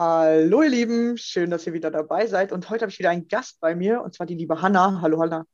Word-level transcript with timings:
Hallo 0.00 0.62
ihr 0.62 0.68
Lieben, 0.68 1.18
schön, 1.18 1.50
dass 1.50 1.66
ihr 1.66 1.72
wieder 1.72 1.90
dabei 1.90 2.28
seid. 2.28 2.52
Und 2.52 2.70
heute 2.70 2.82
habe 2.82 2.92
ich 2.92 3.00
wieder 3.00 3.10
einen 3.10 3.26
Gast 3.26 3.58
bei 3.58 3.74
mir, 3.74 4.00
und 4.00 4.14
zwar 4.14 4.26
die 4.26 4.36
liebe 4.36 4.62
Hanna. 4.62 5.00
Hallo 5.02 5.20
Hanna. 5.20 5.44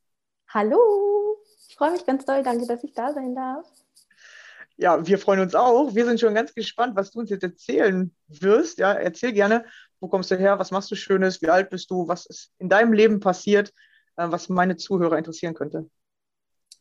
Hallo, 0.50 1.38
ich 1.66 1.74
freue 1.74 1.92
mich 1.92 2.04
ganz 2.04 2.26
doll. 2.26 2.42
Danke, 2.42 2.66
dass 2.66 2.84
ich 2.84 2.92
da 2.92 3.14
sein 3.14 3.34
darf. 3.34 3.66
Ja, 4.76 5.06
wir 5.06 5.18
freuen 5.18 5.40
uns 5.40 5.54
auch. 5.54 5.94
Wir 5.94 6.04
sind 6.04 6.20
schon 6.20 6.34
ganz 6.34 6.52
gespannt, 6.52 6.94
was 6.94 7.10
du 7.10 7.20
uns 7.20 7.30
jetzt 7.30 7.42
erzählen 7.42 8.14
wirst. 8.28 8.76
Ja, 8.76 8.92
erzähl 8.92 9.32
gerne, 9.32 9.64
wo 9.98 10.08
kommst 10.08 10.30
du 10.30 10.36
her, 10.36 10.58
was 10.58 10.70
machst 10.70 10.90
du 10.90 10.94
Schönes, 10.94 11.40
wie 11.40 11.48
alt 11.48 11.70
bist 11.70 11.90
du, 11.90 12.06
was 12.06 12.26
ist 12.26 12.52
in 12.58 12.68
deinem 12.68 12.92
Leben 12.92 13.20
passiert, 13.20 13.72
äh, 14.16 14.26
was 14.28 14.50
meine 14.50 14.76
Zuhörer 14.76 15.16
interessieren 15.16 15.54
könnte. 15.54 15.88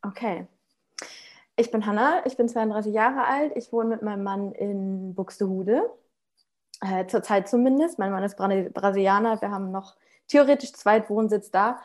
Okay. 0.01 0.47
Ich 1.55 1.71
bin 1.71 1.85
Hanna, 1.85 2.25
ich 2.25 2.35
bin 2.35 2.49
32 2.49 2.93
Jahre 2.93 3.23
alt, 3.23 3.53
ich 3.55 3.71
wohne 3.71 3.87
mit 3.87 4.01
meinem 4.01 4.23
Mann 4.23 4.51
in 4.51 5.15
Buxtehude 5.15 5.89
äh, 6.83 7.07
zurzeit 7.07 7.47
zumindest. 7.47 7.99
Mein 7.99 8.11
Mann 8.11 8.23
ist 8.23 8.37
Brasilianer. 8.37 9.41
Wir 9.41 9.51
haben 9.51 9.71
noch 9.71 9.95
theoretisch 10.27 10.73
Zweitwohnsitz 10.73 11.51
da. 11.51 11.79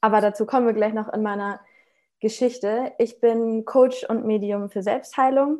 Aber 0.00 0.20
dazu 0.20 0.46
kommen 0.46 0.66
wir 0.66 0.74
gleich 0.74 0.94
noch 0.94 1.12
in 1.12 1.22
meiner 1.22 1.60
Geschichte. 2.20 2.92
Ich 2.98 3.20
bin 3.20 3.64
Coach 3.64 4.04
und 4.04 4.24
Medium 4.24 4.70
für 4.70 4.82
Selbstheilung. 4.82 5.58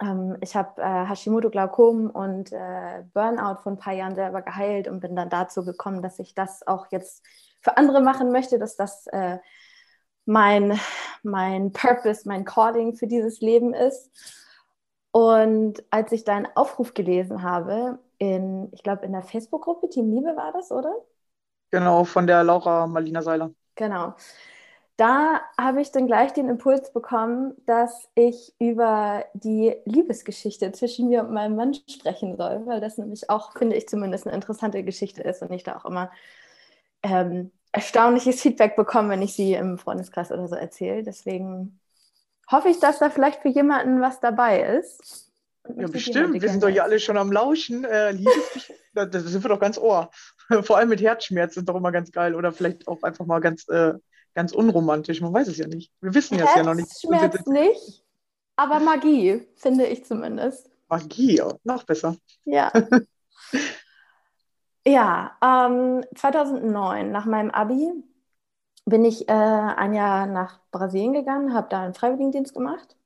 Ähm, 0.00 0.36
ich 0.40 0.56
habe 0.56 0.80
äh, 0.82 1.06
Hashimoto-Glaukom 1.06 2.10
und 2.10 2.52
äh, 2.52 3.04
Burnout 3.12 3.62
vor 3.62 3.72
ein 3.72 3.78
paar 3.78 3.92
Jahren 3.94 4.14
selber 4.14 4.42
geheilt 4.42 4.88
und 4.88 5.00
bin 5.00 5.14
dann 5.14 5.30
dazu 5.30 5.64
gekommen, 5.64 6.02
dass 6.02 6.18
ich 6.18 6.34
das 6.34 6.66
auch 6.66 6.86
jetzt 6.90 7.24
für 7.60 7.76
andere 7.76 8.00
machen 8.00 8.32
möchte, 8.32 8.58
dass 8.58 8.76
das 8.76 9.06
äh, 9.08 9.38
mein, 10.26 10.78
mein 11.22 11.72
Purpose, 11.72 12.22
mein 12.26 12.44
Calling 12.44 12.94
für 12.94 13.06
dieses 13.06 13.40
Leben 13.40 13.72
ist. 13.72 14.10
Und 15.14 15.84
als 15.90 16.10
ich 16.12 16.24
deinen 16.24 16.48
Aufruf 16.56 16.92
gelesen 16.94 17.42
habe, 17.42 18.00
in, 18.18 18.68
ich 18.72 18.82
glaube, 18.82 19.06
in 19.06 19.12
der 19.12 19.22
Facebook-Gruppe 19.22 19.88
Team 19.88 20.10
Liebe 20.10 20.36
war 20.36 20.52
das, 20.52 20.72
oder? 20.72 20.92
Genau, 21.70 22.04
von 22.04 22.26
der 22.26 22.42
Laura 22.44 22.86
Marlina 22.86 23.20
Seiler. 23.22 23.52
Genau. 23.76 24.14
Da 24.96 25.42
habe 25.58 25.82
ich 25.82 25.92
dann 25.92 26.06
gleich 26.06 26.32
den 26.34 26.48
Impuls 26.48 26.92
bekommen, 26.92 27.54
dass 27.66 28.08
ich 28.14 28.54
über 28.60 29.24
die 29.34 29.74
Liebesgeschichte 29.86 30.72
zwischen 30.72 31.08
mir 31.08 31.22
und 31.24 31.32
meinem 31.32 31.56
Mann 31.56 31.74
sprechen 31.74 32.36
soll, 32.36 32.66
weil 32.66 32.80
das 32.80 32.98
nämlich 32.98 33.30
auch, 33.30 33.52
finde 33.58 33.76
ich 33.76 33.88
zumindest, 33.88 34.26
eine 34.26 34.36
interessante 34.36 34.84
Geschichte 34.84 35.22
ist 35.22 35.42
und 35.42 35.52
ich 35.52 35.64
da 35.64 35.76
auch 35.78 35.86
immer 35.86 36.12
ähm, 37.02 37.52
erstaunliches 37.72 38.42
Feedback 38.42 38.76
bekomme, 38.76 39.10
wenn 39.10 39.22
ich 39.22 39.34
sie 39.34 39.54
im 39.54 39.78
Freundeskreis 39.78 40.32
oder 40.32 40.48
so 40.48 40.56
erzähle. 40.56 41.02
Deswegen 41.04 41.80
hoffe 42.50 42.68
ich, 42.68 42.78
dass 42.80 42.98
da 42.98 43.10
vielleicht 43.10 43.42
für 43.42 43.48
jemanden 43.48 44.00
was 44.00 44.20
dabei 44.20 44.62
ist. 44.62 45.32
Ja, 45.76 45.86
bestimmt. 45.86 46.40
Wir 46.40 46.48
sind 46.48 46.62
doch 46.62 46.68
hier 46.68 46.84
alle 46.84 47.00
schon 47.00 47.16
am 47.16 47.32
Lauschen. 47.32 47.84
Äh, 47.84 48.12
Liebesgeschichte, 48.12 48.74
da, 48.94 49.06
da 49.06 49.20
sind 49.20 49.42
wir 49.42 49.48
doch 49.48 49.60
ganz 49.60 49.78
ohr. 49.78 50.10
Vor 50.62 50.76
allem 50.76 50.90
mit 50.90 51.00
Herzschmerz 51.00 51.56
ist 51.56 51.68
doch 51.68 51.76
immer 51.76 51.92
ganz 51.92 52.12
geil. 52.12 52.34
Oder 52.34 52.52
vielleicht 52.52 52.86
auch 52.86 53.02
einfach 53.02 53.24
mal 53.24 53.40
ganz, 53.40 53.66
äh, 53.68 53.94
ganz 54.34 54.52
unromantisch. 54.52 55.20
Man 55.20 55.32
weiß 55.32 55.48
es 55.48 55.56
ja 55.56 55.66
nicht. 55.66 55.90
Wir 56.00 56.14
wissen 56.14 56.38
es 56.38 56.54
ja 56.54 56.62
noch 56.62 56.74
nicht. 56.74 56.88
Schmerz 57.00 57.46
nicht, 57.46 58.04
aber 58.56 58.78
Magie, 58.80 59.46
finde 59.56 59.86
ich 59.86 60.04
zumindest. 60.04 60.70
Magie, 60.88 61.42
noch 61.64 61.84
besser. 61.84 62.16
Ja. 62.44 62.70
ja, 64.86 65.36
ähm, 65.42 66.04
2009, 66.14 67.10
nach 67.10 67.24
meinem 67.24 67.50
Abi, 67.50 67.90
bin 68.86 69.04
ich 69.04 69.28
äh, 69.28 69.32
ein 69.32 69.94
Jahr 69.94 70.26
nach 70.26 70.60
Brasilien 70.70 71.12
gegangen, 71.12 71.54
habe 71.54 71.68
da 71.70 71.82
einen 71.82 71.94
Freiwilligendienst 71.94 72.54
gemacht 72.54 72.96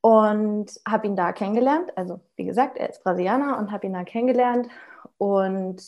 und 0.00 0.80
habe 0.86 1.06
ihn 1.06 1.16
da 1.16 1.32
kennengelernt. 1.32 1.96
Also 1.96 2.20
wie 2.36 2.44
gesagt, 2.44 2.78
er 2.78 2.90
ist 2.90 3.02
Brasilianer 3.02 3.58
und 3.58 3.72
habe 3.72 3.86
ihn 3.86 3.92
da 3.94 4.04
kennengelernt 4.04 4.68
und 5.18 5.82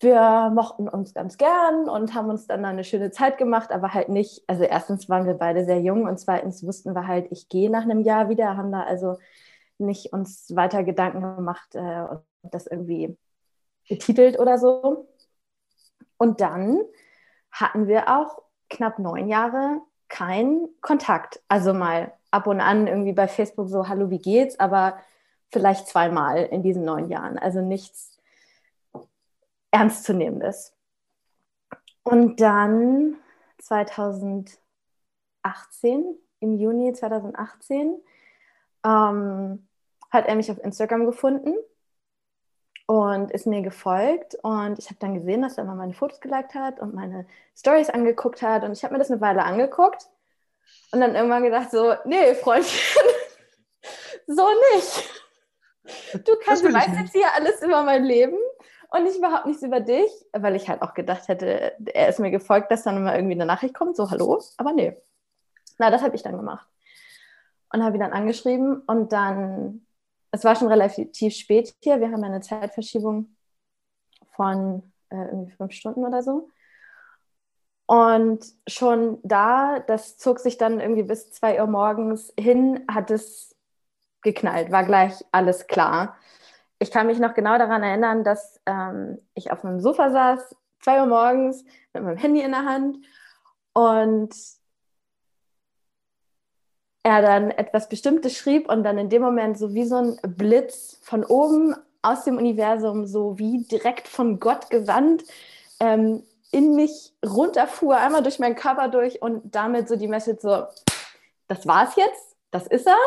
wir 0.00 0.50
mochten 0.54 0.88
uns 0.88 1.14
ganz 1.14 1.38
gern 1.38 1.88
und 1.88 2.14
haben 2.14 2.28
uns 2.28 2.46
dann 2.46 2.64
eine 2.64 2.84
schöne 2.84 3.10
Zeit 3.10 3.38
gemacht, 3.38 3.72
aber 3.72 3.94
halt 3.94 4.10
nicht, 4.10 4.42
also 4.46 4.62
erstens 4.62 5.08
waren 5.08 5.26
wir 5.26 5.34
beide 5.34 5.64
sehr 5.64 5.80
jung 5.80 6.04
und 6.04 6.18
zweitens 6.18 6.64
wussten 6.66 6.94
wir 6.94 7.06
halt, 7.06 7.28
ich 7.32 7.48
gehe 7.48 7.70
nach 7.70 7.82
einem 7.82 8.02
Jahr 8.02 8.28
wieder, 8.28 8.56
haben 8.56 8.72
da 8.72 8.82
also 8.82 9.18
nicht 9.78 10.12
uns 10.12 10.54
weiter 10.54 10.84
Gedanken 10.84 11.22
gemacht 11.22 11.74
äh, 11.74 12.02
und 12.10 12.24
das 12.42 12.66
irgendwie 12.66 13.16
betitelt 13.88 14.38
oder 14.38 14.58
so. 14.58 15.08
Und 16.18 16.40
dann 16.40 16.80
hatten 17.60 17.88
wir 17.88 18.08
auch 18.08 18.42
knapp 18.68 18.98
neun 18.98 19.28
Jahre 19.28 19.80
keinen 20.08 20.68
Kontakt. 20.80 21.42
Also 21.48 21.72
mal 21.72 22.12
ab 22.30 22.46
und 22.46 22.60
an 22.60 22.86
irgendwie 22.86 23.14
bei 23.14 23.28
Facebook 23.28 23.68
so, 23.68 23.88
hallo, 23.88 24.10
wie 24.10 24.18
geht's? 24.18 24.60
Aber 24.60 24.98
vielleicht 25.50 25.88
zweimal 25.88 26.44
in 26.44 26.62
diesen 26.62 26.84
neun 26.84 27.08
Jahren. 27.08 27.38
Also 27.38 27.62
nichts 27.62 28.18
Ernstzunehmendes. 29.70 30.74
Und 32.02 32.40
dann 32.40 33.16
2018, 33.58 34.58
im 36.40 36.54
Juni 36.54 36.92
2018, 36.92 37.96
ähm, 38.84 39.66
hat 40.10 40.26
er 40.26 40.34
mich 40.36 40.50
auf 40.50 40.62
Instagram 40.62 41.06
gefunden 41.06 41.54
und 42.86 43.30
ist 43.30 43.46
mir 43.46 43.62
gefolgt. 43.62 44.36
Und 44.42 44.78
ich 44.78 44.86
habe 44.86 44.98
dann 45.00 45.14
gesehen, 45.14 45.42
dass 45.42 45.58
er 45.58 45.64
immer 45.64 45.74
meine 45.74 45.94
Fotos 45.94 46.20
geliked 46.20 46.54
hat 46.54 46.80
und 46.80 46.94
meine 46.94 47.26
Stories 47.56 47.90
angeguckt 47.90 48.42
hat. 48.42 48.64
Und 48.64 48.72
ich 48.72 48.84
habe 48.84 48.94
mir 48.94 48.98
das 48.98 49.10
eine 49.10 49.20
Weile 49.20 49.44
angeguckt 49.44 50.08
und 50.92 51.00
dann 51.00 51.14
irgendwann 51.14 51.42
gedacht, 51.42 51.70
so, 51.70 51.94
nee, 52.04 52.34
Freundchen, 52.34 53.02
so 54.26 54.46
nicht. 54.74 55.10
Du 56.26 56.32
kannst, 56.44 56.64
du 56.64 56.72
weißt 56.72 56.98
jetzt 56.98 57.12
hier 57.12 57.32
alles 57.34 57.62
über 57.62 57.82
mein 57.82 58.04
Leben 58.04 58.38
und 58.90 59.04
nicht 59.04 59.18
überhaupt 59.18 59.46
nichts 59.46 59.62
über 59.62 59.80
dich, 59.80 60.10
weil 60.32 60.56
ich 60.56 60.68
halt 60.68 60.82
auch 60.82 60.94
gedacht 60.94 61.28
hätte, 61.28 61.74
er 61.92 62.08
ist 62.08 62.18
mir 62.18 62.30
gefolgt, 62.30 62.70
dass 62.70 62.82
dann 62.82 62.96
immer 62.96 63.14
irgendwie 63.14 63.34
eine 63.34 63.46
Nachricht 63.46 63.74
kommt, 63.74 63.96
so 63.96 64.10
hallo, 64.10 64.42
aber 64.56 64.72
nee. 64.72 64.96
Na, 65.78 65.90
das 65.90 66.02
habe 66.02 66.16
ich 66.16 66.22
dann 66.22 66.36
gemacht. 66.36 66.66
Und 67.72 67.84
habe 67.84 67.96
ihn 67.96 68.00
dann 68.00 68.12
angeschrieben 68.12 68.80
und 68.86 69.12
dann, 69.12 69.85
es 70.36 70.44
war 70.44 70.54
schon 70.54 70.68
relativ 70.68 71.34
spät 71.34 71.74
hier, 71.82 72.00
wir 72.00 72.10
haben 72.10 72.22
eine 72.22 72.40
Zeitverschiebung 72.40 73.34
von 74.34 74.92
äh, 75.08 75.16
irgendwie 75.16 75.52
fünf 75.52 75.72
Stunden 75.72 76.04
oder 76.04 76.22
so. 76.22 76.50
Und 77.86 78.44
schon 78.66 79.18
da, 79.22 79.78
das 79.80 80.18
zog 80.18 80.40
sich 80.40 80.58
dann 80.58 80.80
irgendwie 80.80 81.04
bis 81.04 81.30
zwei 81.30 81.60
Uhr 81.60 81.68
morgens 81.68 82.32
hin, 82.38 82.84
hat 82.90 83.10
es 83.10 83.56
geknallt, 84.22 84.72
war 84.72 84.84
gleich 84.84 85.24
alles 85.32 85.68
klar. 85.68 86.16
Ich 86.78 86.90
kann 86.90 87.06
mich 87.06 87.18
noch 87.18 87.32
genau 87.32 87.56
daran 87.56 87.82
erinnern, 87.82 88.24
dass 88.24 88.60
ähm, 88.66 89.18
ich 89.34 89.52
auf 89.52 89.62
meinem 89.62 89.80
Sofa 89.80 90.10
saß, 90.10 90.54
zwei 90.82 91.00
Uhr 91.00 91.06
morgens 91.06 91.64
mit 91.94 92.02
meinem 92.02 92.18
Handy 92.18 92.42
in 92.42 92.50
der 92.50 92.66
Hand 92.66 92.98
und 93.72 94.34
er 97.06 97.22
dann 97.22 97.52
etwas 97.52 97.88
Bestimmtes 97.88 98.36
schrieb 98.36 98.68
und 98.68 98.82
dann 98.82 98.98
in 98.98 99.08
dem 99.08 99.22
Moment 99.22 99.56
so 99.56 99.72
wie 99.74 99.84
so 99.84 99.94
ein 99.94 100.18
Blitz 100.36 100.98
von 101.02 101.24
oben 101.24 101.76
aus 102.02 102.24
dem 102.24 102.36
Universum, 102.36 103.06
so 103.06 103.38
wie 103.38 103.62
direkt 103.62 104.08
von 104.08 104.40
Gott 104.40 104.70
gesandt, 104.70 105.22
ähm, 105.78 106.24
in 106.50 106.74
mich 106.74 107.12
runterfuhr, 107.24 107.96
einmal 107.96 108.24
durch 108.24 108.40
meinen 108.40 108.56
Körper 108.56 108.88
durch 108.88 109.22
und 109.22 109.54
damit 109.54 109.86
so 109.86 109.94
die 109.94 110.08
Message 110.08 110.40
so, 110.42 110.66
das 111.46 111.64
war's 111.64 111.94
jetzt, 111.94 112.34
das 112.50 112.66
ist 112.66 112.88
er. 112.88 112.98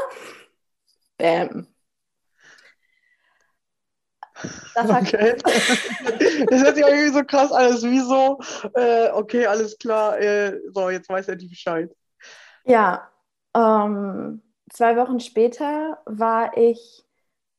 Bam. 1.18 1.68
Das 4.76 4.90
okay. 4.90 5.36
das 5.44 6.62
hört 6.64 6.76
sich 6.78 6.86
irgendwie 6.86 7.14
so 7.14 7.26
krass 7.26 7.52
alles 7.52 7.84
wie 7.84 8.00
so, 8.00 8.40
äh, 8.76 9.10
okay, 9.10 9.46
alles 9.46 9.78
klar, 9.78 10.18
äh, 10.18 10.58
so, 10.74 10.90
jetzt 10.90 11.10
weiß 11.10 11.28
er 11.28 11.36
die 11.36 11.48
Bescheid. 11.48 11.94
Ja, 12.64 13.10
ähm, 13.60 14.42
zwei 14.70 14.96
Wochen 14.98 15.20
später 15.20 16.02
war 16.06 16.58
ich 16.58 17.06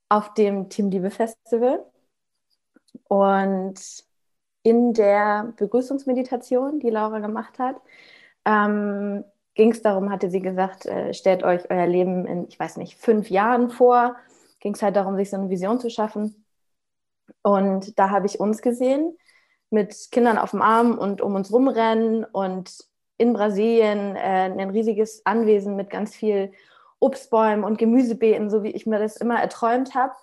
auf 0.09 0.35
dem 0.35 0.69
Team 0.71 0.91
Liebe 0.91 1.11
Festival 1.11 1.85
und 3.09 3.81
in 4.63 4.93
der 4.93 5.53
Begrüßungsmeditation, 5.57 6.81
die 6.81 6.91
Laura 6.91 7.19
gemacht 7.19 7.59
hat, 7.59 7.77
ähm, 8.45 9.25
ging 9.55 9.73
es 9.73 9.83
darum, 9.83 10.11
hatte 10.11 10.31
sie 10.31 10.41
gesagt, 10.41 10.87
äh, 10.87 11.15
stellt 11.15 11.43
euch 11.43 11.71
euer 11.71 11.87
Leben 11.87 12.27
in, 12.27 12.47
ich 12.49 12.59
weiß 12.59 12.77
nicht, 12.77 12.97
fünf 12.97 13.31
Jahren 13.31 13.71
vor. 13.71 14.17
Ging 14.61 14.75
es 14.75 14.83
halt 14.83 14.97
darum, 14.97 15.17
sich 15.17 15.31
so 15.31 15.37
eine 15.37 15.51
Vision 15.51 15.81
zu 15.81 15.91
schaffen. 15.91 16.45
Und 17.43 17.99
da 17.99 18.11
habe 18.11 18.27
ich 18.27 18.41
uns 18.41 18.63
gesehen 18.63 19.17
mit 19.71 20.11
Kindern 20.11 20.39
auf 20.39 20.51
dem 20.51 20.63
Arm 20.63 20.99
und 20.99 21.21
um 21.21 21.35
uns 21.35 21.53
rumrennen 21.53 22.25
und 22.25 22.90
in 23.21 23.35
Brasilien 23.35 24.17
äh, 24.17 24.51
ein 24.51 24.71
riesiges 24.71 25.25
Anwesen 25.27 25.77
mit 25.77 25.91
ganz 25.91 26.17
viel 26.17 26.53
Obstbäumen 27.01 27.65
und 27.65 27.77
Gemüsebeeten, 27.77 28.49
so 28.49 28.63
wie 28.63 28.71
ich 28.71 28.87
mir 28.87 28.99
das 28.99 29.19
immer 29.19 29.39
erträumt 29.39 29.95
habe. 29.95 30.15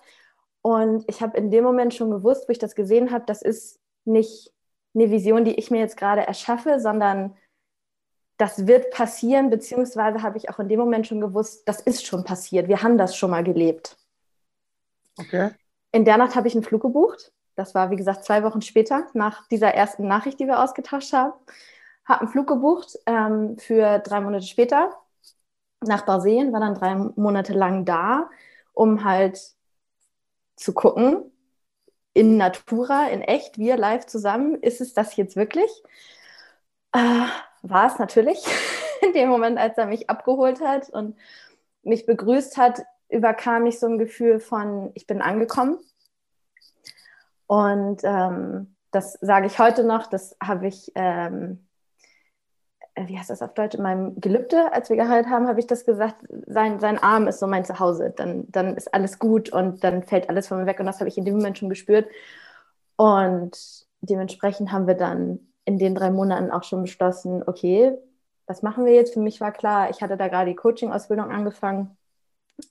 Und 0.62 1.04
ich 1.08 1.22
habe 1.22 1.38
in 1.38 1.52
dem 1.52 1.62
Moment 1.62 1.94
schon 1.94 2.10
gewusst, 2.10 2.48
wo 2.48 2.52
ich 2.52 2.58
das 2.58 2.74
gesehen 2.74 3.12
habe, 3.12 3.24
das 3.24 3.40
ist 3.40 3.78
nicht 4.04 4.52
eine 4.94 5.12
Vision, 5.12 5.44
die 5.44 5.54
ich 5.54 5.70
mir 5.70 5.78
jetzt 5.78 5.96
gerade 5.96 6.26
erschaffe, 6.26 6.80
sondern 6.80 7.36
das 8.36 8.66
wird 8.66 8.90
passieren, 8.90 9.48
beziehungsweise 9.48 10.22
habe 10.22 10.36
ich 10.36 10.50
auch 10.50 10.58
in 10.58 10.68
dem 10.68 10.80
Moment 10.80 11.06
schon 11.06 11.20
gewusst, 11.20 11.68
das 11.68 11.80
ist 11.80 12.04
schon 12.04 12.24
passiert. 12.24 12.66
Wir 12.66 12.82
haben 12.82 12.98
das 12.98 13.16
schon 13.16 13.30
mal 13.30 13.44
gelebt. 13.44 13.96
Okay. 15.18 15.50
In 15.92 16.04
der 16.04 16.16
Nacht 16.16 16.34
habe 16.34 16.48
ich 16.48 16.54
einen 16.54 16.64
Flug 16.64 16.82
gebucht. 16.82 17.32
Das 17.54 17.76
war, 17.76 17.90
wie 17.90 17.96
gesagt, 17.96 18.24
zwei 18.24 18.42
Wochen 18.42 18.62
später, 18.62 19.06
nach 19.14 19.46
dieser 19.48 19.68
ersten 19.68 20.08
Nachricht, 20.08 20.40
die 20.40 20.46
wir 20.46 20.62
ausgetauscht 20.62 21.12
haben 21.12 21.32
habe 22.08 22.22
einen 22.22 22.30
Flug 22.30 22.48
gebucht 22.48 22.98
ähm, 23.06 23.58
für 23.58 23.98
drei 24.00 24.20
Monate 24.20 24.46
später 24.46 24.96
nach 25.80 26.04
Brasilien, 26.04 26.52
war 26.52 26.60
dann 26.60 26.74
drei 26.74 26.94
Monate 26.94 27.52
lang 27.52 27.84
da, 27.84 28.28
um 28.72 29.04
halt 29.04 29.40
zu 30.56 30.72
gucken, 30.72 31.30
in 32.14 32.36
Natura, 32.36 33.08
in 33.08 33.22
echt, 33.22 33.58
wir 33.58 33.76
live 33.76 34.06
zusammen, 34.06 34.56
ist 34.56 34.80
es 34.80 34.92
das 34.94 35.14
jetzt 35.16 35.36
wirklich? 35.36 35.70
Äh, 36.92 37.26
war 37.62 37.86
es 37.86 37.98
natürlich. 37.98 38.44
In 39.02 39.12
dem 39.12 39.28
Moment, 39.28 39.58
als 39.58 39.78
er 39.78 39.86
mich 39.86 40.10
abgeholt 40.10 40.60
hat 40.60 40.90
und 40.90 41.16
mich 41.84 42.06
begrüßt 42.06 42.56
hat, 42.56 42.82
überkam 43.08 43.66
ich 43.66 43.78
so 43.78 43.86
ein 43.86 43.98
Gefühl 43.98 44.40
von, 44.40 44.90
ich 44.94 45.06
bin 45.06 45.22
angekommen. 45.22 45.78
Und 47.46 48.00
ähm, 48.02 48.74
das 48.90 49.12
sage 49.20 49.46
ich 49.46 49.60
heute 49.60 49.84
noch, 49.84 50.08
das 50.08 50.36
habe 50.42 50.66
ich 50.66 50.90
ähm, 50.96 51.52
äh, 51.52 51.67
wie 53.06 53.18
heißt 53.18 53.30
das 53.30 53.42
auf 53.42 53.54
Deutsch, 53.54 53.74
in 53.74 53.82
meinem 53.82 54.20
Gelübde, 54.20 54.72
als 54.72 54.88
wir 54.88 54.96
geheiratet 54.96 55.30
haben, 55.30 55.46
habe 55.46 55.60
ich 55.60 55.66
das 55.66 55.84
gesagt, 55.84 56.16
sein, 56.46 56.80
sein 56.80 56.98
Arm 56.98 57.28
ist 57.28 57.38
so 57.38 57.46
mein 57.46 57.64
Zuhause, 57.64 58.12
dann, 58.16 58.46
dann 58.50 58.76
ist 58.76 58.92
alles 58.92 59.18
gut 59.18 59.50
und 59.50 59.84
dann 59.84 60.02
fällt 60.02 60.28
alles 60.28 60.48
von 60.48 60.58
mir 60.58 60.66
weg 60.66 60.80
und 60.80 60.86
das 60.86 60.98
habe 60.98 61.08
ich 61.08 61.18
in 61.18 61.24
dem 61.24 61.36
Moment 61.36 61.58
schon 61.58 61.68
gespürt. 61.68 62.08
Und 62.96 63.86
dementsprechend 64.00 64.72
haben 64.72 64.86
wir 64.86 64.94
dann 64.94 65.38
in 65.64 65.78
den 65.78 65.94
drei 65.94 66.10
Monaten 66.10 66.50
auch 66.50 66.64
schon 66.64 66.82
beschlossen, 66.82 67.42
okay, 67.46 67.96
was 68.46 68.62
machen 68.62 68.84
wir 68.86 68.94
jetzt? 68.94 69.14
Für 69.14 69.20
mich 69.20 69.40
war 69.40 69.52
klar, 69.52 69.90
ich 69.90 70.02
hatte 70.02 70.16
da 70.16 70.28
gerade 70.28 70.50
die 70.50 70.56
Coaching-Ausbildung 70.56 71.30
angefangen. 71.30 71.96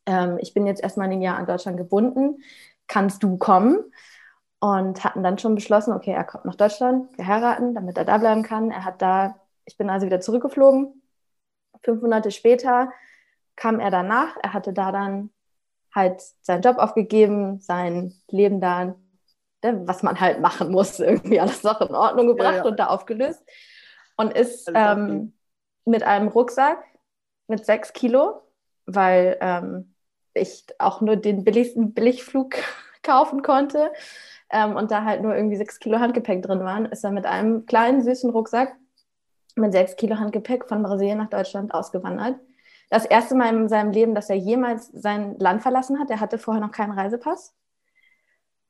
Ähm, 0.05 0.37
ich 0.41 0.53
bin 0.53 0.65
jetzt 0.65 0.81
erstmal 0.81 1.09
ein 1.09 1.21
Jahr 1.21 1.37
an 1.37 1.45
Deutschland 1.45 1.77
gebunden. 1.77 2.41
Kannst 2.87 3.23
du 3.23 3.37
kommen? 3.37 3.79
Und 4.59 5.03
hatten 5.03 5.21
dann 5.21 5.37
schon 5.37 5.53
beschlossen, 5.53 5.93
okay, 5.93 6.11
er 6.11 6.23
kommt 6.23 6.45
nach 6.45 6.55
Deutschland, 6.55 7.15
wir 7.15 7.27
heiraten, 7.27 7.75
damit 7.75 7.95
er 7.95 8.05
da 8.05 8.17
bleiben 8.17 8.41
kann. 8.41 8.71
Er 8.71 8.85
hat 8.85 9.03
da 9.03 9.35
ich 9.67 9.77
bin 9.77 9.89
also 9.89 10.05
wieder 10.05 10.21
zurückgeflogen. 10.21 11.01
Fünf 11.83 12.01
Monate 12.01 12.31
später 12.31 12.91
kam 13.55 13.79
er 13.79 13.91
danach. 13.91 14.35
Er 14.41 14.53
hatte 14.53 14.73
da 14.73 14.91
dann 14.91 15.29
halt 15.93 16.21
seinen 16.41 16.61
Job 16.61 16.77
aufgegeben, 16.77 17.59
sein 17.59 18.15
Leben 18.29 18.61
da, 18.61 18.95
ne, 19.63 19.81
was 19.85 20.03
man 20.03 20.19
halt 20.19 20.39
machen 20.39 20.71
muss, 20.71 20.99
irgendwie 21.01 21.39
alles 21.39 21.63
noch 21.63 21.81
in 21.81 21.93
Ordnung 21.93 22.27
gebracht 22.27 22.55
ja, 22.55 22.63
ja. 22.63 22.65
und 22.65 22.79
da 22.79 22.87
aufgelöst. 22.87 23.43
Und 24.15 24.33
ist 24.33 24.71
ähm, 24.73 25.33
mit 25.85 26.03
einem 26.03 26.29
Rucksack 26.29 26.83
mit 27.47 27.65
sechs 27.65 27.93
Kilo, 27.93 28.41
weil 28.85 29.37
ähm, 29.41 29.93
ich 30.33 30.65
auch 30.79 31.01
nur 31.01 31.17
den 31.17 31.43
billigsten 31.43 31.93
Billigflug 31.93 32.55
kaufen 33.03 33.41
konnte 33.41 33.91
ähm, 34.49 34.75
und 34.75 34.91
da 34.91 35.03
halt 35.03 35.21
nur 35.21 35.35
irgendwie 35.35 35.55
sechs 35.57 35.79
Kilo 35.79 35.99
Handgepäck 35.99 36.41
drin 36.41 36.61
waren, 36.61 36.85
ist 36.85 37.03
er 37.03 37.11
mit 37.11 37.25
einem 37.25 37.65
kleinen 37.65 38.01
süßen 38.01 38.29
Rucksack 38.29 38.75
mit 39.57 39.73
sechs 39.73 39.95
Kilo 39.95 40.17
Handgepäck 40.17 40.67
von 40.67 40.83
Brasilien 40.83 41.17
nach 41.17 41.29
Deutschland 41.29 41.73
ausgewandert. 41.73 42.39
Das 42.89 43.05
erste 43.05 43.35
Mal 43.35 43.53
in 43.53 43.69
seinem 43.69 43.91
Leben, 43.91 44.15
dass 44.15 44.29
er 44.29 44.37
jemals 44.37 44.87
sein 44.93 45.37
Land 45.39 45.61
verlassen 45.61 45.99
hat. 45.99 46.09
Er 46.09 46.19
hatte 46.19 46.37
vorher 46.37 46.61
noch 46.61 46.71
keinen 46.71 46.97
Reisepass. 46.97 47.53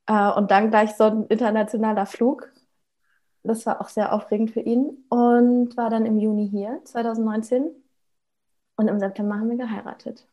Äh, 0.08 0.32
und 0.32 0.52
dann 0.52 0.70
gleich 0.70 0.96
so 0.96 1.04
ein 1.06 1.28
internationaler 1.28 2.06
Flug. 2.06 2.52
Das 3.44 3.66
war 3.66 3.82
auch 3.82 3.90
sehr 3.90 4.14
aufregend 4.14 4.52
für 4.52 4.62
ihn. 4.62 5.06
Und 5.10 5.78
war 5.78 5.90
dann 5.90 6.06
im 6.06 6.18
Juni 6.18 6.50
hier, 6.50 6.82
2019. 6.86 7.70
Und 8.78 8.88
im 8.88 9.00
September 9.00 9.36
haben 9.36 9.50
wir 9.50 9.58
geheiratet. 9.58 10.28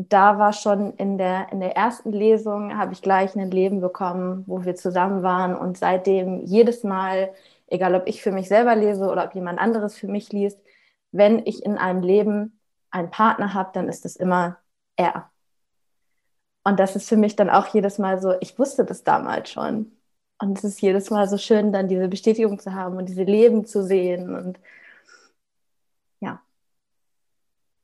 da 0.09 0.39
war 0.39 0.53
schon 0.53 0.95
in 0.95 1.19
der, 1.19 1.53
in 1.53 1.61
der 1.61 1.77
ersten 1.77 2.13
Lesung, 2.13 2.77
habe 2.79 2.93
ich 2.93 3.03
gleich 3.03 3.35
ein 3.37 3.51
Leben 3.51 3.81
bekommen, 3.81 4.45
wo 4.47 4.65
wir 4.65 4.77
zusammen 4.77 5.23
waren. 5.23 5.55
Und 5.55 5.79
seitdem 5.79 6.41
jedes 6.45 6.85
Mal, 6.85 7.33
egal 7.67 7.95
ob 7.95 8.07
ich 8.07 8.23
für 8.23 8.33
mich 8.33 8.49
selber 8.49 8.77
lese 8.77 9.09
oder 9.09 9.25
ob 9.25 9.35
jemand 9.35 9.59
anderes 9.59 9.97
für 9.97 10.09
mich 10.09 10.33
liest, 10.33 10.59
wenn 11.13 11.45
ich 11.47 11.65
in 11.65 11.77
einem 11.79 12.03
Leben 12.03 12.61
einen 12.91 13.11
Partner 13.11 13.55
habe, 13.55 13.71
dann 13.75 13.89
ist 13.89 14.05
es 14.07 14.17
immer 14.17 14.59
er. 14.97 15.31
Und 16.65 16.79
das 16.79 16.97
ist 16.97 17.09
für 17.09 17.17
mich 17.17 17.37
dann 17.37 17.51
auch 17.51 17.67
jedes 17.69 17.99
Mal 17.99 18.21
so, 18.21 18.35
ich 18.41 18.59
wusste 18.59 18.85
das 18.85 19.05
damals 19.05 19.51
schon. 19.51 19.93
Und 20.39 20.59
es 20.59 20.65
ist 20.65 20.81
jedes 20.81 21.11
Mal 21.11 21.29
so 21.29 21.39
schön, 21.39 21.73
dann 21.73 21.89
diese 21.89 22.09
Bestätigung 22.09 22.59
zu 22.59 22.75
haben 22.75 22.97
und 22.97 23.09
diese 23.09 23.25
Leben 23.25 23.67
zu 23.67 23.85
sehen. 23.85 24.35
Und 24.35 24.59
ja. 26.21 26.41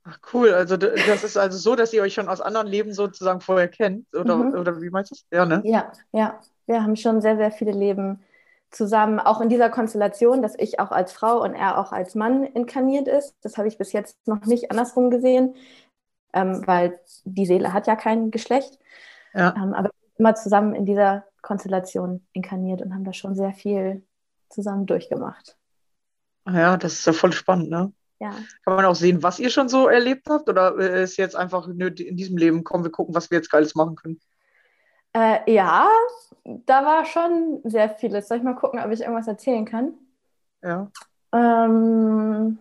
Ach 0.09 0.19
cool, 0.33 0.53
also 0.53 0.77
das 0.77 1.25
ist 1.25 1.37
also 1.37 1.59
so, 1.59 1.75
dass 1.75 1.93
ihr 1.93 2.03
euch 2.03 2.15
schon 2.15 2.29
aus 2.29 2.41
anderen 2.41 2.69
Leben 2.69 2.93
sozusagen 2.93 3.41
vorher 3.41 3.69
kennt, 3.69 4.07
oder, 4.15 4.37
mhm. 4.37 4.55
oder 4.55 4.81
wie 4.81 4.91
meinst 4.91 5.11
du 5.11 5.15
das? 5.17 5.27
Ja, 5.31 5.45
ne? 5.45 5.63
Ja, 5.65 5.93
ja. 6.13 6.41
Wir 6.67 6.83
haben 6.83 6.97
schon 6.97 7.21
sehr, 7.21 7.37
sehr 7.37 7.51
viele 7.51 7.73
Leben 7.73 8.23
zusammen, 8.71 9.21
auch 9.21 9.41
in 9.41 9.49
dieser 9.49 9.71
Konstellation, 9.71 10.43
dass 10.43 10.55
ich 10.59 10.81
auch 10.81 10.91
als 10.91 11.13
Frau 11.13 11.43
und 11.43 11.55
er 11.55 11.79
auch 11.79 11.93
als 11.93 12.15
Mann 12.15 12.45
inkarniert 12.45 13.09
ist. 13.09 13.35
Das 13.43 13.57
habe 13.57 13.69
ich 13.69 13.79
bis 13.79 13.93
jetzt 13.93 14.17
noch 14.27 14.45
nicht 14.47 14.71
andersrum 14.71 15.11
gesehen 15.11 15.55
ähm, 16.37 16.63
weil 16.67 17.01
die 17.25 17.47
Seele 17.47 17.73
hat 17.73 17.87
ja 17.87 17.97
kein 17.97 18.31
Geschlecht. 18.31 18.79
Ja. 19.35 19.55
Ähm, 19.57 19.73
aber 19.73 19.91
immer 20.19 20.35
zusammen 20.35 20.75
in 20.75 20.85
dieser 20.85 21.25
Konstellation 21.41 22.27
inkarniert 22.33 22.83
und 22.83 22.95
haben 22.95 23.05
da 23.05 23.13
schon 23.13 23.35
sehr 23.35 23.53
viel 23.53 24.05
zusammen 24.51 24.87
durchgemacht. 24.87 25.57
Ja, 26.47 26.77
das 26.77 26.93
ist 26.95 27.07
ja 27.07 27.13
voll 27.13 27.33
spannend, 27.33 27.71
ne? 27.71 27.93
Ja. 28.19 28.31
Kann 28.65 28.77
man 28.77 28.85
auch 28.85 28.95
sehen, 28.95 29.23
was 29.23 29.39
ihr 29.39 29.51
schon 29.51 29.69
so 29.69 29.89
erlebt 29.89 30.29
habt? 30.29 30.49
Oder 30.49 30.77
äh, 30.79 31.03
ist 31.05 31.17
jetzt 31.17 31.37
einfach 31.37 31.69
in 31.69 31.95
diesem 31.95 32.37
Leben, 32.37 32.65
kommen 32.65 32.85
wir 32.85 32.91
gucken, 32.91 33.15
was 33.15 33.31
wir 33.31 33.39
jetzt 33.39 33.51
Geiles 33.51 33.75
machen 33.75 33.97
können? 33.97 34.21
Äh, 35.13 35.51
ja, 35.53 35.89
da 36.45 36.85
war 36.85 37.05
schon 37.05 37.61
sehr 37.65 37.91
vieles. 37.91 38.29
Soll 38.29 38.39
ich 38.39 38.43
mal 38.43 38.55
gucken, 38.55 38.81
ob 38.81 38.91
ich 38.91 39.01
irgendwas 39.01 39.29
erzählen 39.29 39.65
kann? 39.65 39.95
Ja. 40.63 40.91
Ähm, 41.33 42.59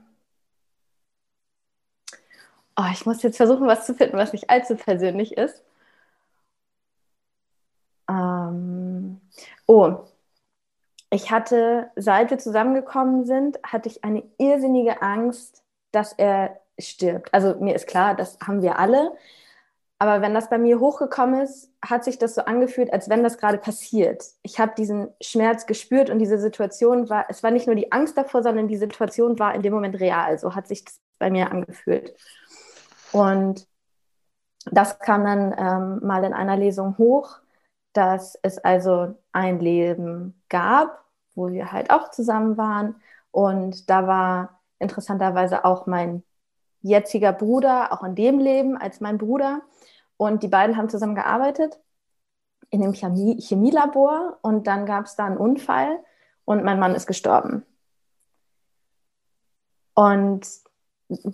Oh, 2.77 2.83
ich 2.91 3.05
muss 3.05 3.23
jetzt 3.23 3.37
versuchen, 3.37 3.67
was 3.67 3.85
zu 3.85 3.93
finden, 3.93 4.17
was 4.17 4.33
nicht 4.33 4.49
allzu 4.49 4.75
persönlich 4.75 5.37
ist. 5.37 5.63
Ähm, 8.09 9.21
oh, 9.65 10.05
ich 11.09 11.31
hatte, 11.31 11.91
seit 11.95 12.29
wir 12.29 12.37
zusammengekommen 12.37 13.25
sind, 13.25 13.59
hatte 13.63 13.89
ich 13.89 14.03
eine 14.03 14.23
irrsinnige 14.37 15.01
Angst, 15.01 15.63
dass 15.91 16.13
er 16.13 16.59
stirbt. 16.77 17.33
Also 17.33 17.55
mir 17.59 17.75
ist 17.75 17.87
klar, 17.87 18.15
das 18.15 18.37
haben 18.45 18.61
wir 18.61 18.79
alle. 18.79 19.13
Aber 19.97 20.21
wenn 20.21 20.33
das 20.33 20.49
bei 20.49 20.57
mir 20.57 20.79
hochgekommen 20.79 21.41
ist, 21.41 21.71
hat 21.83 22.03
sich 22.03 22.19
das 22.19 22.35
so 22.35 22.41
angefühlt, 22.41 22.91
als 22.91 23.09
wenn 23.09 23.23
das 23.23 23.37
gerade 23.37 23.57
passiert. 23.57 24.25
Ich 24.43 24.59
habe 24.59 24.73
diesen 24.77 25.07
Schmerz 25.21 25.67
gespürt 25.67 26.09
und 26.09 26.19
diese 26.19 26.37
Situation 26.37 27.09
war, 27.09 27.25
es 27.29 27.43
war 27.43 27.51
nicht 27.51 27.65
nur 27.65 27.75
die 27.75 27.93
Angst 27.93 28.17
davor, 28.17 28.43
sondern 28.43 28.67
die 28.67 28.75
Situation 28.75 29.39
war 29.39 29.55
in 29.55 29.61
dem 29.61 29.73
Moment 29.73 29.99
real. 29.99 30.37
So 30.37 30.53
hat 30.53 30.67
sich 30.67 30.83
das 30.83 30.99
bei 31.17 31.29
mir 31.29 31.49
angefühlt. 31.49 32.13
Und 33.13 33.67
das 34.71 34.99
kam 34.99 35.23
dann 35.23 35.55
ähm, 35.57 36.05
mal 36.05 36.23
in 36.25 36.33
einer 36.33 36.57
Lesung 36.57 36.97
hoch, 36.97 37.39
dass 37.95 38.37
es 38.41 38.57
also 38.57 39.15
ein 39.31 39.59
Leben 39.59 40.41
gab, 40.49 41.05
wo 41.33 41.51
wir 41.51 41.71
halt 41.71 41.91
auch 41.91 42.11
zusammen 42.11 42.57
waren. 42.57 42.95
Und 43.31 43.89
da 43.89 44.05
war 44.05 44.59
interessanterweise 44.79 45.63
auch 45.63 45.87
mein 45.87 46.23
jetziger 46.81 47.31
Bruder, 47.31 47.93
auch 47.93 48.03
in 48.03 48.15
dem 48.15 48.39
Leben 48.39 48.77
als 48.77 48.99
mein 48.99 49.17
Bruder. 49.17 49.61
Und 50.17 50.43
die 50.43 50.49
beiden 50.49 50.75
haben 50.77 50.89
zusammen 50.89 51.15
gearbeitet 51.15 51.79
in 52.69 52.81
dem 52.81 52.93
Chemie 52.93 53.39
Chemielabor. 53.39 54.39
Und 54.41 54.67
dann 54.67 54.85
gab 54.85 55.05
es 55.05 55.15
da 55.15 55.25
einen 55.25 55.37
Unfall 55.37 55.99
und 56.43 56.65
mein 56.65 56.79
Mann 56.79 56.95
ist 56.95 57.07
gestorben. 57.07 57.65
Und 59.93 60.45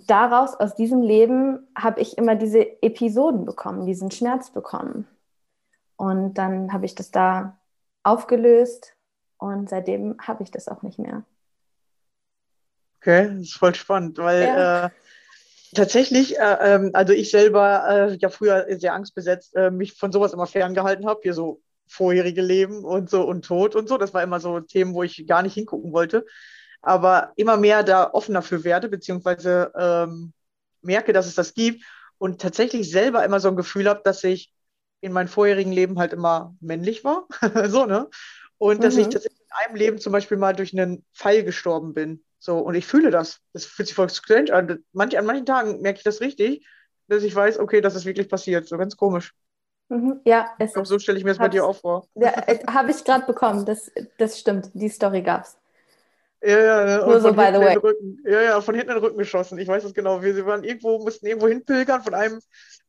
daraus, 0.06 0.54
aus 0.54 0.76
diesem 0.76 1.02
Leben, 1.02 1.66
habe 1.74 2.00
ich 2.00 2.16
immer 2.18 2.36
diese 2.36 2.82
Episoden 2.82 3.44
bekommen, 3.46 3.84
diesen 3.84 4.12
Schmerz 4.12 4.50
bekommen. 4.50 5.08
Und 6.02 6.34
dann 6.34 6.72
habe 6.72 6.84
ich 6.84 6.96
das 6.96 7.12
da 7.12 7.56
aufgelöst 8.02 8.96
und 9.38 9.68
seitdem 9.68 10.16
habe 10.20 10.42
ich 10.42 10.50
das 10.50 10.66
auch 10.66 10.82
nicht 10.82 10.98
mehr. 10.98 11.22
Okay, 12.96 13.28
das 13.28 13.42
ist 13.42 13.54
voll 13.54 13.74
spannend, 13.76 14.18
weil 14.18 14.42
ja. 14.42 14.86
äh, 14.86 14.90
tatsächlich, 15.74 16.36
äh, 16.38 16.56
ähm, 16.60 16.90
also 16.92 17.12
ich 17.12 17.30
selber 17.30 17.84
äh, 17.88 18.16
ja 18.16 18.30
früher 18.30 18.66
sehr 18.78 18.94
angstbesetzt 18.94 19.54
äh, 19.54 19.70
mich 19.70 19.94
von 19.94 20.10
sowas 20.10 20.32
immer 20.32 20.46
ferngehalten 20.46 21.06
habe, 21.06 21.20
hier 21.22 21.34
so 21.34 21.60
vorherige 21.86 22.42
Leben 22.42 22.84
und 22.84 23.08
so 23.08 23.22
und 23.22 23.44
Tod 23.44 23.76
und 23.76 23.88
so. 23.88 23.96
Das 23.96 24.12
war 24.12 24.24
immer 24.24 24.40
so 24.40 24.58
Themen, 24.58 24.94
wo 24.94 25.04
ich 25.04 25.24
gar 25.28 25.44
nicht 25.44 25.54
hingucken 25.54 25.92
wollte 25.92 26.24
aber 26.82 27.32
immer 27.36 27.56
mehr 27.56 27.84
da 27.84 28.10
offen 28.12 28.34
dafür 28.34 28.64
werde, 28.64 28.88
beziehungsweise 28.88 29.72
ähm, 29.78 30.32
merke, 30.82 31.12
dass 31.12 31.26
es 31.26 31.36
das 31.36 31.54
gibt 31.54 31.84
und 32.18 32.40
tatsächlich 32.40 32.90
selber 32.90 33.24
immer 33.24 33.38
so 33.38 33.48
ein 33.48 33.56
Gefühl 33.56 33.88
habe, 33.88 34.00
dass 34.04 34.24
ich 34.24 34.52
in 35.02 35.12
meinem 35.12 35.28
vorherigen 35.28 35.72
Leben 35.72 35.98
halt 35.98 36.12
immer 36.12 36.54
männlich 36.60 37.04
war, 37.04 37.26
so, 37.68 37.84
ne? 37.84 38.08
Und 38.56 38.78
mhm. 38.78 38.82
dass 38.82 38.96
ich 38.96 39.06
mhm. 39.06 39.10
tatsächlich 39.10 39.40
in 39.40 39.66
einem 39.66 39.76
Leben 39.76 39.98
zum 39.98 40.12
Beispiel 40.12 40.38
mal 40.38 40.54
durch 40.54 40.72
einen 40.72 41.04
Pfeil 41.12 41.42
gestorben 41.42 41.92
bin. 41.92 42.24
So, 42.38 42.58
und 42.58 42.74
ich 42.74 42.86
fühle 42.86 43.10
das. 43.10 43.40
Das 43.52 43.64
fühlt 43.64 43.88
sich 43.88 43.94
voll 43.94 44.08
strange 44.08 44.52
an. 44.54 44.82
Manch, 44.92 45.18
an 45.18 45.26
manchen 45.26 45.46
Tagen 45.46 45.80
merke 45.80 45.98
ich 45.98 46.04
das 46.04 46.20
richtig, 46.20 46.66
dass 47.08 47.24
ich 47.24 47.34
weiß, 47.34 47.58
okay, 47.58 47.80
das 47.80 47.94
ist 47.94 48.04
wirklich 48.04 48.28
passiert. 48.28 48.66
So 48.68 48.78
ganz 48.78 48.96
komisch. 48.96 49.34
Mhm. 49.88 50.20
Ja, 50.24 50.54
es 50.58 50.70
ich 50.70 50.74
glaub, 50.74 50.86
so 50.86 50.98
stelle 50.98 51.18
ich 51.18 51.24
mir 51.24 51.30
das 51.30 51.38
bei 51.38 51.48
dir 51.48 51.64
auch 51.66 51.76
vor. 51.76 52.06
Ja, 52.14 52.32
habe 52.72 52.90
ich 52.92 53.04
gerade 53.04 53.26
bekommen. 53.26 53.66
Das, 53.66 53.90
das 54.18 54.38
stimmt. 54.38 54.70
Die 54.74 54.88
Story 54.88 55.22
gab 55.22 55.44
es. 55.44 55.58
Ja, 56.42 56.58
ja, 56.58 56.88
ja. 56.88 57.06
Nur 57.06 57.20
so, 57.20 57.32
by 57.32 57.50
the 57.52 57.60
way. 57.60 57.76
Rücken, 57.76 58.20
ja, 58.24 58.42
ja, 58.42 58.60
von 58.60 58.74
hinten 58.74 58.90
in 58.90 58.96
den 58.96 59.04
Rücken 59.04 59.18
geschossen. 59.18 59.58
Ich 59.58 59.68
weiß 59.68 59.84
es 59.84 59.94
genau. 59.94 60.22
Wir 60.22 60.44
waren 60.44 60.64
irgendwo, 60.64 60.98
mussten 60.98 61.26
irgendwo 61.26 61.46
hinpilgern, 61.46 62.02
von 62.02 62.14
einem, 62.14 62.40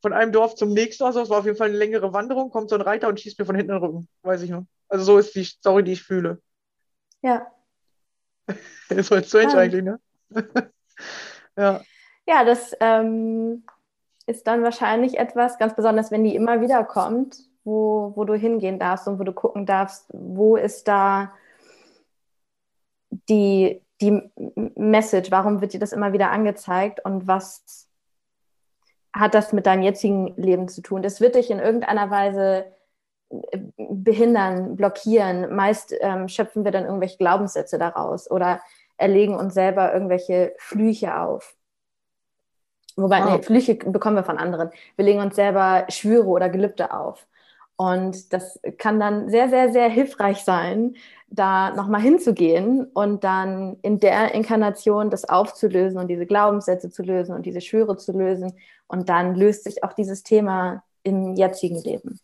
von 0.01 0.11
einem 0.11 0.31
Dorf 0.31 0.55
zum 0.55 0.73
nächsten. 0.73 1.03
Also 1.03 1.21
es 1.21 1.29
war 1.29 1.39
auf 1.39 1.45
jeden 1.45 1.57
Fall 1.57 1.69
eine 1.69 1.77
längere 1.77 2.13
Wanderung. 2.13 2.49
Kommt 2.49 2.69
so 2.69 2.75
ein 2.75 2.81
Reiter 2.81 3.07
und 3.07 3.19
schießt 3.19 3.37
mir 3.37 3.45
von 3.45 3.55
hinten 3.55 3.71
in 3.71 3.77
den 3.79 3.85
Rücken. 3.85 4.07
Weiß 4.23 4.41
ich 4.41 4.49
noch. 4.49 4.65
Also 4.89 5.05
so 5.05 5.17
ist 5.19 5.35
die 5.35 5.43
Story, 5.43 5.83
die 5.83 5.93
ich 5.93 6.03
fühle. 6.03 6.41
Ja. 7.21 7.47
ist 8.89 9.09
voll 9.09 9.23
strange 9.23 9.53
ja. 9.53 9.59
eigentlich, 9.59 9.83
ne? 9.83 9.99
ja. 11.57 11.81
Ja, 12.25 12.45
das 12.45 12.75
ähm, 12.79 13.65
ist 14.25 14.47
dann 14.47 14.63
wahrscheinlich 14.63 15.19
etwas, 15.19 15.59
ganz 15.59 15.75
besonders, 15.75 16.09
wenn 16.09 16.23
die 16.23 16.35
immer 16.35 16.61
wieder 16.61 16.83
kommt, 16.85 17.37
wo, 17.63 18.13
wo 18.15 18.23
du 18.23 18.33
hingehen 18.33 18.79
darfst 18.79 19.07
und 19.07 19.19
wo 19.19 19.23
du 19.23 19.33
gucken 19.33 19.65
darfst, 19.65 20.05
wo 20.11 20.55
ist 20.55 20.87
da 20.87 21.33
die, 23.29 23.81
die 24.01 24.21
Message, 24.75 25.31
warum 25.31 25.61
wird 25.61 25.73
dir 25.73 25.79
das 25.79 25.93
immer 25.93 26.13
wieder 26.13 26.31
angezeigt 26.31 27.03
und 27.05 27.27
was 27.27 27.87
hat 29.13 29.33
das 29.35 29.53
mit 29.53 29.65
deinem 29.65 29.83
jetzigen 29.83 30.35
Leben 30.37 30.67
zu 30.67 30.81
tun? 30.81 31.03
Das 31.03 31.21
wird 31.21 31.35
dich 31.35 31.51
in 31.51 31.59
irgendeiner 31.59 32.09
Weise 32.09 32.65
äh, 33.29 33.59
behindern, 33.77 34.75
blockieren. 34.75 35.55
Meist 35.55 35.93
ähm, 36.01 36.27
schöpfen 36.27 36.63
wir 36.65 36.71
dann 36.71 36.85
irgendwelche 36.85 37.17
Glaubenssätze 37.17 37.77
daraus 37.77 38.29
oder 38.29 38.59
erlegen 38.97 39.35
uns 39.35 39.53
selber 39.53 39.93
irgendwelche 39.93 40.53
Flüche 40.57 41.17
auf. 41.19 41.55
Wobei, 42.95 43.23
oh. 43.23 43.29
nee, 43.29 43.41
Flüche 43.41 43.75
bekommen 43.75 44.15
wir 44.15 44.23
von 44.23 44.37
anderen. 44.37 44.69
Wir 44.95 45.05
legen 45.05 45.19
uns 45.19 45.35
selber 45.35 45.85
Schwüre 45.89 46.27
oder 46.27 46.49
Gelübde 46.49 46.93
auf. 46.93 47.27
Und 47.75 48.33
das 48.33 48.59
kann 48.77 48.99
dann 48.99 49.29
sehr, 49.29 49.49
sehr, 49.49 49.71
sehr 49.71 49.89
hilfreich 49.89 50.43
sein, 50.43 50.95
da 51.33 51.71
nochmal 51.71 52.01
hinzugehen 52.01 52.85
und 52.93 53.23
dann 53.23 53.77
in 53.81 53.99
der 53.99 54.35
Inkarnation 54.35 55.09
das 55.09 55.25
aufzulösen 55.25 55.99
und 55.99 56.07
diese 56.07 56.27
Glaubenssätze 56.27 56.91
zu 56.91 57.01
lösen 57.01 57.33
und 57.35 57.45
diese 57.45 57.59
Schwüre 57.61 57.97
zu 57.97 58.11
lösen. 58.11 58.53
Und 58.87 59.09
dann 59.09 59.35
löst 59.35 59.63
sich 59.63 59.83
auch 59.83 59.93
dieses 59.93 60.21
Thema 60.23 60.83
im 61.01 61.33
jetzigen 61.33 61.81
Leben. 61.81 62.19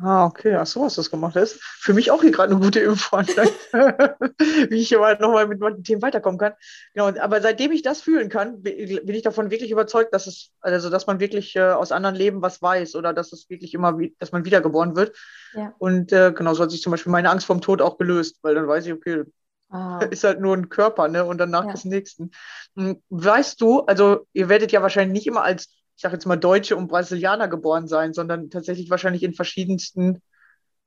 Ah, 0.00 0.26
okay, 0.26 0.54
ach 0.54 0.66
so 0.66 0.84
hast 0.84 0.96
du 0.96 1.00
das 1.00 1.10
gemacht. 1.10 1.34
Das 1.34 1.52
ist 1.52 1.62
für 1.62 1.92
mich 1.92 2.12
auch 2.12 2.22
hier 2.22 2.30
gerade 2.30 2.52
eine 2.52 2.60
gute 2.60 2.78
Info, 2.78 3.18
wie 3.18 4.76
ich 4.76 4.88
hier 4.88 5.18
nochmal 5.20 5.48
mit 5.48 5.58
manchen 5.58 5.82
Themen 5.82 6.02
weiterkommen 6.02 6.38
kann. 6.38 6.52
Genau, 6.94 7.08
aber 7.20 7.40
seitdem 7.40 7.72
ich 7.72 7.82
das 7.82 8.00
fühlen 8.00 8.28
kann, 8.28 8.62
bin 8.62 9.08
ich 9.08 9.22
davon 9.22 9.50
wirklich 9.50 9.72
überzeugt, 9.72 10.14
dass 10.14 10.28
es, 10.28 10.52
also 10.60 10.88
dass 10.88 11.08
man 11.08 11.18
wirklich 11.18 11.56
äh, 11.56 11.72
aus 11.72 11.90
anderen 11.90 12.14
Leben 12.14 12.42
was 12.42 12.62
weiß 12.62 12.94
oder 12.94 13.12
dass 13.12 13.32
es 13.32 13.50
wirklich 13.50 13.74
immer, 13.74 13.98
dass 14.20 14.30
man 14.30 14.44
wiedergeboren 14.44 14.94
wird. 14.94 15.16
Ja. 15.54 15.74
Und 15.78 16.12
äh, 16.12 16.32
genau 16.32 16.54
so 16.54 16.62
hat 16.62 16.70
sich 16.70 16.82
zum 16.82 16.92
Beispiel 16.92 17.10
meine 17.10 17.30
Angst 17.30 17.46
vom 17.46 17.60
Tod 17.60 17.82
auch 17.82 17.98
gelöst, 17.98 18.38
weil 18.42 18.54
dann 18.54 18.68
weiß 18.68 18.86
ich, 18.86 18.92
okay, 18.92 19.24
Ah. 19.70 19.98
Ist 20.10 20.24
halt 20.24 20.40
nur 20.40 20.56
ein 20.56 20.68
Körper, 20.68 21.08
ne? 21.08 21.24
Und 21.24 21.38
danach 21.38 21.66
ja. 21.66 21.72
des 21.72 21.84
nächsten. 21.84 22.30
Hm, 22.76 23.02
weißt 23.10 23.60
du, 23.60 23.80
also 23.80 24.26
ihr 24.32 24.48
werdet 24.48 24.72
ja 24.72 24.82
wahrscheinlich 24.82 25.12
nicht 25.12 25.26
immer 25.26 25.42
als, 25.42 25.68
ich 25.98 26.02
sag 26.02 26.12
jetzt 26.12 26.26
mal, 26.26 26.36
Deutsche 26.36 26.76
und 26.76 26.86
Brasilianer 26.86 27.48
geboren 27.48 27.88
sein, 27.88 28.12
sondern 28.12 28.50
tatsächlich 28.50 28.88
wahrscheinlich 28.88 29.24
in 29.24 29.34
verschiedensten 29.34 30.22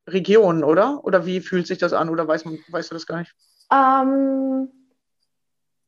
Regionen, 0.08 0.64
oder? 0.64 1.04
Oder 1.04 1.26
wie 1.26 1.42
fühlt 1.42 1.68
sich 1.68 1.80
das 1.80 1.92
an? 1.92 2.08
Oder 2.08 2.30
weiß 2.30 2.46
man, 2.46 2.60
weißt 2.70 2.92
du 2.92 2.96
das 2.96 3.06
gar 3.06 3.20
nicht? 3.20 3.36
Ähm, 3.74 4.70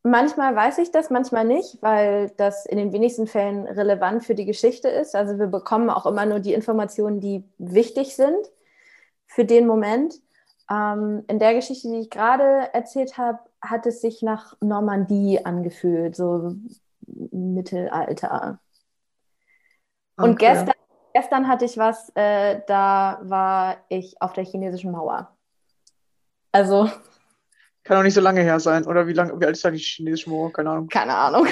manchmal 0.04 0.54
weiß 0.58 0.80
ich 0.80 0.92
das, 0.92 1.10
manchmal 1.10 1.46
nicht, 1.46 1.78
weil 1.82 2.34
das 2.36 2.66
in 2.66 2.78
den 2.78 2.92
wenigsten 2.92 3.26
Fällen 3.26 3.66
relevant 3.66 4.26
für 4.26 4.36
die 4.36 4.44
Geschichte 4.44 4.90
ist. 4.90 5.16
Also 5.16 5.40
wir 5.40 5.48
bekommen 5.48 5.90
auch 5.90 6.06
immer 6.06 6.26
nur 6.26 6.42
die 6.42 6.54
Informationen, 6.54 7.22
die 7.22 7.46
wichtig 7.58 8.18
sind 8.18 8.52
für 9.26 9.46
den 9.46 9.68
Moment. 9.68 10.16
Ähm, 10.70 11.24
in 11.30 11.40
der 11.40 11.54
Geschichte, 11.54 11.88
die 11.88 12.02
ich 12.02 12.10
gerade 12.10 12.74
erzählt 12.74 13.18
habe, 13.18 13.40
hat 13.62 13.86
es 13.86 14.02
sich 14.02 14.22
nach 14.22 14.58
Normandie 14.60 15.46
angefühlt, 15.46 16.14
so 16.14 16.58
Mittelalter. 17.32 18.60
Okay. 20.18 20.30
Und 20.30 20.40
gestern, 20.40 20.76
gestern 21.14 21.48
hatte 21.48 21.66
ich 21.66 21.78
was, 21.78 22.10
äh, 22.16 22.62
da 22.68 23.20
war 23.24 23.78
ich 23.90 24.22
auf 24.22 24.34
der 24.34 24.44
chinesischen 24.44 24.92
Mauer. 24.92 25.36
Also. 26.52 26.90
Kann 27.84 27.98
auch 27.98 28.04
nicht 28.04 28.14
so 28.14 28.22
lange 28.22 28.42
her 28.42 28.60
sein. 28.60 28.86
Oder 28.86 29.08
wie 29.08 29.14
lange, 29.14 29.40
wie 29.40 29.46
alt 29.46 29.56
ist 29.56 29.66
da 29.66 29.72
die 29.72 29.80
chinesische 29.80 30.30
Mauer? 30.30 30.54
Keine 30.54 30.70
Ahnung. 30.70 30.88
Keine 30.88 31.16
Ahnung. 31.16 31.48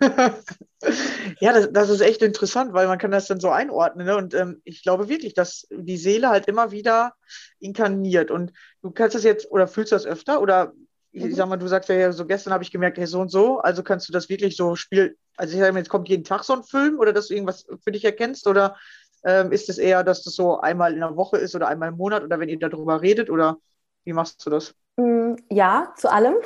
ja, 1.40 1.52
das, 1.52 1.72
das, 1.72 1.90
ist 1.90 2.00
echt 2.00 2.22
interessant, 2.22 2.72
weil 2.72 2.86
man 2.86 2.98
kann 2.98 3.10
das 3.10 3.26
dann 3.26 3.40
so 3.40 3.50
einordnen. 3.50 4.06
Ne? 4.06 4.16
Und 4.16 4.34
ähm, 4.34 4.60
ich 4.64 4.82
glaube 4.82 5.08
wirklich, 5.08 5.34
dass 5.34 5.66
die 5.70 5.96
Seele 5.96 6.28
halt 6.28 6.46
immer 6.46 6.70
wieder 6.70 7.14
inkarniert. 7.60 8.30
Und 8.30 8.52
du 8.82 8.90
kannst 8.90 9.14
das 9.14 9.24
jetzt, 9.24 9.50
oder 9.50 9.68
fühlst 9.68 9.92
du 9.92 9.96
das 9.96 10.06
öfter? 10.06 10.40
Oder 10.40 10.72
ich 11.12 11.24
mhm. 11.24 11.34
sag 11.34 11.48
mal, 11.48 11.56
du 11.56 11.66
sagst 11.66 11.88
ja, 11.88 12.12
so 12.12 12.26
gestern 12.26 12.52
habe 12.52 12.62
ich 12.62 12.70
gemerkt, 12.70 12.98
hey, 12.98 13.06
so 13.06 13.20
und 13.20 13.30
so. 13.30 13.58
Also 13.58 13.82
kannst 13.82 14.08
du 14.08 14.12
das 14.12 14.28
wirklich 14.28 14.56
so 14.56 14.76
spielen. 14.76 15.14
Also 15.36 15.54
ich 15.54 15.60
sage 15.60 15.72
mal, 15.72 15.78
jetzt 15.78 15.88
kommt 15.88 16.08
jeden 16.08 16.24
Tag 16.24 16.44
so 16.44 16.52
ein 16.54 16.64
Film 16.64 16.98
oder 16.98 17.12
dass 17.12 17.28
du 17.28 17.34
irgendwas 17.34 17.66
für 17.82 17.92
dich 17.92 18.04
erkennst? 18.04 18.46
Oder 18.46 18.76
ähm, 19.24 19.52
ist 19.52 19.68
es 19.68 19.78
eher, 19.78 20.04
dass 20.04 20.22
das 20.22 20.34
so 20.34 20.60
einmal 20.60 20.92
in 20.92 21.00
der 21.00 21.16
Woche 21.16 21.38
ist 21.38 21.54
oder 21.54 21.68
einmal 21.68 21.88
im 21.88 21.96
Monat 21.96 22.22
oder 22.22 22.38
wenn 22.38 22.48
ihr 22.48 22.58
darüber 22.58 23.00
redet? 23.02 23.30
Oder 23.30 23.58
wie 24.04 24.12
machst 24.12 24.44
du 24.44 24.50
das? 24.50 24.74
Mm, 24.96 25.34
ja, 25.50 25.92
zu 25.96 26.10
allem. 26.10 26.36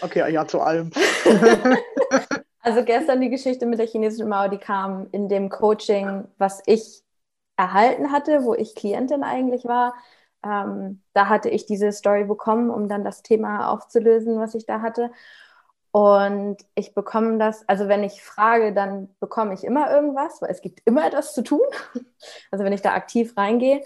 Okay, 0.00 0.32
ja, 0.32 0.46
zu 0.46 0.60
allem. 0.60 0.90
Also 2.64 2.82
gestern 2.82 3.20
die 3.20 3.28
Geschichte 3.28 3.66
mit 3.66 3.78
der 3.78 3.86
chinesischen 3.86 4.26
Mauer, 4.26 4.48
die 4.48 4.56
kam 4.56 5.06
in 5.12 5.28
dem 5.28 5.50
Coaching, 5.50 6.24
was 6.38 6.62
ich 6.64 7.02
erhalten 7.58 8.10
hatte, 8.10 8.42
wo 8.44 8.54
ich 8.54 8.74
Klientin 8.74 9.22
eigentlich 9.22 9.66
war. 9.66 9.94
Ähm, 10.44 11.02
da 11.14 11.28
hatte 11.28 11.48
ich 11.48 11.66
diese 11.66 11.90
Story 11.92 12.24
bekommen, 12.24 12.70
um 12.70 12.88
dann 12.88 13.04
das 13.04 13.22
Thema 13.22 13.70
aufzulösen, 13.70 14.38
was 14.38 14.54
ich 14.54 14.66
da 14.66 14.82
hatte. 14.82 15.10
Und 15.90 16.56
ich 16.74 16.92
bekomme 16.92 17.38
das, 17.38 17.68
also 17.68 17.86
wenn 17.88 18.02
ich 18.02 18.22
frage, 18.22 18.74
dann 18.74 19.14
bekomme 19.20 19.54
ich 19.54 19.62
immer 19.64 19.90
irgendwas, 19.90 20.42
weil 20.42 20.50
es 20.50 20.60
gibt 20.60 20.82
immer 20.86 21.06
etwas 21.06 21.34
zu 21.34 21.42
tun. 21.42 21.66
Also 22.50 22.64
wenn 22.64 22.72
ich 22.72 22.82
da 22.82 22.94
aktiv 22.94 23.36
reingehe. 23.36 23.82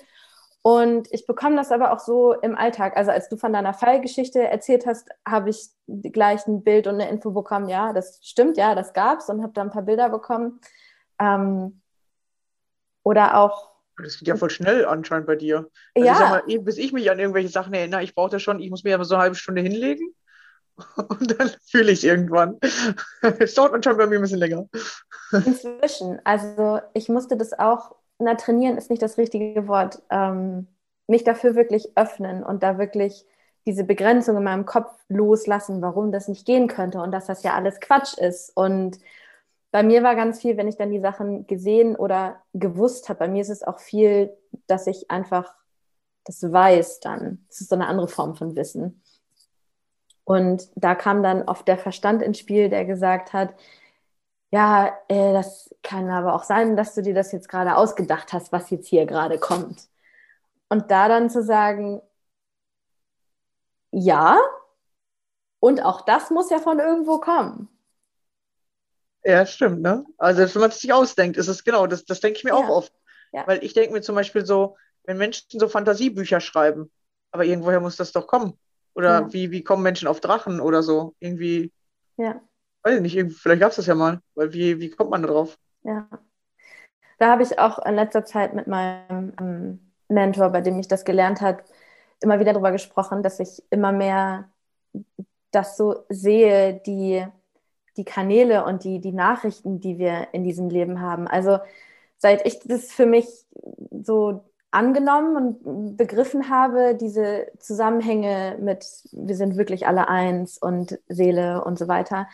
Und 0.63 1.09
ich 1.13 1.27
bekomme 1.27 1.57
das 1.57 1.73
aber 1.73 1.93
auch 1.93 1.99
so 1.99 2.33
im 2.33 2.57
Alltag. 2.57 2.97
Also 2.97 3.11
als 3.11 3.29
du 3.29 3.37
von 3.37 3.53
deiner 3.53 3.75
Fallgeschichte 3.75 4.41
erzählt 4.47 4.87
hast, 4.87 5.09
habe 5.27 5.51
ich 5.51 5.69
gleich 5.87 6.47
ein 6.47 6.63
Bild 6.63 6.87
und 6.87 6.95
eine 6.95 7.09
Info 7.09 7.31
bekommen, 7.31 7.69
ja, 7.69 7.93
das 7.93 8.21
stimmt, 8.23 8.57
ja, 8.57 8.75
das 8.75 8.93
gab 8.93 9.21
es 9.21 9.29
und 9.29 9.43
habe 9.43 9.53
da 9.55 9.63
ein 9.63 9.71
paar 9.71 9.83
Bilder 9.83 10.09
bekommen. 10.09 10.61
Ähm, 11.21 11.81
oder 13.03 13.39
auch. 13.39 13.71
Das 14.03 14.19
geht 14.19 14.29
ja 14.29 14.37
voll 14.37 14.51
schnell 14.51 14.85
anscheinend 14.85 15.27
bei 15.27 15.37
dir. 15.37 15.69
Also 15.95 16.07
ja. 16.07 16.13
Ich 16.13 16.19
sag 16.19 16.31
mal, 16.31 16.59
bis 16.61 16.79
ich 16.79 16.93
mich 16.93 17.11
an 17.11 17.19
irgendwelche 17.19 17.49
Sachen 17.49 17.75
erinnere, 17.75 18.03
ich 18.03 18.15
brauche 18.15 18.31
das 18.31 18.43
schon, 18.43 18.61
ich 18.61 18.71
muss 18.71 18.85
mir 18.85 18.95
aber 18.95 19.05
so 19.05 19.15
eine 19.15 19.23
halbe 19.23 19.37
Stunde 19.37 19.63
hinlegen 19.63 20.15
und 20.97 21.39
dann 21.39 21.51
fühle 21.67 21.91
ich 21.93 21.99
es 21.99 22.05
irgendwann. 22.05 22.59
Es 23.39 23.55
dauert 23.55 23.75
anscheinend 23.75 23.99
bei 23.99 24.07
mir 24.07 24.17
ein 24.17 24.23
bisschen 24.23 24.39
länger. 24.39 24.67
Inzwischen, 25.33 26.21
also 26.25 26.81
ich 26.95 27.09
musste 27.09 27.37
das 27.37 27.53
auch 27.59 27.97
na, 28.19 28.35
trainieren 28.35 28.77
ist 28.77 28.91
nicht 28.91 29.03
das 29.03 29.19
richtige 29.19 29.69
Wort, 29.69 30.03
ähm, 30.11 30.67
mich 31.07 31.25
dafür 31.25 31.55
wirklich 31.55 31.97
öffnen 31.97 32.43
und 32.43 32.63
da 32.63 32.79
wirklich 32.79 33.25
diese 33.67 33.85
Begrenzung 33.85 34.37
in 34.37 34.45
meinem 34.45 34.67
Kopf 34.67 34.93
loslassen, 35.09 35.83
warum 35.83 36.11
das 36.11 36.29
nicht 36.29 36.47
gehen 36.47 36.69
könnte 36.69 37.01
und 37.01 37.13
dass 37.13 37.27
das 37.27 37.43
ja 37.43 37.55
alles 37.55 37.81
Quatsch 37.81 38.17
ist. 38.19 38.51
Und 38.57 38.99
bei 39.71 39.83
mir 39.83 40.03
war 40.03 40.15
ganz 40.17 40.41
viel, 40.41 40.57
wenn 40.57 40.69
ich 40.69 40.77
dann 40.77 40.91
die 40.91 41.01
Sachen 41.01 41.47
gesehen 41.47 41.97
oder 41.97 42.43
gewusst 42.55 43.09
habe, 43.09 43.21
bei 43.21 43.29
mir 43.29 43.43
ist 43.43 43.51
es 43.51 43.63
auch 43.63 43.79
viel, 43.81 44.37
dass 44.67 44.87
ich 44.87 45.11
einfach 45.11 45.55
das 46.25 46.43
weiß 46.43 47.01
dann. 47.01 47.45
Das 47.49 47.63
ist 47.63 47.71
so 47.71 47.75
eine 47.75 47.87
andere 47.87 48.09
Form 48.09 48.37
von 48.37 48.55
Wissen. 48.55 49.03
Und 50.25 50.69
da 50.75 50.95
kam 50.95 51.23
dann 51.23 51.43
oft 51.45 51.67
der 51.67 51.79
Verstand 51.79 52.23
ins 52.23 52.39
Spiel, 52.39 52.69
der 52.69 52.85
gesagt 52.85 53.33
hat, 53.33 53.55
ja, 54.51 54.89
äh, 55.09 55.33
das 55.33 55.75
kann 55.83 56.09
aber 56.11 56.35
auch 56.35 56.45
sein, 56.45 56.77
dass 56.77 56.95
du 56.95 57.03
dir 57.03 57.15
das 57.15 57.33
jetzt 57.33 57.49
gerade 57.49 57.77
ausgedacht 57.77 58.33
hast, 58.33 58.53
was 58.53 58.71
jetzt 58.71 58.89
hier 58.89 59.07
gerade 59.07 59.39
kommt. 59.39 59.89
Und 60.69 60.91
da 60.91 61.09
dann 61.09 61.31
zu 61.31 61.43
sagen, 61.43 62.03
ja, 63.91 64.39
und 65.61 65.83
auch 65.83 66.03
das 66.03 66.31
muss 66.31 66.51
ja 66.51 66.59
von 66.59 66.79
irgendwo 66.79 67.19
kommen. 67.19 67.69
Ja, 69.29 69.45
stimmt, 69.45 69.83
ne? 69.83 70.05
Also 70.17 70.55
wenn 70.55 70.61
man 70.61 70.71
es 70.71 70.81
sich 70.81 70.93
ausdenkt, 70.93 71.37
ist 71.37 71.49
es 71.49 71.65
genau, 71.65 71.87
das, 71.87 72.05
das 72.05 72.21
denke 72.21 72.39
ich 72.39 72.45
mir 72.45 72.51
ja. 72.51 72.57
auch 72.57 72.69
oft. 72.69 72.93
Ja. 73.33 73.47
Weil 73.47 73.63
ich 73.63 73.75
denke 73.75 73.93
mir 73.93 74.01
zum 74.01 74.15
Beispiel 74.15 74.47
so, 74.47 74.77
wenn 75.05 75.19
Menschen 75.19 75.61
so 75.61 75.69
Fantasiebücher 75.69 76.41
schreiben, 76.41 76.91
aber 77.31 77.45
irgendwoher 77.45 77.81
muss 77.81 77.97
das 77.97 78.13
doch 78.13 78.27
kommen. 78.27 78.55
Oder 78.95 79.21
ja. 79.21 79.33
wie, 79.33 79.51
wie 79.51 79.63
kommen 79.63 79.83
Menschen 79.83 80.09
auf 80.09 80.21
Drachen 80.21 80.61
oder 80.61 80.83
so? 80.83 81.15
Irgendwie. 81.21 81.73
Ja 82.17 82.41
weiß 82.89 83.01
ich 83.01 83.15
nicht, 83.15 83.39
vielleicht 83.39 83.61
gab 83.61 83.71
es 83.71 83.77
das 83.77 83.87
ja 83.87 83.95
mal. 83.95 84.21
Weil 84.35 84.53
wie, 84.53 84.81
wie 84.81 84.91
kommt 84.91 85.11
man 85.11 85.23
da 85.23 85.29
drauf? 85.29 85.59
Ja. 85.83 86.09
Da 87.19 87.31
habe 87.31 87.43
ich 87.43 87.59
auch 87.59 87.85
in 87.85 87.95
letzter 87.95 88.25
Zeit 88.25 88.55
mit 88.55 88.67
meinem 88.67 89.33
ähm, 89.41 89.93
Mentor, 90.09 90.51
bei 90.51 90.61
dem 90.61 90.79
ich 90.79 90.89
das 90.89 91.05
gelernt 91.05 91.41
habe, 91.41 91.63
immer 92.21 92.41
wieder 92.41 92.53
darüber 92.53 92.73
gesprochen, 92.73 93.23
dass 93.23 93.41
ich 93.41 93.63
immer 93.71 93.93
mehr 93.93 94.51
das 95.51 95.77
so 95.77 96.05
sehe, 96.09 96.81
die, 96.87 97.27
die 97.99 98.05
Kanäle 98.05 98.65
und 98.65 98.85
die, 98.85 99.01
die 99.01 99.13
Nachrichten, 99.13 99.81
die 99.81 99.99
wir 99.99 100.29
in 100.33 100.45
diesem 100.45 100.71
Leben 100.71 101.01
haben. 101.01 101.29
Also 101.29 101.59
seit 102.17 102.47
ich 102.47 102.61
das 102.61 102.93
für 102.93 103.07
mich 103.07 103.27
so 104.03 104.45
angenommen 104.71 105.57
und 105.65 105.97
begriffen 105.97 106.51
habe, 106.51 106.95
diese 106.95 107.49
Zusammenhänge 107.59 108.59
mit, 108.61 108.87
wir 109.13 109.37
sind 109.37 109.57
wirklich 109.57 109.87
alle 109.87 110.09
eins 110.09 110.59
und 110.59 110.99
Seele 111.09 111.65
und 111.65 111.79
so 111.79 111.89
weiter, 111.89 112.29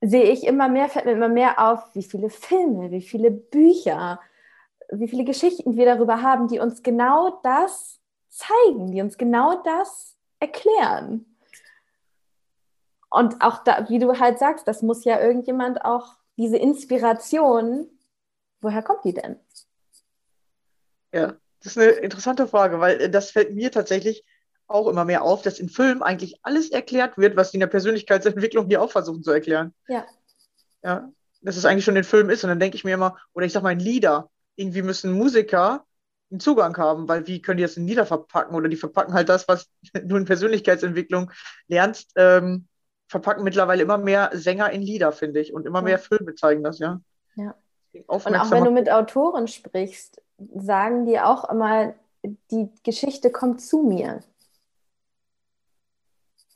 sehe 0.00 0.24
ich 0.24 0.46
immer 0.46 0.68
mehr, 0.68 0.88
fällt 0.88 1.06
mir 1.06 1.12
immer 1.12 1.28
mehr 1.28 1.58
auf, 1.58 1.94
wie 1.94 2.02
viele 2.02 2.28
Filme, 2.30 2.90
wie 2.90 3.00
viele 3.00 3.30
Bücher, 3.30 4.20
wie 4.90 5.08
viele 5.08 5.24
Geschichten 5.24 5.76
wir 5.76 5.86
darüber 5.86 6.22
haben, 6.22 6.48
die 6.48 6.58
uns 6.58 6.82
genau 6.82 7.40
das 7.42 8.00
zeigen, 8.28 8.90
die 8.90 9.00
uns 9.00 9.16
genau 9.16 9.62
das 9.62 10.16
erklären. 10.40 11.33
Und 13.14 13.40
auch 13.42 13.62
da, 13.62 13.88
wie 13.88 14.00
du 14.00 14.18
halt 14.18 14.40
sagst, 14.40 14.66
das 14.66 14.82
muss 14.82 15.04
ja 15.04 15.20
irgendjemand 15.20 15.84
auch, 15.84 16.16
diese 16.36 16.56
Inspiration, 16.56 17.86
woher 18.60 18.82
kommt 18.82 19.04
die 19.04 19.14
denn? 19.14 19.36
Ja, 21.12 21.36
das 21.62 21.76
ist 21.76 21.78
eine 21.78 21.92
interessante 21.92 22.48
Frage, 22.48 22.80
weil 22.80 23.08
das 23.08 23.30
fällt 23.30 23.54
mir 23.54 23.70
tatsächlich 23.70 24.24
auch 24.66 24.88
immer 24.88 25.04
mehr 25.04 25.22
auf, 25.22 25.42
dass 25.42 25.60
in 25.60 25.68
Filmen 25.68 26.02
eigentlich 26.02 26.40
alles 26.42 26.72
erklärt 26.72 27.16
wird, 27.16 27.36
was 27.36 27.52
die 27.52 27.58
in 27.58 27.60
der 27.60 27.68
Persönlichkeitsentwicklung 27.68 28.66
hier 28.66 28.82
auch 28.82 28.90
versuchen 28.90 29.22
zu 29.22 29.30
erklären. 29.30 29.72
Ja. 29.86 30.04
Ja, 30.82 31.08
dass 31.40 31.56
es 31.56 31.66
eigentlich 31.66 31.84
schon 31.84 31.94
in 31.94 32.02
Film 32.02 32.30
ist. 32.30 32.42
Und 32.42 32.48
dann 32.48 32.58
denke 32.58 32.76
ich 32.76 32.82
mir 32.82 32.94
immer, 32.94 33.16
oder 33.32 33.46
ich 33.46 33.52
sag 33.52 33.62
mal 33.62 33.70
in 33.70 33.78
Lieder, 33.78 34.28
irgendwie 34.56 34.82
müssen 34.82 35.12
Musiker 35.12 35.86
einen 36.32 36.40
Zugang 36.40 36.76
haben, 36.78 37.06
weil 37.08 37.28
wie 37.28 37.40
können 37.40 37.58
die 37.58 37.62
das 37.62 37.76
in 37.76 37.86
Lieder 37.86 38.06
verpacken? 38.06 38.56
Oder 38.56 38.68
die 38.68 38.76
verpacken 38.76 39.14
halt 39.14 39.28
das, 39.28 39.46
was 39.46 39.70
du 40.02 40.16
in 40.16 40.24
Persönlichkeitsentwicklung 40.24 41.30
lernst, 41.68 42.10
ähm, 42.16 42.66
verpacken 43.08 43.44
mittlerweile 43.44 43.82
immer 43.82 43.98
mehr 43.98 44.30
Sänger 44.32 44.70
in 44.70 44.82
Lieder, 44.82 45.12
finde 45.12 45.40
ich. 45.40 45.52
Und 45.52 45.66
immer 45.66 45.82
mehr 45.82 45.98
Filme 45.98 46.34
zeigen 46.34 46.62
das, 46.62 46.78
ja. 46.78 47.00
Ja. 47.36 47.54
Und 48.06 48.26
auch 48.36 48.50
wenn 48.50 48.64
du 48.64 48.70
mit 48.70 48.90
Autoren 48.90 49.46
sprichst, 49.46 50.20
sagen 50.54 51.06
die 51.06 51.20
auch 51.20 51.48
immer, 51.48 51.94
die 52.50 52.70
Geschichte 52.82 53.30
kommt 53.30 53.60
zu 53.60 53.82
mir. 53.82 54.20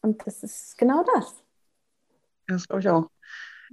Und 0.02 0.26
das 0.26 0.42
ist 0.42 0.78
genau 0.78 1.04
das. 1.14 1.34
Das 2.46 2.66
glaube 2.66 2.80
ich 2.80 2.88
auch. 2.88 3.10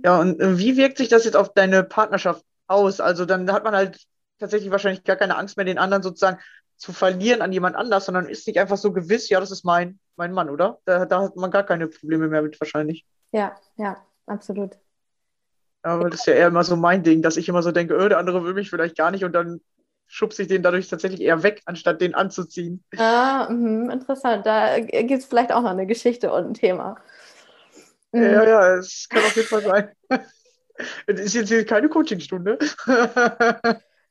Ja, 0.03 0.19
und 0.19 0.39
äh, 0.39 0.57
wie 0.57 0.77
wirkt 0.77 0.97
sich 0.97 1.07
das 1.07 1.25
jetzt 1.25 1.37
auf 1.37 1.53
deine 1.53 1.83
Partnerschaft 1.83 2.43
aus? 2.67 2.99
Also 2.99 3.25
dann 3.25 3.51
hat 3.51 3.63
man 3.63 3.75
halt 3.75 4.05
tatsächlich 4.39 4.71
wahrscheinlich 4.71 5.03
gar 5.03 5.15
keine 5.15 5.37
Angst 5.37 5.55
mehr, 5.55 5.65
den 5.65 5.77
anderen 5.77 6.03
sozusagen 6.03 6.39
zu 6.77 6.93
verlieren 6.93 7.41
an 7.41 7.51
jemand 7.51 7.75
anders, 7.75 8.05
sondern 8.05 8.27
ist 8.27 8.47
nicht 8.47 8.59
einfach 8.59 8.77
so 8.77 8.91
gewiss, 8.91 9.29
ja, 9.29 9.39
das 9.39 9.51
ist 9.51 9.63
mein, 9.63 9.99
mein 10.15 10.31
Mann, 10.31 10.49
oder? 10.49 10.79
Da, 10.85 11.05
da 11.05 11.23
hat 11.23 11.35
man 11.35 11.51
gar 11.51 11.63
keine 11.63 11.87
Probleme 11.87 12.27
mehr 12.27 12.41
mit 12.41 12.59
wahrscheinlich. 12.59 13.05
Ja, 13.31 13.55
ja, 13.77 13.97
absolut. 14.25 14.77
Aber 15.81 16.09
das 16.09 16.21
ist 16.21 16.25
ja 16.27 16.33
eher 16.33 16.47
immer 16.47 16.63
so 16.63 16.75
mein 16.75 17.03
Ding, 17.03 17.21
dass 17.21 17.37
ich 17.37 17.47
immer 17.47 17.61
so 17.61 17.71
denke, 17.71 17.95
oh, 17.97 18.09
der 18.09 18.17
andere 18.17 18.43
will 18.43 18.53
mich 18.53 18.69
vielleicht 18.69 18.97
gar 18.97 19.11
nicht 19.11 19.23
und 19.23 19.33
dann 19.33 19.61
schubse 20.07 20.43
ich 20.43 20.47
den 20.47 20.63
dadurch 20.63 20.87
tatsächlich 20.87 21.21
eher 21.21 21.43
weg, 21.43 21.61
anstatt 21.65 22.01
den 22.01 22.15
anzuziehen. 22.15 22.83
Ah, 22.97 23.47
mh, 23.49 23.93
interessant. 23.93 24.45
Da 24.45 24.79
gibt 24.79 25.11
es 25.11 25.25
vielleicht 25.25 25.51
auch 25.51 25.61
noch 25.61 25.71
eine 25.71 25.85
Geschichte 25.85 26.31
und 26.31 26.45
ein 26.45 26.53
Thema. 26.53 26.97
Mhm. 28.11 28.23
Ja, 28.23 28.43
ja, 28.47 28.75
es 28.75 29.07
kann 29.09 29.23
auf 29.23 29.35
jeden 29.35 29.47
Fall 29.47 29.61
sein. 29.61 29.89
Das 31.07 31.21
ist 31.21 31.33
jetzt 31.33 31.47
hier 31.47 31.65
keine 31.65 31.87
Coachingstunde. 31.87 32.59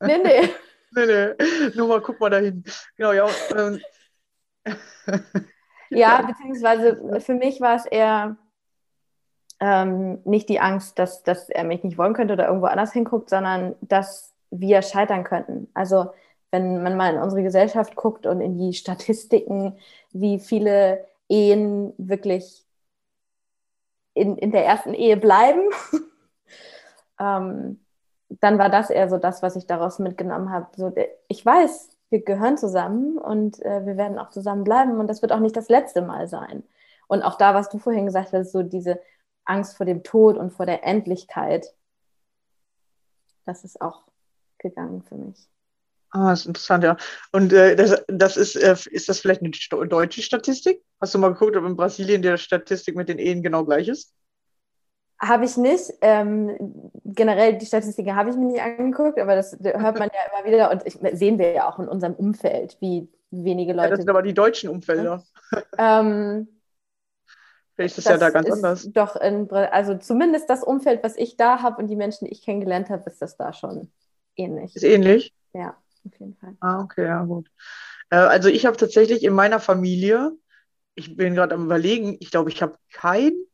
Nee, 0.01 0.17
nee. 0.17 0.49
nee, 0.95 1.05
nee. 1.05 1.71
Nur 1.75 1.87
mal, 1.87 2.01
guck 2.01 2.19
mal 2.19 2.29
dahin. 2.29 2.63
Genau, 2.97 3.11
ja. 3.13 3.27
Ähm. 3.55 3.81
ja, 5.89 6.21
beziehungsweise 6.21 7.19
für 7.21 7.35
mich 7.35 7.61
war 7.61 7.75
es 7.75 7.85
eher 7.85 8.37
ähm, 9.59 10.19
nicht 10.25 10.49
die 10.49 10.59
Angst, 10.59 10.99
dass, 10.99 11.23
dass 11.23 11.49
er 11.49 11.63
mich 11.63 11.83
nicht 11.83 11.97
wollen 11.97 12.13
könnte 12.13 12.33
oder 12.33 12.47
irgendwo 12.47 12.67
anders 12.67 12.93
hinguckt, 12.93 13.29
sondern 13.29 13.75
dass 13.81 14.33
wir 14.51 14.81
scheitern 14.81 15.23
könnten. 15.23 15.69
Also 15.73 16.11
wenn 16.51 16.83
man 16.83 16.97
mal 16.97 17.13
in 17.13 17.21
unsere 17.21 17.43
Gesellschaft 17.43 17.95
guckt 17.95 18.25
und 18.25 18.41
in 18.41 18.57
die 18.57 18.73
Statistiken, 18.73 19.77
wie 20.11 20.39
viele 20.39 21.05
Ehen 21.27 21.93
wirklich 21.97 22.65
in, 24.13 24.37
in 24.37 24.51
der 24.51 24.65
ersten 24.65 24.93
Ehe 24.93 25.17
bleiben, 25.17 25.61
ähm, 27.19 27.84
dann 28.29 28.57
war 28.57 28.69
das 28.69 28.89
eher 28.89 29.09
so 29.09 29.17
das, 29.17 29.41
was 29.43 29.55
ich 29.55 29.67
daraus 29.67 29.99
mitgenommen 29.99 30.51
habe. 30.51 30.67
So, 30.75 30.93
ich 31.27 31.45
weiß, 31.45 31.89
wir 32.09 32.23
gehören 32.23 32.57
zusammen 32.57 33.17
und 33.17 33.61
äh, 33.63 33.85
wir 33.85 33.97
werden 33.97 34.19
auch 34.19 34.29
zusammen 34.29 34.63
bleiben 34.63 34.99
und 34.99 35.07
das 35.07 35.21
wird 35.21 35.31
auch 35.31 35.39
nicht 35.39 35.55
das 35.55 35.69
letzte 35.69 36.01
Mal 36.01 36.27
sein. 36.27 36.63
Und 37.07 37.23
auch 37.23 37.37
da, 37.37 37.53
was 37.53 37.69
du 37.69 37.77
vorhin 37.77 38.05
gesagt 38.05 38.33
hast, 38.33 38.51
so 38.51 38.63
diese 38.63 38.99
Angst 39.43 39.77
vor 39.77 39.85
dem 39.85 40.03
Tod 40.03 40.37
und 40.37 40.51
vor 40.51 40.65
der 40.65 40.83
Endlichkeit, 40.83 41.73
das 43.45 43.63
ist 43.63 43.79
auch 43.81 44.03
gegangen 44.57 45.03
für 45.03 45.15
mich. 45.15 45.47
Ah, 46.09 46.31
ist 46.31 46.45
interessant, 46.45 46.83
ja. 46.83 46.97
Und 47.31 47.51
äh, 47.51 47.75
das, 47.75 48.03
das 48.07 48.37
ist, 48.37 48.55
äh, 48.55 48.75
ist 48.89 49.09
das 49.09 49.19
vielleicht 49.19 49.41
eine 49.41 49.51
deutsche 49.87 50.21
Statistik? 50.21 50.81
Hast 51.01 51.13
du 51.13 51.19
mal 51.19 51.33
geguckt, 51.33 51.57
ob 51.57 51.65
in 51.65 51.75
Brasilien 51.75 52.21
die 52.21 52.37
Statistik 52.37 52.95
mit 52.95 53.09
den 53.09 53.19
Ehen 53.19 53.43
genau 53.43 53.65
gleich 53.65 53.89
ist? 53.89 54.13
Habe 55.19 55.45
ich 55.45 55.55
nicht. 55.57 55.93
Ähm, 56.01 56.91
generell 57.05 57.57
die 57.57 57.65
Statistiken 57.65 58.15
habe 58.15 58.29
ich 58.29 58.35
mir 58.35 58.45
nicht 58.45 58.61
angeguckt, 58.61 59.19
aber 59.19 59.35
das 59.35 59.57
hört 59.61 59.99
man 59.99 60.09
ja 60.13 60.19
immer 60.31 60.51
wieder 60.51 60.71
und 60.71 60.85
ich, 60.85 60.99
sehen 61.17 61.39
wir 61.39 61.53
ja 61.53 61.69
auch 61.69 61.79
in 61.79 61.87
unserem 61.87 62.13
Umfeld, 62.13 62.77
wie 62.81 63.07
wenige 63.31 63.73
Leute. 63.73 63.85
Ja, 63.85 63.89
das 63.91 63.99
sind 63.99 64.09
aber 64.09 64.21
die 64.21 64.33
deutschen 64.33 64.69
Umfelder. 64.69 65.23
Ähm, 65.77 66.47
Vielleicht 67.75 67.97
ist 67.97 68.07
das 68.07 68.13
ja 68.13 68.17
da 68.17 68.29
ganz 68.29 68.49
anders. 68.49 68.89
Doch, 68.91 69.15
in, 69.17 69.49
also 69.51 69.97
zumindest 69.97 70.49
das 70.49 70.63
Umfeld, 70.63 71.03
was 71.03 71.17
ich 71.17 71.35
da 71.35 71.61
habe 71.61 71.81
und 71.81 71.87
die 71.87 71.97
Menschen, 71.97 72.25
die 72.25 72.31
ich 72.31 72.41
kennengelernt 72.41 72.89
habe, 72.89 73.09
ist 73.09 73.21
das 73.21 73.35
da 73.35 73.51
schon 73.51 73.91
ähnlich. 74.37 74.75
Ist 74.75 74.83
ähnlich? 74.83 75.33
Ja, 75.53 75.75
auf 76.05 76.19
jeden 76.19 76.35
Fall. 76.35 76.55
Ah, 76.61 76.81
okay, 76.81 77.05
ja, 77.05 77.23
gut. 77.23 77.49
Äh, 78.09 78.15
also 78.15 78.47
ich 78.47 78.65
habe 78.65 78.77
tatsächlich 78.77 79.23
in 79.23 79.33
meiner 79.33 79.59
Familie, 79.59 80.31
ich 80.95 81.17
bin 81.17 81.35
gerade 81.35 81.53
am 81.55 81.65
überlegen, 81.65 82.15
ich 82.21 82.31
glaube, 82.31 82.49
ich 82.49 82.61
habe 82.61 82.77
keinen 82.91 83.45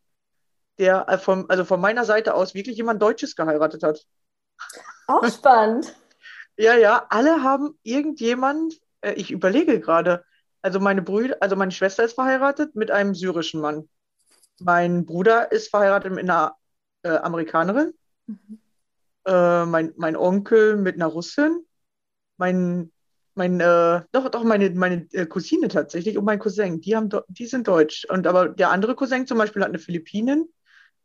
der 0.82 1.08
äh, 1.08 1.17
von, 1.17 1.50
also 1.50 1.63
von 1.63 1.80
meiner 1.80 2.04
Seite 2.04 2.34
aus 2.34 2.54
wirklich 2.54 2.76
jemand 2.76 3.02
Deutsches 3.02 3.36
geheiratet 3.36 3.84
hat. 3.84 4.06
Auch 5.08 5.26
spannend. 5.30 5.96
ja, 6.58 6.76
ja, 6.76 7.06
alle 7.10 7.44
haben 7.44 7.78
irgendjemand, 7.84 8.82
äh, 9.02 9.13
ich 9.13 9.32
überlege 9.32 9.80
gerade, 9.80 10.26
also 10.63 10.80
meine 10.80 11.04
Brüder, 11.04 11.38
also 11.39 11.56
meine 11.56 11.72
Schwester 11.72 12.04
ist 12.04 12.13
verheiratet 12.13 12.76
mit 12.76 12.91
einem 12.91 13.13
syrischen 13.13 13.62
Mann. 13.62 13.88
Mein 14.60 15.06
Bruder 15.06 15.52
ist 15.52 15.70
verheiratet 15.70 16.12
mit 16.12 16.24
einer 16.24 16.56
äh, 17.04 17.10
Amerikanerin. 17.10 17.94
Mhm. 18.26 18.60
Äh, 19.26 19.65
mein, 19.65 19.94
mein 19.98 20.15
Onkel 20.15 20.78
mit 20.78 20.96
einer 20.96 21.08
Russin. 21.08 21.63
Mein, 22.38 22.91
mein 23.36 23.60
äh, 23.60 24.02
doch, 24.12 24.30
doch, 24.30 24.44
meine, 24.44 24.72
meine 24.72 25.08
äh, 25.12 25.28
Cousine 25.28 25.67
tatsächlich 25.67 26.17
und 26.17 26.26
mein 26.26 26.39
Cousin, 26.39 26.82
die, 26.82 26.96
haben, 26.96 27.10
die 27.28 27.46
sind 27.46 27.67
deutsch. 27.67 28.06
Und 28.10 28.26
aber 28.26 28.50
der 28.50 28.72
andere 28.72 28.96
Cousin 28.96 29.28
zum 29.28 29.38
Beispiel 29.38 29.62
hat 29.62 29.70
eine 29.70 29.80
Philippinin 29.80 30.48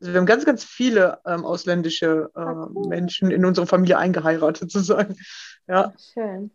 also 0.00 0.12
wir 0.12 0.18
haben 0.18 0.26
ganz, 0.26 0.44
ganz 0.44 0.64
viele 0.64 1.20
ähm, 1.26 1.44
ausländische 1.44 2.30
äh, 2.34 2.38
ah, 2.38 2.68
cool. 2.74 2.88
Menschen 2.88 3.30
in 3.30 3.44
unsere 3.44 3.66
Familie 3.66 3.98
eingeheiratet, 3.98 4.70
sozusagen. 4.70 5.16
Ja. 5.66 5.92
Schön. 6.12 6.50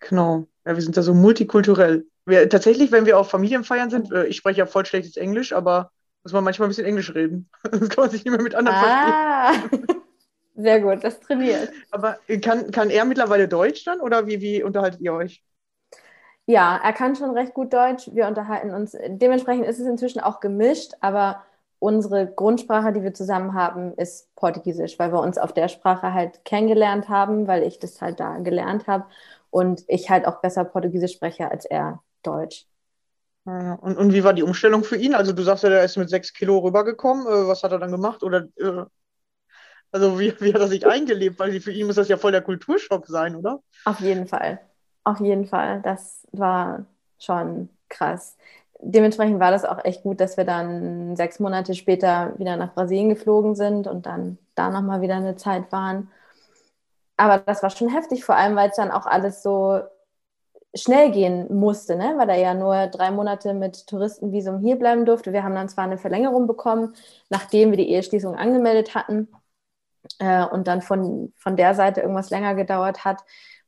Genau. 0.00 0.46
Ja, 0.64 0.74
wir 0.74 0.82
sind 0.82 0.96
da 0.96 1.02
so 1.02 1.14
multikulturell. 1.14 2.06
Wir, 2.24 2.48
tatsächlich, 2.48 2.92
wenn 2.92 3.06
wir 3.06 3.18
auf 3.18 3.30
Familienfeiern 3.30 3.90
sind, 3.90 4.10
äh, 4.12 4.26
ich 4.26 4.36
spreche 4.36 4.60
ja 4.60 4.66
voll 4.66 4.86
schlechtes 4.86 5.16
Englisch, 5.16 5.52
aber 5.52 5.90
muss 6.22 6.32
man 6.32 6.44
manchmal 6.44 6.68
ein 6.68 6.70
bisschen 6.70 6.86
Englisch 6.86 7.14
reden. 7.14 7.48
Das 7.70 7.88
kann 7.88 8.04
man 8.04 8.10
sich 8.10 8.24
nicht 8.24 8.32
mehr 8.32 8.42
mit 8.42 8.54
anderen 8.54 8.78
ah. 8.78 9.52
verstehen. 9.52 9.86
Sehr 10.56 10.80
gut, 10.80 11.02
das 11.04 11.20
trainiert. 11.20 11.70
Aber 11.90 12.18
kann, 12.42 12.70
kann 12.70 12.90
er 12.90 13.06
mittlerweile 13.06 13.48
Deutsch 13.48 13.84
dann 13.84 14.00
oder 14.00 14.26
wie, 14.26 14.42
wie 14.42 14.62
unterhaltet 14.62 15.00
ihr 15.00 15.14
euch? 15.14 15.42
Ja, 16.44 16.78
er 16.82 16.92
kann 16.92 17.16
schon 17.16 17.30
recht 17.30 17.54
gut 17.54 17.72
Deutsch. 17.72 18.10
Wir 18.12 18.26
unterhalten 18.26 18.70
uns. 18.74 18.94
Dementsprechend 19.06 19.64
ist 19.66 19.78
es 19.78 19.86
inzwischen 19.86 20.20
auch 20.20 20.40
gemischt, 20.40 20.92
aber 21.00 21.42
unsere 21.80 22.28
Grundsprache, 22.32 22.92
die 22.92 23.02
wir 23.02 23.14
zusammen 23.14 23.54
haben, 23.54 23.94
ist 23.94 24.32
Portugiesisch, 24.36 24.98
weil 25.00 25.12
wir 25.12 25.20
uns 25.20 25.38
auf 25.38 25.52
der 25.52 25.68
Sprache 25.68 26.14
halt 26.14 26.44
kennengelernt 26.44 27.08
haben, 27.08 27.48
weil 27.48 27.64
ich 27.64 27.80
das 27.80 28.00
halt 28.00 28.20
da 28.20 28.38
gelernt 28.38 28.86
habe 28.86 29.06
und 29.50 29.82
ich 29.88 30.08
halt 30.10 30.26
auch 30.26 30.40
besser 30.40 30.64
Portugiesisch 30.64 31.14
spreche 31.14 31.50
als 31.50 31.64
er 31.64 32.02
Deutsch. 32.22 32.66
Und, 33.44 33.96
und 33.96 34.12
wie 34.12 34.22
war 34.22 34.34
die 34.34 34.42
Umstellung 34.42 34.84
für 34.84 34.96
ihn? 34.96 35.14
Also 35.14 35.32
du 35.32 35.42
sagst 35.42 35.64
ja, 35.64 35.70
er 35.70 35.84
ist 35.84 35.96
mit 35.96 36.10
sechs 36.10 36.32
Kilo 36.32 36.58
rübergekommen. 36.58 37.26
Äh, 37.26 37.48
was 37.48 37.62
hat 37.62 37.72
er 37.72 37.78
dann 37.78 37.90
gemacht? 37.90 38.22
Oder 38.22 38.46
äh, 38.56 38.84
also 39.90 40.20
wie, 40.20 40.32
wie 40.40 40.54
hat 40.54 40.60
er 40.60 40.68
sich 40.68 40.86
eingelebt? 40.86 41.38
Weil 41.38 41.58
für 41.60 41.72
ihn 41.72 41.86
muss 41.86 41.96
das 41.96 42.08
ja 42.08 42.16
voll 42.16 42.32
der 42.32 42.42
Kulturschock 42.42 43.06
sein, 43.06 43.34
oder? 43.34 43.60
Auf 43.84 44.00
jeden 44.00 44.26
Fall. 44.26 44.60
Auf 45.04 45.20
jeden 45.20 45.46
Fall. 45.46 45.80
Das 45.82 46.26
war 46.32 46.86
schon 47.18 47.70
krass 47.88 48.36
dementsprechend 48.82 49.40
war 49.40 49.50
das 49.50 49.64
auch 49.64 49.84
echt 49.84 50.02
gut, 50.02 50.20
dass 50.20 50.36
wir 50.36 50.44
dann 50.44 51.16
sechs 51.16 51.40
Monate 51.40 51.74
später 51.74 52.38
wieder 52.38 52.56
nach 52.56 52.74
Brasilien 52.74 53.08
geflogen 53.08 53.54
sind 53.54 53.86
und 53.86 54.06
dann 54.06 54.38
da 54.54 54.70
nochmal 54.70 55.00
wieder 55.02 55.16
eine 55.16 55.36
Zeit 55.36 55.70
waren. 55.72 56.10
Aber 57.16 57.38
das 57.38 57.62
war 57.62 57.70
schon 57.70 57.88
heftig, 57.88 58.24
vor 58.24 58.36
allem, 58.36 58.56
weil 58.56 58.70
es 58.70 58.76
dann 58.76 58.90
auch 58.90 59.06
alles 59.06 59.42
so 59.42 59.80
schnell 60.74 61.10
gehen 61.10 61.52
musste, 61.54 61.96
ne? 61.96 62.14
weil 62.16 62.30
er 62.30 62.38
ja 62.38 62.54
nur 62.54 62.86
drei 62.86 63.10
Monate 63.10 63.54
mit 63.54 63.86
Touristenvisum 63.86 64.60
hier 64.60 64.76
bleiben 64.76 65.04
durfte. 65.04 65.32
Wir 65.32 65.42
haben 65.42 65.54
dann 65.54 65.68
zwar 65.68 65.84
eine 65.84 65.98
Verlängerung 65.98 66.46
bekommen, 66.46 66.94
nachdem 67.28 67.70
wir 67.70 67.76
die 67.76 67.90
Eheschließung 67.90 68.36
angemeldet 68.36 68.94
hatten 68.94 69.28
äh, 70.18 70.44
und 70.44 70.68
dann 70.68 70.82
von, 70.82 71.32
von 71.36 71.56
der 71.56 71.74
Seite 71.74 72.00
irgendwas 72.00 72.30
länger 72.30 72.54
gedauert 72.54 73.04
hat, 73.04 73.22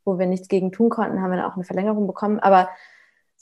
wo 0.05 0.17
wir 0.17 0.27
nichts 0.27 0.47
gegen 0.47 0.71
tun 0.71 0.89
konnten, 0.89 1.21
haben 1.21 1.31
wir 1.31 1.37
dann 1.37 1.51
auch 1.51 1.55
eine 1.55 1.65
Verlängerung 1.65 2.07
bekommen. 2.07 2.39
Aber 2.39 2.69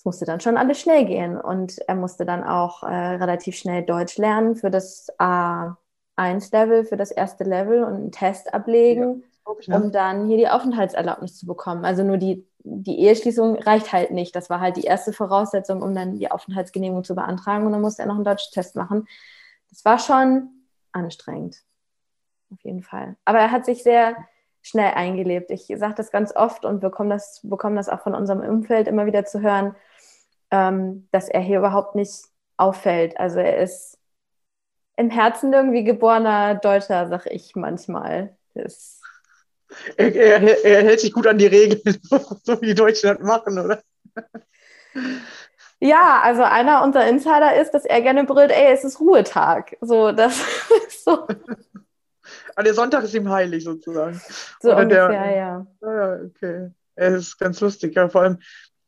es 0.01 0.05
musste 0.05 0.25
dann 0.25 0.39
schon 0.39 0.57
alles 0.57 0.81
schnell 0.81 1.05
gehen 1.05 1.39
und 1.39 1.77
er 1.87 1.93
musste 1.93 2.25
dann 2.25 2.43
auch 2.43 2.81
äh, 2.81 2.87
relativ 2.87 3.55
schnell 3.55 3.83
Deutsch 3.83 4.17
lernen 4.17 4.55
für 4.55 4.71
das 4.71 5.11
A1-Level, 5.19 6.85
für 6.85 6.97
das 6.97 7.11
erste 7.11 7.43
Level 7.43 7.83
und 7.83 7.93
einen 7.93 8.11
Test 8.11 8.51
ablegen, 8.51 9.23
ja, 9.61 9.77
um 9.77 9.91
dann 9.91 10.25
hier 10.25 10.37
die 10.37 10.49
Aufenthaltserlaubnis 10.49 11.37
zu 11.37 11.45
bekommen. 11.45 11.85
Also 11.85 12.03
nur 12.03 12.17
die, 12.17 12.47
die 12.63 12.97
Eheschließung 13.01 13.57
reicht 13.59 13.93
halt 13.93 14.09
nicht. 14.09 14.35
Das 14.35 14.49
war 14.49 14.59
halt 14.59 14.75
die 14.75 14.85
erste 14.85 15.13
Voraussetzung, 15.13 15.83
um 15.83 15.93
dann 15.93 16.17
die 16.17 16.31
Aufenthaltsgenehmigung 16.31 17.03
zu 17.03 17.13
beantragen 17.13 17.67
und 17.67 17.71
dann 17.71 17.81
musste 17.81 18.01
er 18.01 18.07
noch 18.07 18.15
einen 18.15 18.23
Deutsch-Test 18.23 18.75
machen. 18.75 19.07
Das 19.69 19.85
war 19.85 19.99
schon 19.99 20.49
anstrengend. 20.93 21.61
Auf 22.51 22.63
jeden 22.63 22.81
Fall. 22.81 23.17
Aber 23.23 23.37
er 23.37 23.51
hat 23.51 23.65
sich 23.65 23.83
sehr 23.83 24.15
schnell 24.63 24.93
eingelebt. 24.95 25.51
Ich 25.51 25.67
sage 25.67 25.93
das 25.93 26.09
ganz 26.09 26.35
oft 26.35 26.65
und 26.65 26.79
bekomme 26.79 27.11
das, 27.11 27.41
bekomme 27.43 27.75
das 27.75 27.87
auch 27.87 28.01
von 28.01 28.15
unserem 28.15 28.41
Umfeld 28.41 28.87
immer 28.87 29.05
wieder 29.05 29.25
zu 29.25 29.41
hören 29.41 29.75
ähm, 30.51 31.07
dass 31.11 31.29
er 31.29 31.41
hier 31.41 31.59
überhaupt 31.59 31.95
nicht 31.95 32.25
auffällt. 32.57 33.19
Also 33.19 33.39
er 33.39 33.57
ist 33.57 33.97
im 34.97 35.09
Herzen 35.09 35.51
irgendwie 35.51 35.83
geborener 35.83 36.55
Deutscher, 36.55 37.07
sag 37.07 37.25
ich 37.27 37.55
manchmal. 37.55 38.35
Das 38.53 39.01
er, 39.95 40.13
er, 40.15 40.65
er, 40.65 40.83
hält 40.83 40.99
sich 40.99 41.13
gut 41.13 41.27
an 41.27 41.37
die 41.37 41.47
Regeln, 41.47 41.97
so 42.43 42.61
wie 42.61 42.67
die 42.67 42.75
Deutschen 42.75 43.09
das 43.09 43.19
machen, 43.19 43.57
oder? 43.57 43.81
Ja, 45.79 46.21
also 46.21 46.43
einer 46.43 46.83
unserer 46.83 47.07
Insider 47.07 47.59
ist, 47.59 47.71
dass 47.71 47.85
er 47.85 48.01
gerne 48.01 48.25
brüllt, 48.25 48.51
ey, 48.51 48.73
es 48.73 48.83
ist 48.83 48.99
Ruhetag. 48.99 49.75
So, 49.81 50.11
das 50.11 50.39
ist 50.87 51.03
so. 51.05 51.27
Ah, 52.55 52.63
der 52.63 52.73
Sonntag 52.73 53.03
ist 53.03 53.15
ihm 53.15 53.29
heilig 53.29 53.63
sozusagen. 53.63 54.21
So 54.59 54.69
Oder 54.69 54.77
ungefähr, 54.81 55.07
der, 55.09 55.35
ja. 55.35 55.67
Ja, 55.81 56.19
okay. 56.25 56.71
Es 56.95 57.13
ist 57.13 57.37
ganz 57.39 57.59
lustig, 57.61 57.95
ja. 57.95 58.09
Vor 58.09 58.21
allem, 58.21 58.39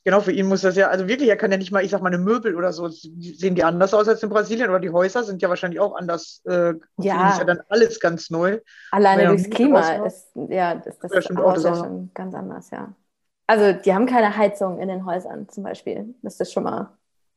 Genau, 0.06 0.20
für 0.20 0.34
ihn 0.34 0.48
muss 0.48 0.62
das 0.62 0.76
ja, 0.76 0.89
also 0.89 1.08
wirklich, 1.08 1.30
er 1.30 1.38
kann 1.38 1.52
ja 1.52 1.58
nicht 1.58 1.72
mal, 1.72 1.84
ich 1.84 1.92
sag 1.92 2.02
mal, 2.02 2.10
eine 2.10 2.18
Möbel 2.18 2.56
oder 2.56 2.74
so, 2.74 2.89
sehen 2.89 3.56
die 3.56 3.63
anders 3.63 3.94
aus 3.94 4.08
als 4.08 4.22
in 4.22 4.30
Brasilien 4.30 4.70
oder 4.70 4.82
die 4.82 4.89
Häuser 4.89 5.24
sind 5.24 5.42
ja 5.42 5.48
wahrscheinlich 5.48 5.80
auch 5.80 5.96
anders. 5.96 6.42
Äh, 6.46 6.74
ja. 6.98 7.30
Ist 7.30 7.38
ja 7.39 7.46
dann 7.46 7.62
alles 7.70 8.02
ganz 8.02 8.30
neu. 8.30 8.60
Alleine 8.92 9.28
durchs 9.28 9.50
Klima 9.50 10.06
ist, 10.06 10.28
ja, 10.50 10.74
ist 10.74 11.00
das, 11.02 11.12
ja, 11.12 11.38
Haus 11.38 11.63
ja 11.63 11.76
schon 11.76 12.12
ganz 12.13 12.36
anders, 12.36 12.70
ja. 12.72 12.94
Also 13.48 13.72
die 13.74 13.94
haben 13.94 14.06
keine 14.06 14.36
Heizung 14.36 14.80
in 14.80 14.89
den 14.89 15.06
Häusern 15.06 15.48
zum 15.48 15.63
Beispiel. 15.63 16.16
Das 16.22 16.39
ist 16.39 16.52
schon 16.52 16.63
mal 16.63 16.89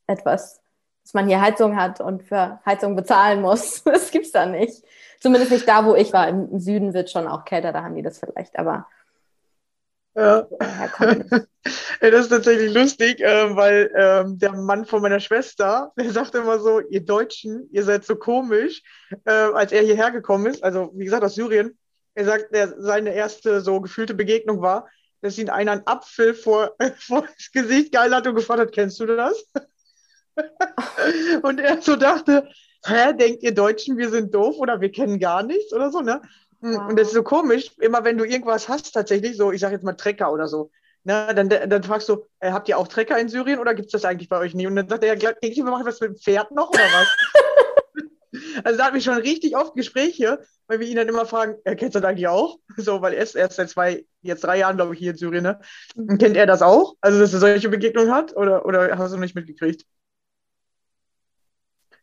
etwas, 0.08 0.60
dass 1.04 1.14
man 1.14 1.28
hier 1.28 1.40
Heizung 1.40 1.76
hat 1.76 2.00
und 2.00 2.24
für 2.24 2.60
Heizung 2.66 2.96
bezahlen 2.96 3.42
muss. 3.42 3.82
Das 3.84 4.10
gibt's 4.10 4.32
da 4.32 4.46
nicht. 4.46 4.82
Zumindest 5.20 5.52
nicht 5.52 5.68
da, 5.68 5.84
wo 5.84 5.94
ich 5.94 6.12
war. 6.12 6.28
Im 6.28 6.58
Süden 6.58 6.94
wird 6.94 7.10
schon 7.10 7.28
auch 7.28 7.44
kälter, 7.44 7.72
da 7.72 7.82
haben 7.84 7.94
die 7.94 8.02
das 8.02 8.18
vielleicht, 8.18 8.58
aber 8.58 8.86
Ja. 10.16 10.48
das 12.00 12.20
ist 12.20 12.28
tatsächlich 12.30 12.72
lustig, 12.72 13.20
äh, 13.20 13.54
weil 13.54 13.90
äh, 13.94 14.24
der 14.26 14.52
Mann 14.52 14.86
von 14.86 15.02
meiner 15.02 15.20
Schwester, 15.20 15.92
der 15.98 16.10
sagt 16.10 16.34
immer 16.34 16.58
so, 16.58 16.80
ihr 16.80 17.04
Deutschen, 17.04 17.68
ihr 17.70 17.84
seid 17.84 18.04
so 18.04 18.16
komisch, 18.16 18.82
äh, 19.26 19.30
als 19.30 19.72
er 19.72 19.82
hierher 19.82 20.10
gekommen 20.10 20.46
ist, 20.46 20.64
also 20.64 20.90
wie 20.94 21.04
gesagt 21.04 21.22
aus 21.22 21.34
Syrien, 21.34 21.76
er 22.14 22.24
sagt, 22.24 22.46
seine 22.78 23.12
erste 23.14 23.60
so 23.60 23.78
gefühlte 23.82 24.14
Begegnung 24.14 24.62
war, 24.62 24.88
dass 25.20 25.36
ihn 25.36 25.50
einer 25.50 25.72
einen 25.72 25.86
Apfel 25.86 26.32
vor, 26.32 26.74
vor 26.98 27.22
das 27.36 27.50
Gesicht 27.52 27.92
geil 27.92 28.14
hat 28.14 28.26
und 28.26 28.36
gefragt 28.36 28.60
hat, 28.60 28.72
kennst 28.72 28.98
du 29.00 29.06
das? 29.06 29.44
und 31.42 31.60
er 31.60 31.82
so 31.82 31.94
dachte, 31.94 32.48
hä, 32.86 33.12
denkt 33.12 33.42
ihr 33.42 33.54
Deutschen, 33.54 33.98
wir 33.98 34.08
sind 34.08 34.34
doof 34.34 34.56
oder 34.58 34.80
wir 34.80 34.90
kennen 34.90 35.18
gar 35.18 35.42
nichts 35.42 35.74
oder 35.74 35.90
so, 35.90 36.00
ne? 36.00 36.22
Wow. 36.60 36.88
Und 36.88 36.98
das 36.98 37.08
ist 37.08 37.14
so 37.14 37.22
komisch, 37.22 37.72
immer 37.78 38.04
wenn 38.04 38.18
du 38.18 38.24
irgendwas 38.24 38.68
hast, 38.68 38.92
tatsächlich, 38.92 39.36
so, 39.36 39.52
ich 39.52 39.60
sag 39.60 39.72
jetzt 39.72 39.84
mal 39.84 39.92
Trecker 39.92 40.32
oder 40.32 40.48
so, 40.48 40.70
ne, 41.04 41.32
dann, 41.34 41.48
dann 41.48 41.82
fragst 41.82 42.08
du, 42.08 42.24
äh, 42.40 42.50
habt 42.50 42.68
ihr 42.68 42.78
auch 42.78 42.88
Trecker 42.88 43.18
in 43.18 43.28
Syrien 43.28 43.58
oder 43.58 43.74
gibt 43.74 43.86
es 43.86 43.92
das 43.92 44.04
eigentlich 44.04 44.28
bei 44.28 44.38
euch 44.38 44.54
nie? 44.54 44.66
Und 44.66 44.76
dann 44.76 44.88
sagt 44.88 45.04
er, 45.04 45.16
ja, 45.16 45.32
denke 45.32 45.48
ich, 45.48 45.56
wir 45.56 45.64
machen 45.64 45.86
was 45.86 46.00
mit 46.00 46.10
dem 46.10 46.16
Pferd 46.16 46.50
noch 46.50 46.70
oder 46.70 46.80
was? 46.80 47.08
also 48.64 48.78
da 48.78 48.84
hatten 48.84 48.94
wir 48.94 49.00
schon 49.00 49.18
richtig 49.18 49.56
oft 49.56 49.74
Gespräche, 49.74 50.40
weil 50.66 50.80
wir 50.80 50.86
ihn 50.86 50.96
dann 50.96 51.08
immer 51.08 51.26
fragen, 51.26 51.56
er 51.64 51.76
kennt 51.76 51.94
das 51.94 52.04
eigentlich 52.04 52.28
auch? 52.28 52.58
So, 52.78 53.00
weil 53.00 53.14
er 53.14 53.22
ist 53.22 53.34
erst 53.34 53.56
seit 53.56 53.70
zwei, 53.70 54.04
jetzt 54.20 54.44
drei 54.44 54.58
Jahren, 54.58 54.76
glaube 54.76 54.92
ich, 54.92 54.98
hier 54.98 55.12
in 55.12 55.16
Syrien, 55.16 55.44
ne? 55.44 55.60
Und 55.94 56.18
kennt 56.18 56.36
er 56.36 56.44
das 56.44 56.60
auch? 56.60 56.96
Also, 57.00 57.18
dass 57.18 57.32
er 57.32 57.40
solche 57.40 57.70
Begegnungen 57.70 58.12
hat? 58.12 58.36
Oder, 58.36 58.66
oder 58.66 58.98
hast 58.98 59.12
du 59.12 59.16
noch 59.16 59.22
nicht 59.22 59.34
mitgekriegt? 59.34 59.86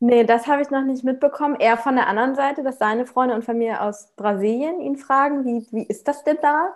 Nee, 0.05 0.25
das 0.25 0.47
habe 0.47 0.61
ich 0.61 0.69
noch 0.69 0.83
nicht 0.83 1.05
mitbekommen. 1.05 1.55
Eher 1.55 1.77
von 1.77 1.95
der 1.95 2.07
anderen 2.07 2.35
Seite, 2.35 2.61
dass 2.61 2.77
seine 2.77 3.05
Freunde 3.05 3.35
und 3.35 3.45
Familie 3.45 3.79
aus 3.79 4.11
Brasilien 4.17 4.81
ihn 4.81 4.97
fragen, 4.97 5.45
wie, 5.45 5.65
wie 5.71 5.83
ist 5.83 6.09
das 6.09 6.25
denn 6.25 6.37
da? 6.41 6.73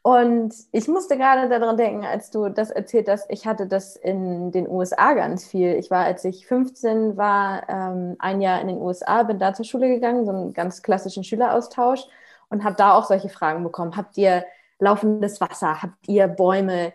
Und 0.00 0.54
ich 0.72 0.88
musste 0.88 1.18
gerade 1.18 1.50
daran 1.50 1.76
denken, 1.76 2.06
als 2.06 2.30
du 2.30 2.48
das 2.48 2.70
erzählt 2.70 3.10
hast, 3.10 3.30
ich 3.30 3.46
hatte 3.46 3.66
das 3.66 3.96
in 3.96 4.50
den 4.50 4.66
USA 4.66 5.12
ganz 5.12 5.46
viel. 5.46 5.74
Ich 5.74 5.90
war, 5.90 6.06
als 6.06 6.24
ich 6.24 6.46
15 6.46 7.18
war, 7.18 7.68
ähm, 7.68 8.16
ein 8.18 8.40
Jahr 8.40 8.62
in 8.62 8.68
den 8.68 8.78
USA, 8.78 9.22
bin 9.24 9.38
da 9.38 9.52
zur 9.52 9.66
Schule 9.66 9.88
gegangen, 9.88 10.24
so 10.24 10.32
einen 10.32 10.54
ganz 10.54 10.82
klassischen 10.82 11.22
Schüleraustausch 11.22 12.00
und 12.48 12.64
habe 12.64 12.76
da 12.76 12.94
auch 12.94 13.04
solche 13.04 13.28
Fragen 13.28 13.62
bekommen. 13.62 13.94
Habt 13.94 14.16
ihr 14.16 14.46
laufendes 14.78 15.38
Wasser? 15.42 15.82
Habt 15.82 16.08
ihr 16.08 16.28
Bäume? 16.28 16.94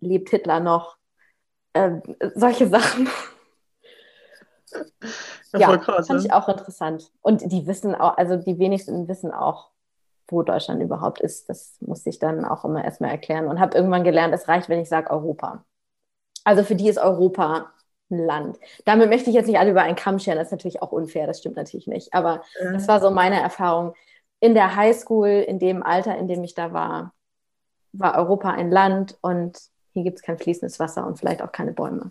Lebt 0.00 0.30
Hitler 0.30 0.60
noch? 0.60 0.96
Ähm, 1.74 2.02
solche 2.34 2.68
Sachen. 2.68 3.10
Ja, 5.52 5.70
ja 5.70 5.76
krass, 5.76 6.08
fand 6.08 6.20
ne? 6.20 6.26
ich 6.26 6.32
auch 6.32 6.48
interessant. 6.48 7.12
Und 7.22 7.52
die 7.52 7.66
wissen 7.66 7.94
auch, 7.94 8.16
also 8.16 8.36
die 8.36 8.58
wenigsten 8.58 9.06
wissen 9.06 9.30
auch, 9.30 9.70
wo 10.28 10.42
Deutschland 10.42 10.82
überhaupt 10.82 11.20
ist. 11.20 11.48
Das 11.48 11.76
musste 11.80 12.10
ich 12.10 12.18
dann 12.18 12.44
auch 12.44 12.64
immer 12.64 12.84
erstmal 12.84 13.10
erklären 13.10 13.46
und 13.46 13.60
habe 13.60 13.76
irgendwann 13.76 14.04
gelernt, 14.04 14.34
es 14.34 14.48
reicht, 14.48 14.68
wenn 14.68 14.80
ich 14.80 14.88
sage 14.88 15.10
Europa. 15.10 15.64
Also 16.44 16.64
für 16.64 16.74
die 16.74 16.88
ist 16.88 16.98
Europa 16.98 17.72
ein 18.10 18.18
Land. 18.18 18.58
Damit 18.84 19.08
möchte 19.08 19.30
ich 19.30 19.36
jetzt 19.36 19.46
nicht 19.46 19.58
alle 19.58 19.70
über 19.70 19.82
einen 19.82 19.96
Kamm 19.96 20.18
scheren, 20.18 20.38
das 20.38 20.48
ist 20.48 20.52
natürlich 20.52 20.82
auch 20.82 20.92
unfair, 20.92 21.26
das 21.26 21.38
stimmt 21.38 21.56
natürlich 21.56 21.86
nicht. 21.86 22.12
Aber 22.12 22.42
äh. 22.60 22.72
das 22.72 22.88
war 22.88 23.00
so 23.00 23.10
meine 23.10 23.40
Erfahrung. 23.40 23.94
In 24.40 24.54
der 24.54 24.76
Highschool, 24.76 25.28
in 25.28 25.58
dem 25.58 25.82
Alter, 25.82 26.16
in 26.16 26.28
dem 26.28 26.44
ich 26.44 26.54
da 26.54 26.72
war, 26.72 27.14
war 27.92 28.16
Europa 28.18 28.50
ein 28.50 28.70
Land 28.70 29.16
und 29.22 29.58
hier 29.92 30.02
gibt 30.02 30.18
es 30.18 30.22
kein 30.22 30.38
fließendes 30.38 30.80
Wasser 30.80 31.06
und 31.06 31.18
vielleicht 31.18 31.40
auch 31.40 31.52
keine 31.52 31.72
Bäume. 31.72 32.10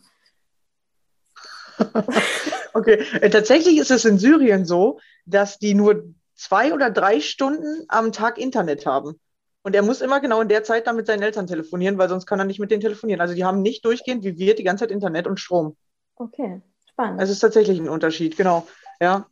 okay, 2.74 3.06
äh, 3.22 3.30
tatsächlich 3.30 3.78
ist 3.78 3.92
es 3.92 4.06
in 4.06 4.18
Syrien 4.18 4.66
so, 4.66 5.00
dass 5.26 5.60
die 5.60 5.74
nur 5.74 6.14
zwei 6.36 6.74
oder 6.74 6.90
drei 6.90 7.20
Stunden 7.20 7.86
am 7.88 8.12
Tag 8.12 8.38
Internet 8.38 8.86
haben. 8.86 9.20
Und 9.64 9.76
er 9.76 9.82
muss 9.82 10.02
immer 10.02 10.20
genau 10.20 10.42
in 10.42 10.50
der 10.50 10.64
Zeit 10.64 10.88
dann 10.88 10.98
mit 10.98 11.08
seinen 11.08 11.22
Eltern 11.22 11.48
telefonieren, 11.48 11.98
weil 11.98 12.10
sonst 12.10 12.26
kann 12.26 12.40
er 12.40 12.46
nicht 12.46 12.60
mit 12.60 12.70
denen 12.70 12.82
telefonieren. 12.82 13.22
Also 13.22 13.34
die 13.34 13.46
haben 13.46 13.62
nicht 13.62 13.86
durchgehend 13.86 14.24
wie 14.24 14.38
wir 14.38 14.56
die 14.56 14.64
ganze 14.64 14.84
Zeit 14.84 14.92
Internet 14.92 15.26
und 15.26 15.40
Strom. 15.40 15.78
Okay, 16.16 16.62
spannend. 16.90 17.22
Es 17.22 17.30
ist 17.30 17.40
tatsächlich 17.40 17.80
ein 17.80 17.90
Unterschied, 17.90 18.36
genau. 18.36 18.68
Ja. 19.00 19.28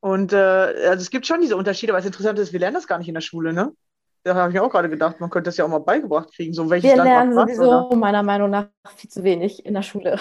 Und 0.00 0.32
äh, 0.32 0.36
also 0.36 1.02
es 1.02 1.10
gibt 1.10 1.26
schon 1.26 1.40
diese 1.40 1.56
Unterschiede, 1.56 1.92
aber 1.92 1.98
das 1.98 2.06
Interessante 2.06 2.42
ist, 2.42 2.52
wir 2.52 2.60
lernen 2.60 2.74
das 2.74 2.86
gar 2.86 2.98
nicht 2.98 3.08
in 3.08 3.14
der 3.14 3.20
Schule, 3.20 3.52
ne? 3.52 3.72
Da 4.24 4.34
habe 4.34 4.50
ich 4.50 4.54
mir 4.54 4.62
auch 4.62 4.70
gerade 4.70 4.88
gedacht, 4.88 5.20
man 5.20 5.30
könnte 5.30 5.48
das 5.48 5.56
ja 5.56 5.64
auch 5.64 5.68
mal 5.68 5.78
beigebracht 5.78 6.32
kriegen. 6.34 6.52
So, 6.52 6.68
welches 6.68 6.90
wir 6.90 6.96
Land 6.96 7.08
lernen 7.08 7.34
sowieso 7.34 7.86
oder? 7.86 7.96
meiner 7.96 8.22
Meinung 8.22 8.50
nach 8.50 8.66
viel 8.96 9.10
zu 9.10 9.22
wenig 9.24 9.64
in 9.64 9.74
der 9.74 9.82
Schule. 9.82 10.18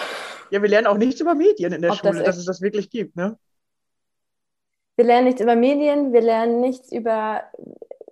Ja, 0.49 0.61
wir 0.61 0.69
lernen 0.69 0.87
auch 0.87 0.97
nichts 0.97 1.19
über 1.19 1.35
Medien 1.35 1.73
in 1.73 1.81
der 1.81 1.91
Ob 1.91 1.97
Schule, 1.97 2.13
das 2.13 2.23
dass 2.23 2.37
es 2.37 2.45
das 2.45 2.61
wirklich 2.61 2.89
gibt. 2.89 3.15
Ne? 3.15 3.37
Wir 4.95 5.05
lernen 5.05 5.25
nichts 5.25 5.41
über 5.41 5.55
Medien, 5.55 6.13
wir 6.13 6.21
lernen 6.21 6.61
nichts 6.61 6.91
über 6.91 7.43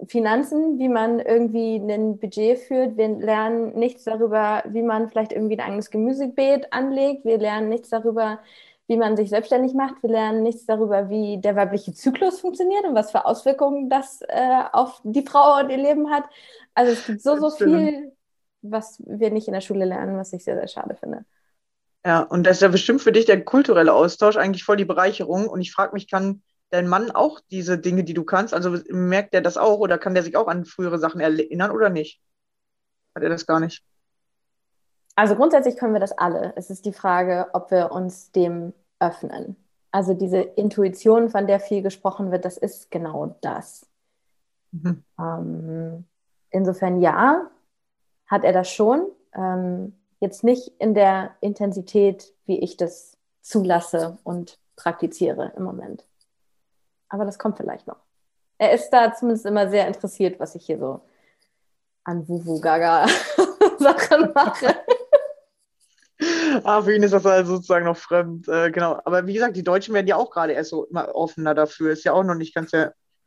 Finanzen, 0.07 0.77
wie 0.77 0.89
man 0.89 1.19
irgendwie 1.19 1.77
ein 1.77 2.19
Budget 2.19 2.59
führt. 2.59 2.97
Wir 2.97 3.07
lernen 3.07 3.73
nichts 3.73 4.03
darüber, 4.03 4.63
wie 4.67 4.83
man 4.83 5.09
vielleicht 5.09 5.31
irgendwie 5.31 5.57
ein 5.57 5.65
eigenes 5.65 5.89
Gemüsebeet 5.89 6.71
anlegt. 6.71 7.25
Wir 7.25 7.37
lernen 7.37 7.69
nichts 7.69 7.89
darüber, 7.89 8.39
wie 8.87 8.97
man 8.97 9.17
sich 9.17 9.29
selbstständig 9.29 9.73
macht. 9.73 10.01
Wir 10.03 10.11
lernen 10.11 10.43
nichts 10.43 10.65
darüber, 10.65 11.09
wie 11.09 11.39
der 11.41 11.55
weibliche 11.55 11.93
Zyklus 11.93 12.39
funktioniert 12.39 12.85
und 12.85 12.95
was 12.95 13.11
für 13.11 13.25
Auswirkungen 13.25 13.89
das 13.89 14.21
äh, 14.27 14.63
auf 14.71 15.01
die 15.03 15.25
Frau 15.25 15.59
und 15.59 15.69
ihr 15.69 15.77
Leben 15.77 16.11
hat. 16.11 16.25
Also 16.73 16.91
es 16.91 17.05
gibt 17.05 17.21
so, 17.21 17.37
so 17.37 17.49
viel, 17.49 18.11
was 18.61 19.01
wir 19.05 19.31
nicht 19.31 19.47
in 19.47 19.53
der 19.53 19.61
Schule 19.61 19.85
lernen, 19.85 20.17
was 20.17 20.33
ich 20.33 20.43
sehr, 20.43 20.55
sehr 20.55 20.67
schade 20.67 20.95
finde. 20.95 21.25
Ja, 22.05 22.21
und 22.21 22.43
das 22.45 22.57
ist 22.57 22.61
ja 22.61 22.67
bestimmt 22.67 23.01
für 23.01 23.11
dich 23.11 23.25
der 23.25 23.43
kulturelle 23.43 23.91
Austausch 23.91 24.37
eigentlich 24.37 24.63
voll 24.63 24.77
die 24.77 24.85
Bereicherung. 24.85 25.47
Und 25.47 25.61
ich 25.61 25.71
frage 25.71 25.93
mich, 25.93 26.09
kann 26.09 26.43
dein 26.69 26.87
Mann 26.87 27.09
auch 27.09 27.39
diese 27.49 27.79
Dinge, 27.79 28.03
die 28.03 28.13
du 28.13 28.23
kannst, 28.23 28.53
also 28.53 28.77
merkt 28.89 29.33
er 29.33 29.41
das 29.41 29.57
auch 29.57 29.79
oder 29.79 29.97
kann 29.97 30.13
der 30.13 30.23
sich 30.23 30.37
auch 30.37 30.47
an 30.47 30.65
frühere 30.65 30.99
Sachen 30.99 31.21
erinnern 31.21 31.71
oder 31.71 31.89
nicht? 31.89 32.21
Hat 33.15 33.23
er 33.23 33.29
das 33.29 33.45
gar 33.45 33.59
nicht? 33.59 33.83
Also 35.15 35.35
grundsätzlich 35.35 35.77
können 35.77 35.93
wir 35.93 35.99
das 35.99 36.17
alle. 36.17 36.53
Es 36.55 36.69
ist 36.69 36.85
die 36.85 36.93
Frage, 36.93 37.47
ob 37.53 37.71
wir 37.71 37.91
uns 37.91 38.31
dem 38.31 38.73
öffnen. 38.99 39.55
Also 39.91 40.13
diese 40.13 40.39
Intuition, 40.39 41.29
von 41.29 41.47
der 41.47 41.61
viel 41.61 41.81
gesprochen 41.81 42.31
wird, 42.31 42.43
das 42.43 42.57
ist 42.57 42.91
genau 42.91 43.37
das. 43.41 43.87
Mhm. 44.71 45.03
Ähm, 45.17 46.05
insofern 46.49 47.01
ja, 47.01 47.49
hat 48.27 48.43
er 48.43 48.51
das 48.51 48.69
schon. 48.69 49.07
Ähm, 49.33 49.97
jetzt 50.19 50.43
nicht 50.43 50.73
in 50.79 50.93
der 50.93 51.31
Intensität, 51.39 52.33
wie 52.45 52.59
ich 52.59 52.75
das 52.75 53.17
zulasse 53.41 54.17
und 54.23 54.59
praktiziere 54.75 55.53
im 55.55 55.63
Moment. 55.63 56.05
Aber 57.07 57.23
das 57.23 57.39
kommt 57.39 57.55
vielleicht 57.57 57.87
noch. 57.87 57.99
Er 58.57 58.73
ist 58.73 58.89
da 58.89 59.13
zumindest 59.13 59.45
immer 59.45 59.69
sehr 59.69 59.87
interessiert, 59.87 60.39
was 60.39 60.55
ich 60.55 60.65
hier 60.65 60.79
so 60.79 61.01
an 62.03 62.27
Wuvu-Gaga-Sachen 62.27 64.33
mache. 64.33 64.75
ah, 66.63 66.81
für 66.81 66.95
ihn 66.95 67.03
ist 67.03 67.13
das 67.13 67.25
also 67.25 67.55
sozusagen 67.55 67.85
noch 67.85 67.97
fremd. 67.97 68.47
Äh, 68.47 68.71
genau. 68.71 68.99
Aber 69.05 69.27
wie 69.27 69.33
gesagt, 69.33 69.55
die 69.55 69.63
Deutschen 69.63 69.93
werden 69.93 70.07
ja 70.07 70.15
auch 70.15 70.29
gerade 70.31 70.53
erst 70.53 70.69
so 70.69 70.85
immer 70.85 71.13
offener 71.13 71.53
dafür. 71.53 71.91
Ist 71.91 72.03
ja 72.03 72.13
auch 72.13 72.23
noch 72.23 72.35
nicht 72.35 72.55
ganz 72.55 72.71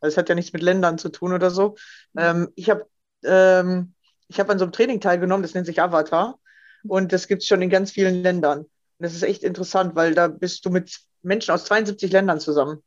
also 0.00 0.12
es 0.12 0.16
hat 0.16 0.28
ja 0.28 0.34
nichts 0.34 0.52
mit 0.52 0.62
Ländern 0.62 0.98
zu 0.98 1.08
tun 1.08 1.32
oder 1.32 1.50
so. 1.50 1.76
Mhm. 2.12 2.20
Ähm, 2.20 2.48
ich 2.54 2.70
habe 2.70 2.86
ähm, 3.24 3.94
hab 4.32 4.50
an 4.50 4.58
so 4.58 4.64
einem 4.64 4.72
Training 4.72 5.00
teilgenommen, 5.00 5.42
das 5.42 5.54
nennt 5.54 5.66
sich 5.66 5.80
Avatar. 5.80 6.38
Und 6.86 7.12
das 7.12 7.26
gibt 7.26 7.42
es 7.42 7.48
schon 7.48 7.62
in 7.62 7.70
ganz 7.70 7.90
vielen 7.90 8.22
Ländern. 8.22 8.60
Und 8.60 8.68
das 8.98 9.14
ist 9.14 9.22
echt 9.22 9.42
interessant, 9.42 9.96
weil 9.96 10.14
da 10.14 10.28
bist 10.28 10.64
du 10.64 10.70
mit 10.70 10.96
Menschen 11.22 11.52
aus 11.52 11.64
72 11.64 12.12
Ländern 12.12 12.40
zusammen. 12.40 12.82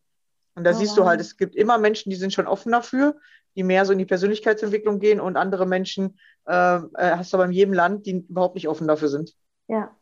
Und 0.56 0.63
da 0.63 0.71
oh, 0.71 0.73
siehst 0.73 0.97
du 0.97 1.06
halt, 1.06 1.19
es 1.19 1.38
gibt 1.38 1.56
immer 1.56 1.77
Menschen, 1.77 2.10
die 2.10 2.15
sind 2.15 2.34
schon 2.34 2.47
offen 2.47 2.71
dafür, 2.71 3.15
die 3.56 3.63
mehr 3.63 3.86
so 3.86 3.91
in 3.91 3.99
die 3.99 4.06
Persönlichkeitsentwicklung 4.06 4.99
gehen 4.99 5.19
und 5.19 5.38
andere 5.38 5.65
Menschen 5.65 6.19
äh, 6.45 6.54
äh 6.54 6.82
hast 6.95 7.34
du 7.34 7.38
aber 7.38 7.45
in 7.45 7.51
jedem 7.51 7.73
Land, 7.73 8.06
die 8.06 8.25
überhaupt 8.27 8.56
nicht 8.56 8.67
offen 8.67 8.88
dafür 8.88 9.10
sind. 9.10 9.34
Ja. 9.67 9.95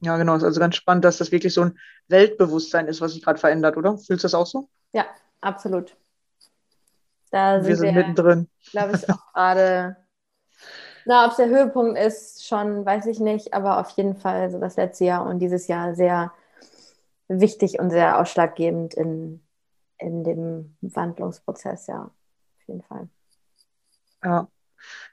Ja, 0.00 0.16
genau. 0.16 0.36
Ist 0.36 0.44
also 0.44 0.60
ganz 0.60 0.76
spannend, 0.76 1.04
dass 1.04 1.18
das 1.18 1.32
wirklich 1.32 1.54
so 1.54 1.62
ein 1.62 1.78
Weltbewusstsein 2.08 2.86
ist, 2.86 3.00
was 3.00 3.12
sich 3.12 3.22
gerade 3.22 3.38
verändert, 3.38 3.76
oder? 3.76 3.96
Fühlst 3.96 4.24
du 4.24 4.26
das 4.26 4.34
auch 4.34 4.46
so? 4.46 4.68
Ja, 4.92 5.06
absolut. 5.40 5.96
Da 7.30 7.64
wir 7.64 7.76
sind 7.76 7.86
wir, 7.86 7.92
mittendrin. 7.92 8.48
Glaube 8.70 8.96
ich 8.96 9.08
auch 9.10 9.32
gerade. 9.32 9.96
Na, 11.06 11.24
ob 11.24 11.30
es 11.30 11.36
der 11.36 11.48
Höhepunkt 11.48 11.98
ist, 11.98 12.46
schon 12.46 12.84
weiß 12.84 13.06
ich 13.06 13.20
nicht, 13.20 13.54
aber 13.54 13.78
auf 13.78 13.90
jeden 13.90 14.16
Fall 14.16 14.50
so 14.50 14.58
das 14.58 14.76
letzte 14.76 15.04
Jahr 15.04 15.24
und 15.24 15.38
dieses 15.38 15.68
Jahr 15.68 15.94
sehr 15.94 16.32
wichtig 17.28 17.78
und 17.78 17.90
sehr 17.90 18.18
ausschlaggebend 18.18 18.94
in, 18.94 19.40
in 19.98 20.24
dem 20.24 20.76
Wandlungsprozess, 20.80 21.86
ja, 21.86 22.02
auf 22.04 22.66
jeden 22.66 22.82
Fall. 22.82 23.08
Ja, 24.24 24.48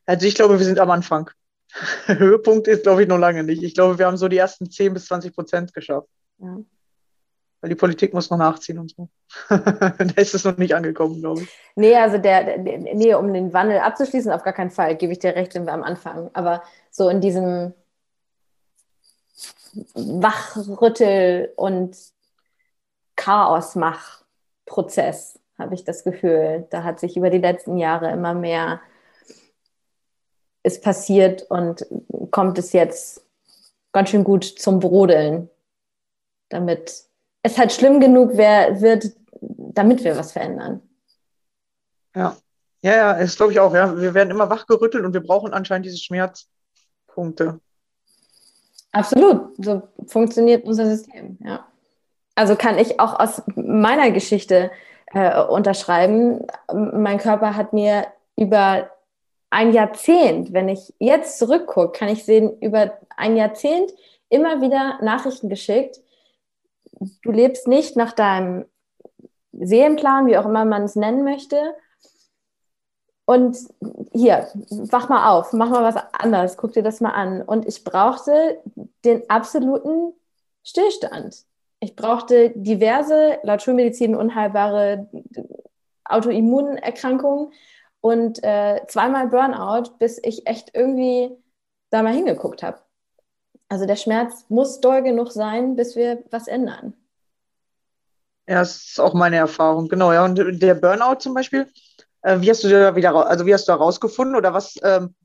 also 0.06 0.26
ich 0.26 0.36
glaube, 0.36 0.58
wir 0.58 0.66
sind 0.66 0.80
am 0.80 0.90
Anfang. 0.90 1.30
Höhepunkt 2.08 2.68
ist, 2.68 2.84
glaube 2.84 3.04
ich, 3.04 3.08
noch 3.08 3.18
lange 3.18 3.44
nicht. 3.44 3.64
Ich 3.64 3.74
glaube, 3.74 3.98
wir 3.98 4.06
haben 4.06 4.18
so 4.18 4.28
die 4.28 4.38
ersten 4.38 4.70
10 4.70 4.94
bis 4.94 5.06
20 5.08 5.34
Prozent 5.34 5.74
geschafft. 5.74 6.10
Ja. 6.38 6.58
Weil 7.62 7.70
die 7.70 7.76
Politik 7.76 8.14
muss 8.14 8.30
noch 8.30 8.38
nachziehen 8.38 8.78
und 8.78 8.92
so. 8.92 9.08
da 9.50 9.96
ist 10.18 10.34
es 10.34 10.44
noch 10.44 10.58
nicht 10.58 10.76
angekommen, 10.76 11.22
glaube 11.22 11.44
ich. 11.44 11.50
Nee, 11.76 11.96
also 11.96 12.18
der, 12.18 12.58
der, 12.58 12.78
nee, 12.78 13.14
um 13.14 13.34
den 13.34 13.54
Wandel 13.54 13.80
abzuschließen, 13.80 14.34
auf 14.34 14.44
gar 14.44 14.52
keinen 14.54 14.70
Fall, 14.70 14.98
gebe 14.98 15.14
ich 15.14 15.20
dir 15.20 15.36
recht, 15.36 15.54
sind 15.54 15.66
wir 15.66 15.74
am 15.74 15.84
Anfang. 15.84 16.30
Aber 16.34 16.62
so 16.92 17.08
in 17.08 17.22
diesem 17.22 17.74
Wachrüttel- 19.96 21.54
und 21.56 21.96
Chaosmach-Prozess 23.16 25.40
habe 25.58 25.74
ich 25.74 25.86
das 25.86 26.04
Gefühl. 26.04 26.68
Da 26.70 26.84
hat 26.84 27.00
sich 27.00 27.16
über 27.16 27.30
die 27.30 27.38
letzten 27.38 27.78
Jahre 27.78 28.12
immer 28.12 28.34
mehr 28.34 28.82
ist 30.64 30.84
passiert 30.84 31.44
und 31.44 31.86
kommt 32.32 32.58
es 32.58 32.74
jetzt 32.74 33.24
ganz 33.92 34.10
schön 34.10 34.24
gut 34.24 34.44
zum 34.44 34.80
Brodeln, 34.80 35.50
damit 36.50 37.04
es 37.44 37.58
halt 37.58 37.72
schlimm 37.72 38.00
genug 38.00 38.38
wär, 38.38 38.82
wird, 38.82 39.12
damit 39.42 40.04
wir 40.04 40.18
was 40.18 40.32
verändern. 40.32 40.82
Ja, 42.16 42.38
ja, 42.82 42.96
ja, 42.96 43.20
das 43.20 43.36
glaube 43.36 43.52
ich 43.52 43.60
auch. 43.60 43.74
Ja. 43.74 43.98
Wir 44.00 44.14
werden 44.14 44.32
immer 44.32 44.50
wachgerüttelt 44.50 45.06
und 45.06 45.14
wir 45.14 45.24
brauchen 45.24 45.54
anscheinend 45.54 45.86
diese 45.86 45.98
Schmerzpunkte. 45.98 47.60
Absolut, 48.92 49.56
so 49.58 49.82
funktioniert 50.06 50.66
unser 50.66 50.86
System, 50.86 51.38
ja. 51.44 51.66
Also 52.36 52.56
kann 52.56 52.78
ich 52.78 53.00
auch 53.00 53.20
aus 53.20 53.42
meiner 53.56 54.12
Geschichte 54.12 54.72
äh, 55.14 55.44
unterschreiben. 55.44 56.46
Mein 56.74 57.20
Körper 57.20 57.56
hat 57.56 57.74
mir 57.74 58.08
über 58.36 58.90
ein 59.54 59.72
Jahrzehnt, 59.72 60.52
wenn 60.52 60.68
ich 60.68 60.94
jetzt 60.98 61.38
zurückgucke, 61.38 61.92
kann 61.92 62.10
ich 62.10 62.26
sehen, 62.26 62.60
über 62.60 62.98
ein 63.16 63.38
Jahrzehnt 63.38 63.94
immer 64.30 64.62
wieder 64.62 64.98
Nachrichten 65.04 65.48
geschickt. 65.48 66.02
Du 67.22 67.32
lebst 67.32 67.68
nicht 67.68 67.96
nach 67.96 68.14
deinem 68.14 68.66
Seelenplan, 69.52 70.26
wie 70.26 70.38
auch 70.38 70.46
immer 70.46 70.66
man 70.66 70.84
es 70.84 70.96
nennen 70.96 71.24
möchte. 71.24 71.76
Und 73.26 73.56
hier, 74.12 74.48
wach 74.70 75.08
mal 75.08 75.30
auf, 75.30 75.54
mach 75.54 75.70
mal 75.70 75.84
was 75.84 76.04
anderes, 76.14 76.58
guck 76.58 76.74
dir 76.74 76.84
das 76.84 77.00
mal 77.00 77.12
an. 77.12 77.44
Und 77.44 77.68
ich 77.68 77.84
brauchte 77.84 78.60
den 79.06 79.30
absoluten 79.30 80.14
Stillstand. 80.64 81.46
Ich 81.80 81.96
brauchte 81.96 82.50
diverse, 82.56 83.38
laut 83.44 83.62
Schulmedizin 83.62 84.16
unheilbare 84.16 85.10
Autoimmunerkrankungen 86.06 87.54
und 88.04 88.44
äh, 88.44 88.82
zweimal 88.88 89.30
Burnout, 89.30 89.98
bis 89.98 90.20
ich 90.22 90.46
echt 90.46 90.72
irgendwie 90.74 91.32
da 91.90 92.04
mal 92.04 92.14
hingeguckt 92.14 92.62
habe. 92.62 92.80
Also 93.70 93.86
der 93.86 93.96
Schmerz 93.96 94.46
muss 94.50 94.82
doll 94.82 95.02
genug 95.04 95.32
sein, 95.32 95.78
bis 95.78 95.96
wir 95.96 96.22
was 96.30 96.50
ändern. 96.50 96.94
Ja, 98.46 98.60
das 98.60 98.76
ist 98.76 99.00
auch 99.00 99.14
meine 99.14 99.38
Erfahrung, 99.38 99.88
genau. 99.88 100.12
Ja, 100.12 100.26
und 100.26 100.36
der 100.36 100.76
Burnout 100.76 101.20
zum 101.20 101.34
Beispiel, 101.34 101.72
äh, 102.24 102.42
wie 102.42 102.50
hast 102.50 102.66
du 102.66 102.70
da 102.70 102.94
wieder, 102.94 103.26
also 103.26 103.46
wie 103.46 103.54
hast 103.54 103.70
du 103.70 103.72
da 103.72 103.78
rausgefunden 103.78 104.36
oder 104.36 104.54
was? 104.54 104.76
Ähm, 104.84 105.16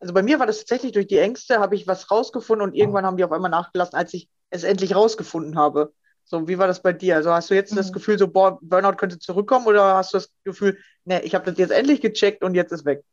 also 0.00 0.14
bei 0.14 0.22
mir 0.22 0.38
war 0.38 0.46
das 0.46 0.60
tatsächlich 0.60 0.92
durch 0.92 1.08
die 1.08 1.18
Ängste, 1.18 1.60
habe 1.60 1.74
ich 1.74 1.86
was 1.86 2.10
rausgefunden 2.10 2.66
und 2.66 2.74
irgendwann 2.74 3.04
haben 3.04 3.18
die 3.18 3.24
auf 3.24 3.32
einmal 3.32 3.50
nachgelassen, 3.50 3.94
als 3.94 4.14
ich 4.14 4.30
es 4.48 4.64
endlich 4.64 4.94
rausgefunden 4.94 5.58
habe. 5.58 5.92
So, 6.24 6.48
wie 6.48 6.58
war 6.58 6.66
das 6.66 6.82
bei 6.82 6.92
dir? 6.92 7.16
Also 7.16 7.30
hast 7.30 7.50
du 7.50 7.54
jetzt 7.54 7.72
mhm. 7.72 7.76
das 7.76 7.92
Gefühl, 7.92 8.18
so 8.18 8.28
boah, 8.28 8.58
Burnout 8.62 8.96
könnte 8.96 9.18
zurückkommen 9.18 9.66
oder 9.66 9.96
hast 9.96 10.12
du 10.12 10.18
das 10.18 10.32
Gefühl, 10.44 10.78
ne, 11.04 11.22
ich 11.22 11.34
habe 11.34 11.44
das 11.44 11.58
jetzt 11.58 11.72
endlich 11.72 12.00
gecheckt 12.00 12.42
und 12.42 12.54
jetzt 12.54 12.72
ist 12.72 12.84
weg? 12.84 13.04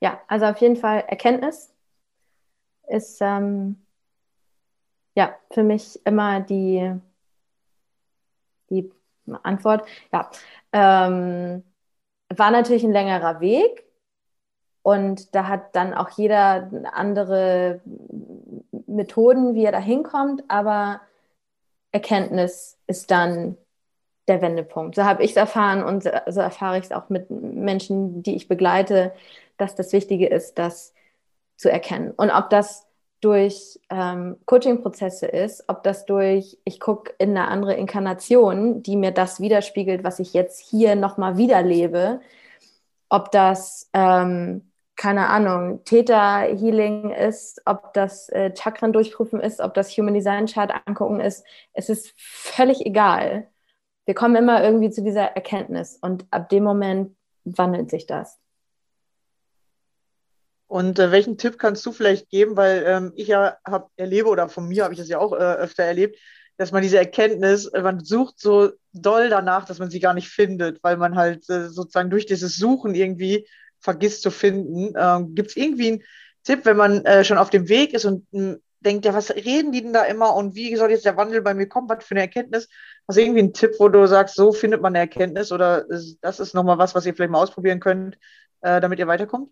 Ja, 0.00 0.20
also 0.28 0.46
auf 0.46 0.58
jeden 0.58 0.76
Fall 0.76 1.04
Erkenntnis 1.08 1.72
ist 2.88 3.18
ähm, 3.20 3.84
ja 5.14 5.34
für 5.50 5.62
mich 5.62 6.00
immer 6.06 6.40
die, 6.40 6.92
die 8.70 8.90
Antwort. 9.42 9.86
Ja, 10.12 10.30
ähm, 10.72 11.64
war 12.28 12.50
natürlich 12.50 12.84
ein 12.84 12.92
längerer 12.92 13.40
Weg 13.40 13.84
und 14.82 15.34
da 15.34 15.48
hat 15.48 15.74
dann 15.74 15.94
auch 15.94 16.10
jeder 16.10 16.70
andere 16.92 17.80
Methoden, 18.86 19.54
wie 19.54 19.64
er 19.64 19.72
da 19.72 19.80
hinkommt, 19.80 20.44
aber 20.48 21.00
Erkenntnis 21.92 22.78
ist 22.86 23.10
dann 23.10 23.56
der 24.28 24.42
Wendepunkt. 24.42 24.94
So 24.94 25.04
habe 25.04 25.22
ich 25.24 25.30
es 25.30 25.36
erfahren 25.36 25.82
und 25.82 26.04
so 26.04 26.40
erfahre 26.40 26.78
ich 26.78 26.84
es 26.84 26.92
auch 26.92 27.08
mit 27.08 27.30
Menschen, 27.30 28.22
die 28.22 28.36
ich 28.36 28.48
begleite, 28.48 29.14
dass 29.56 29.74
das 29.74 29.92
Wichtige 29.92 30.26
ist, 30.26 30.58
das 30.58 30.92
zu 31.56 31.70
erkennen. 31.70 32.12
Und 32.16 32.30
ob 32.30 32.50
das 32.50 32.86
durch 33.20 33.80
ähm, 33.90 34.36
Coaching-Prozesse 34.46 35.26
ist, 35.26 35.64
ob 35.66 35.82
das 35.82 36.04
durch, 36.06 36.58
ich 36.64 36.78
gucke 36.78 37.12
in 37.18 37.30
eine 37.30 37.48
andere 37.48 37.74
Inkarnation, 37.74 38.82
die 38.82 38.96
mir 38.96 39.10
das 39.10 39.40
widerspiegelt, 39.40 40.04
was 40.04 40.20
ich 40.20 40.34
jetzt 40.34 40.60
hier 40.60 40.94
nochmal 40.94 41.36
wieder 41.36 41.62
lebe, 41.62 42.20
ob 43.08 43.32
das 43.32 43.90
ähm, 43.92 44.70
keine 44.98 45.28
Ahnung, 45.28 45.84
Theta-Healing 45.84 47.12
ist, 47.12 47.62
ob 47.64 47.94
das 47.94 48.28
äh, 48.30 48.52
Chakren 48.54 48.92
durchprüfen 48.92 49.40
ist, 49.40 49.60
ob 49.60 49.72
das 49.72 49.96
Human 49.96 50.12
Design 50.12 50.46
Chart 50.46 50.72
angucken 50.86 51.20
ist. 51.20 51.46
Es 51.72 51.88
ist 51.88 52.12
völlig 52.16 52.84
egal. 52.84 53.48
Wir 54.06 54.14
kommen 54.14 54.34
immer 54.34 54.62
irgendwie 54.62 54.90
zu 54.90 55.02
dieser 55.02 55.22
Erkenntnis 55.22 55.96
und 56.02 56.26
ab 56.32 56.48
dem 56.48 56.64
Moment 56.64 57.16
wandelt 57.44 57.90
sich 57.90 58.06
das. 58.06 58.38
Und 60.66 60.98
äh, 60.98 61.12
welchen 61.12 61.38
Tipp 61.38 61.58
kannst 61.58 61.86
du 61.86 61.92
vielleicht 61.92 62.28
geben, 62.28 62.56
weil 62.56 62.82
ähm, 62.84 63.12
ich 63.14 63.28
ja 63.28 63.56
hab, 63.64 63.90
erlebe 63.96 64.28
oder 64.28 64.48
von 64.48 64.66
mir 64.66 64.82
habe 64.82 64.94
ich 64.94 65.00
das 65.00 65.08
ja 65.08 65.20
auch 65.20 65.32
äh, 65.32 65.36
öfter 65.36 65.84
erlebt, 65.84 66.18
dass 66.56 66.72
man 66.72 66.82
diese 66.82 66.98
Erkenntnis, 66.98 67.66
äh, 67.66 67.82
man 67.82 68.04
sucht 68.04 68.40
so 68.40 68.72
doll 68.92 69.28
danach, 69.30 69.64
dass 69.64 69.78
man 69.78 69.90
sie 69.90 70.00
gar 70.00 70.14
nicht 70.14 70.28
findet, 70.28 70.82
weil 70.82 70.96
man 70.96 71.14
halt 71.14 71.48
äh, 71.48 71.68
sozusagen 71.68 72.10
durch 72.10 72.26
dieses 72.26 72.56
Suchen 72.56 72.96
irgendwie 72.96 73.46
vergisst 73.80 74.22
zu 74.22 74.30
finden. 74.30 74.94
Ähm, 74.96 75.34
Gibt 75.34 75.50
es 75.50 75.56
irgendwie 75.56 75.88
einen 75.88 76.02
Tipp, 76.44 76.64
wenn 76.64 76.76
man 76.76 77.04
äh, 77.04 77.24
schon 77.24 77.38
auf 77.38 77.50
dem 77.50 77.68
Weg 77.68 77.94
ist 77.94 78.04
und 78.04 78.26
hm, 78.32 78.60
denkt, 78.80 79.04
ja, 79.04 79.14
was 79.14 79.34
reden 79.34 79.72
die 79.72 79.82
denn 79.82 79.92
da 79.92 80.04
immer 80.04 80.34
und 80.34 80.54
wie 80.54 80.74
soll 80.76 80.90
jetzt 80.90 81.04
der 81.04 81.16
Wandel 81.16 81.42
bei 81.42 81.54
mir 81.54 81.68
kommen? 81.68 81.88
Was 81.88 82.04
für 82.04 82.12
eine 82.12 82.20
Erkenntnis? 82.20 82.68
Hast 83.06 83.16
du 83.16 83.22
irgendwie 83.22 83.40
einen 83.40 83.52
Tipp, 83.52 83.72
wo 83.78 83.88
du 83.88 84.06
sagst, 84.06 84.36
so 84.36 84.52
findet 84.52 84.80
man 84.80 84.92
eine 84.92 85.00
Erkenntnis 85.00 85.52
oder 85.52 85.84
das 86.20 86.40
ist 86.40 86.54
nochmal 86.54 86.78
was, 86.78 86.94
was 86.94 87.06
ihr 87.06 87.14
vielleicht 87.14 87.32
mal 87.32 87.42
ausprobieren 87.42 87.80
könnt, 87.80 88.18
äh, 88.60 88.80
damit 88.80 88.98
ihr 88.98 89.06
weiterkommt? 89.06 89.50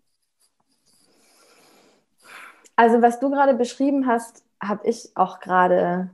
Also, 2.75 3.01
was 3.01 3.19
du 3.19 3.29
gerade 3.31 3.55
beschrieben 3.55 4.05
hast, 4.05 4.43
habe 4.61 4.87
ich 4.87 5.11
auch 5.15 5.39
gerade 5.39 6.11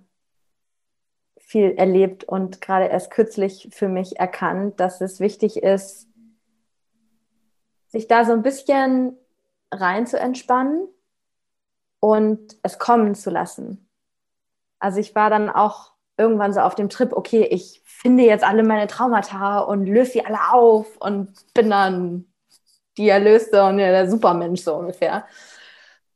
viel 1.38 1.71
erlebt 1.71 2.23
und 2.23 2.62
gerade 2.62 2.86
erst 2.86 3.12
kürzlich 3.12 3.67
für 3.71 3.89
mich 3.89 4.17
erkannt, 4.17 4.80
dass 4.80 5.02
es 5.02 5.19
wichtig 5.19 5.58
ist, 5.58 6.08
sich 7.93 8.08
da 8.08 8.25
so 8.25 8.34
ein 8.34 8.41
bisschen 8.41 9.15
rein 9.71 10.08
zu 10.08 10.19
entspannen 10.19 10.88
und 11.99 12.58
es 12.63 12.79
kommen 12.79 13.13
zu 13.13 13.29
lassen. 13.29 13.88
Also 14.79 14.99
ich 14.99 15.13
war 15.15 15.29
dann 15.29 15.49
auch 15.49 15.93
irgendwann 16.17 16.53
so 16.53 16.60
auf 16.62 16.73
dem 16.73 16.89
Trip, 16.89 17.13
okay, 17.13 17.47
ich 17.49 17.82
finde 17.86 18.23
jetzt 18.23 18.43
alle 18.43 18.63
meine 18.63 18.88
Traumata 18.88 19.60
und 19.60 19.86
löse 19.86 20.13
sie 20.13 20.25
alle 20.25 20.39
auf 20.51 20.97
und 20.97 21.34
bin 21.53 21.69
dann 21.69 22.25
die 22.97 23.10
Erlöste 23.10 23.63
und 23.63 23.77
der 23.77 24.10
Supermensch 24.10 24.62
so 24.63 24.75
ungefähr. 24.75 25.25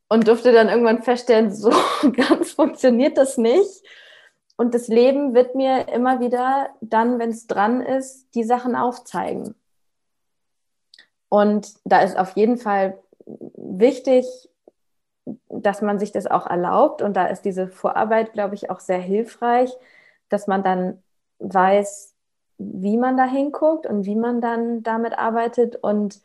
Und 0.09 0.27
durfte 0.27 0.51
dann 0.51 0.69
irgendwann 0.69 1.03
feststellen, 1.03 1.51
so 1.53 1.71
ganz 2.15 2.53
funktioniert 2.53 3.17
das 3.17 3.37
nicht. 3.37 3.83
Und 4.55 4.73
das 4.73 4.87
Leben 4.87 5.35
wird 5.35 5.53
mir 5.53 5.89
immer 5.89 6.19
wieder 6.21 6.69
dann, 6.81 7.19
wenn 7.19 7.29
es 7.29 7.45
dran 7.45 7.81
ist, 7.81 8.33
die 8.33 8.43
Sachen 8.43 8.75
aufzeigen. 8.75 9.53
Und 11.29 11.73
da 11.83 12.01
ist 12.01 12.17
auf 12.17 12.35
jeden 12.35 12.57
Fall 12.57 12.97
wichtig, 13.55 14.25
dass 15.49 15.81
man 15.81 15.99
sich 15.99 16.11
das 16.11 16.27
auch 16.27 16.47
erlaubt. 16.47 17.01
Und 17.01 17.15
da 17.15 17.27
ist 17.27 17.43
diese 17.43 17.67
Vorarbeit, 17.67 18.33
glaube 18.33 18.55
ich, 18.55 18.69
auch 18.69 18.79
sehr 18.79 18.99
hilfreich, 18.99 19.75
dass 20.29 20.47
man 20.47 20.63
dann 20.63 21.03
weiß, 21.39 22.15
wie 22.57 22.97
man 22.97 23.17
da 23.17 23.25
hinguckt 23.25 23.85
und 23.85 24.05
wie 24.05 24.15
man 24.15 24.41
dann 24.41 24.83
damit 24.83 25.17
arbeitet 25.17 25.75
und 25.75 26.21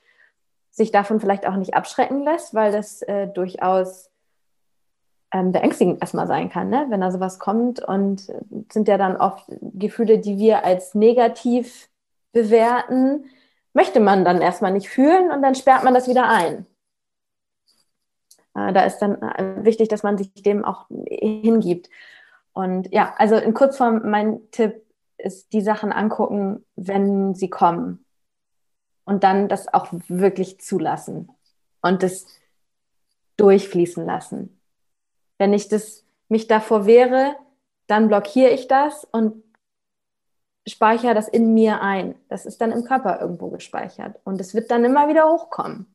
sich 0.71 0.91
davon 0.91 1.21
vielleicht 1.21 1.47
auch 1.47 1.57
nicht 1.57 1.75
abschrecken 1.75 2.23
lässt, 2.23 2.55
weil 2.55 2.73
das 2.73 3.03
äh, 3.03 3.29
durchaus 3.29 4.11
ähm, 5.33 5.53
beängstigend 5.53 6.01
erstmal 6.01 6.27
sein 6.27 6.49
kann, 6.49 6.71
ne? 6.71 6.87
wenn 6.89 7.01
da 7.01 7.11
sowas 7.11 7.39
kommt. 7.39 7.81
Und 7.81 8.33
sind 8.71 8.89
ja 8.89 8.97
dann 8.97 9.17
oft 9.17 9.45
Gefühle, 9.61 10.19
die 10.19 10.39
wir 10.39 10.65
als 10.65 10.95
negativ 10.95 11.91
bewerten, 12.33 13.25
möchte 13.73 14.01
man 14.01 14.25
dann 14.25 14.41
erstmal 14.41 14.73
nicht 14.73 14.89
fühlen 14.89 15.31
und 15.31 15.43
dann 15.43 15.55
sperrt 15.55 15.85
man 15.85 15.95
das 15.95 16.09
wieder 16.09 16.29
ein. 16.29 16.67
Äh, 18.55 18.73
da 18.73 18.85
ist 18.85 18.99
dann 18.99 19.21
äh, 19.23 19.65
wichtig, 19.65 19.89
dass 19.89 20.03
man 20.03 20.19
sich 20.19 20.33
dem 20.35 20.65
auch 20.65 20.87
hingibt. 21.09 21.89
Und 22.53 22.93
ja, 22.93 23.15
also 23.17 23.37
in 23.37 23.55
Kurzform, 23.55 24.11
mein 24.11 24.51
Tipp 24.51 24.83
ist, 25.17 25.53
die 25.53 25.63
Sachen 25.63 25.93
angucken, 25.93 26.65
wenn 26.77 27.35
sie 27.35 27.49
kommen. 27.49 28.05
Und 29.05 29.25
dann 29.25 29.49
das 29.49 29.73
auch 29.73 29.89
wirklich 30.09 30.61
zulassen 30.61 31.29
und 31.81 32.03
das 32.03 32.27
durchfließen 33.37 34.05
lassen. 34.05 34.61
Wenn 35.39 35.53
ich 35.53 35.69
das, 35.69 36.05
mich 36.29 36.47
davor 36.47 36.87
wehre, 36.87 37.35
dann 37.89 38.09
blockiere 38.09 38.51
ich 38.51 38.69
das 38.69 39.05
und 39.05 39.42
speichere 40.67 41.15
das 41.15 41.29
in 41.29 41.55
mir 41.55 41.81
ein. 41.81 42.15
Das 42.29 42.47
ist 42.47 42.61
dann 42.61 42.73
im 42.73 42.85
Körper 42.85 43.21
irgendwo 43.21 43.49
gespeichert. 43.49 44.21
Und 44.25 44.41
es 44.41 44.55
wird 44.55 44.71
dann 44.71 44.85
immer 44.85 45.09
wieder 45.09 45.29
hochkommen. 45.29 45.87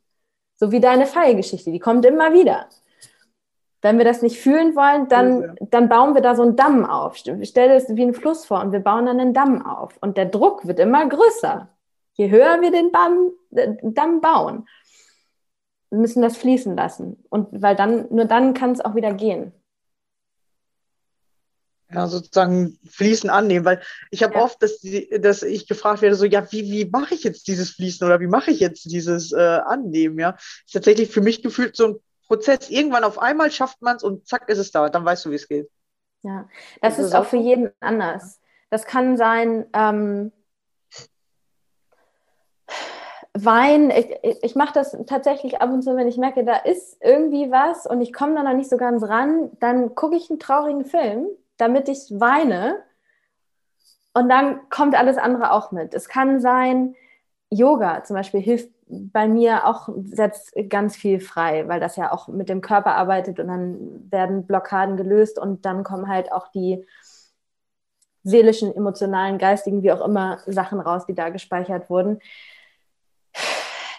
So 0.55 0.71
wie 0.71 0.79
deine 0.79 1.05
Pfeilgeschichte, 1.05 1.71
die 1.71 1.79
kommt 1.79 2.05
immer 2.05 2.33
wieder. 2.33 2.67
Wenn 3.81 3.99
wir 3.99 4.05
das 4.05 4.23
nicht 4.23 4.39
fühlen 4.39 4.75
wollen, 4.75 5.07
dann, 5.07 5.55
dann 5.61 5.87
bauen 5.87 6.15
wir 6.15 6.21
da 6.21 6.35
so 6.35 6.41
einen 6.41 6.55
Damm 6.55 6.85
auf. 6.85 7.15
Stell 7.15 7.39
dir 7.39 7.75
das 7.75 7.95
wie 7.95 8.01
einen 8.01 8.15
Fluss 8.15 8.45
vor 8.45 8.61
und 8.61 8.71
wir 8.71 8.79
bauen 8.79 9.05
dann 9.05 9.19
einen 9.19 9.33
Damm 9.33 9.65
auf. 9.65 9.97
Und 10.01 10.17
der 10.17 10.25
Druck 10.25 10.67
wird 10.67 10.79
immer 10.79 11.07
größer, 11.07 11.69
je 12.13 12.29
höher 12.29 12.59
wir 12.61 12.71
den 12.71 12.91
Damm, 12.91 13.31
den 13.51 13.93
Damm 13.93 14.19
bauen. 14.19 14.67
müssen 15.91 16.23
das 16.23 16.37
fließen 16.37 16.75
lassen. 16.75 17.23
Und 17.29 17.61
weil 17.61 17.75
dann, 17.75 18.07
nur 18.09 18.25
dann 18.25 18.55
kann 18.55 18.71
es 18.71 18.81
auch 18.81 18.95
wieder 18.95 19.13
gehen. 19.13 19.53
Ja, 21.89 22.07
sozusagen 22.07 22.77
Fließen 22.89 23.29
annehmen, 23.29 23.63
weil 23.63 23.81
ich 24.11 24.21
habe 24.21 24.35
ja. 24.35 24.43
oft, 24.43 24.61
dass, 24.61 24.79
die, 24.79 25.09
dass 25.21 25.41
ich 25.41 25.67
gefragt 25.67 26.01
werde, 26.01 26.15
so, 26.15 26.25
ja, 26.25 26.51
wie, 26.51 26.69
wie 26.69 26.85
mache 26.85 27.13
ich 27.13 27.23
jetzt 27.23 27.47
dieses 27.47 27.69
Fließen 27.71 28.05
oder 28.05 28.19
wie 28.19 28.27
mache 28.27 28.51
ich 28.51 28.59
jetzt 28.59 28.91
dieses 28.91 29.31
äh, 29.31 29.37
Annehmen, 29.37 30.19
ja? 30.19 30.35
Ist 30.65 30.73
tatsächlich 30.73 31.09
für 31.09 31.21
mich 31.21 31.41
gefühlt 31.41 31.77
so 31.77 31.87
ein 31.87 31.95
Prozess. 32.27 32.69
Irgendwann 32.69 33.05
auf 33.05 33.19
einmal 33.19 33.51
schafft 33.51 33.81
man 33.81 33.95
es 33.95 34.03
und 34.03 34.27
zack 34.27 34.49
ist 34.49 34.57
es 34.57 34.71
da, 34.71 34.89
dann 34.89 35.05
weißt 35.05 35.25
du, 35.25 35.31
wie 35.31 35.35
es 35.35 35.47
geht. 35.47 35.69
Ja, 36.23 36.49
das, 36.81 36.97
das 36.97 37.05
ist, 37.05 37.15
auch 37.15 37.25
für 37.25 37.37
jeden 37.37 37.71
anders. 37.79 38.41
Das 38.69 38.85
kann 38.85 39.15
sein, 39.15 39.65
ähm, 39.71 40.33
Wein, 43.45 43.91
ich, 43.91 44.09
ich 44.41 44.55
mache 44.55 44.73
das 44.73 44.97
tatsächlich 45.05 45.61
ab 45.61 45.71
und 45.71 45.83
zu, 45.83 45.95
wenn 45.95 46.07
ich 46.07 46.17
merke, 46.17 46.43
da 46.43 46.55
ist 46.55 46.97
irgendwie 47.01 47.51
was 47.51 47.85
und 47.85 48.01
ich 48.01 48.11
komme 48.11 48.35
da 48.35 48.43
noch 48.43 48.53
nicht 48.53 48.69
so 48.69 48.77
ganz 48.77 49.03
ran, 49.03 49.51
dann 49.59 49.95
gucke 49.95 50.15
ich 50.15 50.29
einen 50.29 50.39
traurigen 50.39 50.85
Film, 50.85 51.27
damit 51.57 51.89
ich 51.89 51.99
weine 52.11 52.83
und 54.13 54.29
dann 54.29 54.67
kommt 54.69 54.95
alles 54.95 55.17
andere 55.17 55.51
auch 55.51 55.71
mit. 55.71 55.93
Es 55.93 56.09
kann 56.09 56.39
sein, 56.39 56.95
Yoga 57.49 58.03
zum 58.03 58.15
Beispiel 58.15 58.41
hilft 58.41 58.71
bei 58.89 59.27
mir 59.27 59.67
auch, 59.67 59.89
setzt 60.05 60.53
ganz 60.69 60.95
viel 60.95 61.19
frei, 61.19 61.67
weil 61.67 61.79
das 61.79 61.97
ja 61.97 62.11
auch 62.11 62.27
mit 62.27 62.49
dem 62.49 62.61
Körper 62.61 62.95
arbeitet 62.95 63.39
und 63.39 63.47
dann 63.47 64.11
werden 64.11 64.47
Blockaden 64.47 64.97
gelöst 64.97 65.37
und 65.39 65.65
dann 65.65 65.83
kommen 65.83 66.07
halt 66.07 66.31
auch 66.31 66.47
die 66.49 66.85
seelischen, 68.23 68.75
emotionalen, 68.75 69.37
geistigen, 69.37 69.83
wie 69.83 69.91
auch 69.91 70.05
immer, 70.05 70.39
Sachen 70.45 70.79
raus, 70.79 71.05
die 71.05 71.15
da 71.15 71.29
gespeichert 71.29 71.89
wurden. 71.89 72.19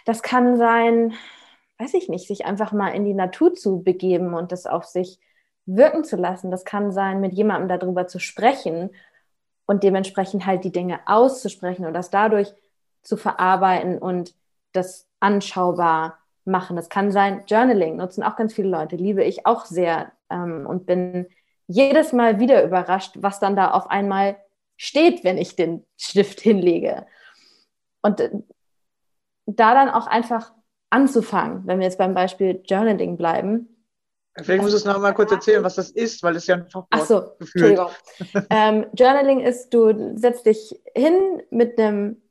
Das 0.05 0.23
kann 0.23 0.57
sein, 0.57 1.15
weiß 1.79 1.95
ich 1.95 2.09
nicht, 2.09 2.27
sich 2.27 2.45
einfach 2.45 2.73
mal 2.73 2.89
in 2.89 3.05
die 3.05 3.15
Natur 3.15 3.55
zu 3.55 3.83
begeben 3.83 4.35
und 4.35 4.53
das 4.53 4.67
auf 4.67 4.85
sich 4.85 5.19
wirken 5.69 6.03
zu 6.03 6.17
lassen. 6.17 6.51
Das 6.51 6.65
kann 6.65 6.91
sein, 6.91 7.21
mit 7.21 7.33
jemandem 7.33 7.79
darüber 7.79 8.07
zu 8.07 8.19
sprechen 8.19 8.91
und 9.67 9.83
dementsprechend 9.85 10.47
halt 10.47 10.65
die 10.65 10.73
Dinge 10.73 11.01
auszusprechen 11.07 11.87
und 11.87 11.95
das 11.95 12.11
dadurch 12.11 12.55
zu 13.03 13.17
verarbeiten 13.17 13.99
und 13.99 14.35
das 14.73 15.07
anschaubar 15.21 16.19
machen. 16.45 16.77
Das 16.77 16.89
kann 16.89 17.13
sein, 17.13 17.43
Journaling 17.47 17.97
nutzen 17.97 18.23
auch 18.23 18.37
ganz 18.37 18.55
viele 18.55 18.69
Leute, 18.69 18.97
liebe 18.97 19.23
ich 19.23 19.47
auch 19.47 19.67
sehr 19.67 20.13
ähm, 20.31 20.67
und 20.67 20.87
bin 20.87 21.27
jedes 21.67 22.13
Mal 22.13 22.41
wieder 22.41 22.65
überrascht, 22.65 23.17
was 23.19 23.41
dann 23.41 23.55
da 23.55 23.71
auf 23.71 23.91
einmal 23.91 24.37
steht, 24.77 25.23
wenn 25.23 25.37
ich 25.37 25.55
den 25.55 25.85
Stift 25.99 26.41
hinlege. 26.41 27.07
Und 28.01 28.21
äh, 28.21 28.31
da 29.45 29.75
dann 29.75 29.91
auch 29.91 30.07
einfach 30.07 30.53
anzufangen, 30.91 31.67
wenn 31.67 31.79
wir 31.79 31.87
jetzt 31.87 31.99
beim 31.99 32.15
Beispiel 32.15 32.63
Journaling 32.65 33.17
bleiben. 33.17 33.78
Vielleicht 34.43 34.63
muss 34.63 34.73
es 34.73 34.85
noch 34.85 34.99
mal 35.01 35.13
kurz 35.13 35.33
erzählen, 35.33 35.63
was 35.65 35.77
das 35.77 35.91
ist, 35.91 36.23
weil 36.23 36.37
es 36.37 36.47
ja 36.47 36.57
ein 36.57 36.65
Fachwort 36.65 36.87
Ach 36.91 37.05
so, 37.05 37.21
gefühlt. 37.39 37.79
Entschuldigung. 37.79 38.47
ähm, 38.51 38.87
Journaling 38.95 39.41
ist, 39.41 39.71
du 39.71 40.17
setzt 40.17 40.47
dich 40.47 40.81
hin 40.95 41.43
mit 41.51 41.79
einem 41.79 42.23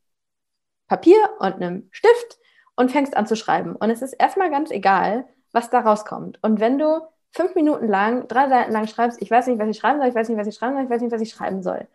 Papier 0.88 1.18
und 1.39 1.53
einem 1.53 1.89
Stift 1.91 2.39
und 2.76 2.91
fängst 2.91 3.16
an 3.18 3.28
zu 3.28 3.36
schreiben. 3.36 3.76
Und 3.76 3.89
es 3.89 4.01
ist 4.01 4.14
erstmal 4.14 4.49
ganz 4.49 4.72
egal, 4.72 5.26
was 5.51 5.70
da 5.70 5.82
rauskommt. 5.82 6.39
Und 6.41 6.60
wenn 6.60 6.78
du 6.78 7.01
fünf 7.32 7.55
Minuten 7.55 7.88
lang, 7.88 8.28
drei 8.28 8.47
Seiten 8.49 8.72
lang 8.72 8.88
schreibst, 8.88 9.22
ich 9.22 9.30
weiß 9.30 9.47
nicht, 9.47 9.60
was 9.60 9.70
ich 9.70 9.78
schreiben 9.78 9.99
soll, 9.99 10.10
ich 10.10 10.16
weiß 10.16 10.30
nicht, 10.30 10.38
was 10.38 10.47
ich 10.47 10.55
schreiben 10.55 10.76
soll, 10.76 10.84
ich 10.84 10.89
weiß 10.89 11.01
nicht, 11.01 11.12
was 11.12 11.22
ich 11.22 11.32
schreiben 11.32 11.62
soll. 11.62 11.88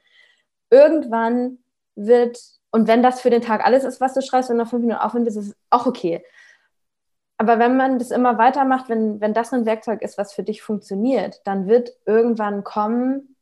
Irgendwann 0.70 1.58
wird 1.94 2.38
und 2.72 2.88
wenn 2.88 3.02
das 3.02 3.20
für 3.20 3.30
den 3.30 3.42
Tag 3.42 3.64
alles 3.64 3.84
ist, 3.84 4.00
was 4.00 4.14
du 4.14 4.22
schreibst, 4.22 4.48
wenn 4.48 4.56
du 4.56 4.64
noch 4.64 4.70
fünf 4.70 4.82
Minuten 4.82 5.00
aufhören 5.00 5.24
willst, 5.24 5.36
ist 5.38 5.48
es 5.48 5.56
auch 5.70 5.86
okay. 5.86 6.24
Aber 7.42 7.58
wenn 7.58 7.76
man 7.76 7.98
das 7.98 8.12
immer 8.12 8.38
weitermacht, 8.38 8.88
wenn, 8.88 9.20
wenn 9.20 9.34
das 9.34 9.52
ein 9.52 9.66
Werkzeug 9.66 10.00
ist, 10.00 10.16
was 10.16 10.32
für 10.32 10.44
dich 10.44 10.62
funktioniert, 10.62 11.40
dann 11.42 11.66
wird 11.66 11.90
irgendwann 12.06 12.62
kommen, 12.62 13.34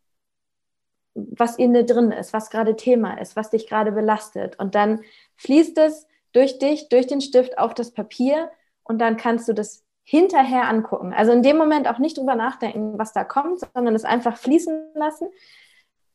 was 1.13 1.57
in 1.57 1.75
dir 1.75 1.85
drin 1.85 2.11
ist, 2.11 2.33
was 2.33 2.49
gerade 2.49 2.77
Thema 2.77 3.21
ist, 3.21 3.37
was 3.37 3.51
dich 3.51 3.69
gerade 3.69 3.93
belastet. 3.93 4.59
Und 4.59 4.75
dann 4.75 5.03
fließt 5.37 5.77
es 5.77 6.07
durch 6.33 6.59
dich, 6.59 6.89
durch 6.89 7.09
den 7.09 7.21
Stift 7.21 7.59
auf 7.59 7.75
das 7.75 7.93
Papier 7.93 8.51
und 8.85 9.03
dann 9.03 9.19
kannst 9.19 9.47
du 9.49 9.53
das 9.53 9.85
hinterher 10.03 10.67
angucken. 10.67 11.13
Also 11.13 11.33
in 11.33 11.43
dem 11.43 11.59
Moment 11.59 11.87
auch 11.87 11.99
nicht 11.99 12.17
drüber 12.17 12.37
nachdenken, 12.37 12.99
was 12.99 13.13
da 13.13 13.23
kommt, 13.23 13.61
sondern 13.61 13.95
es 13.95 14.07
einfach 14.07 14.39
fließen 14.39 14.95
lassen, 14.95 15.29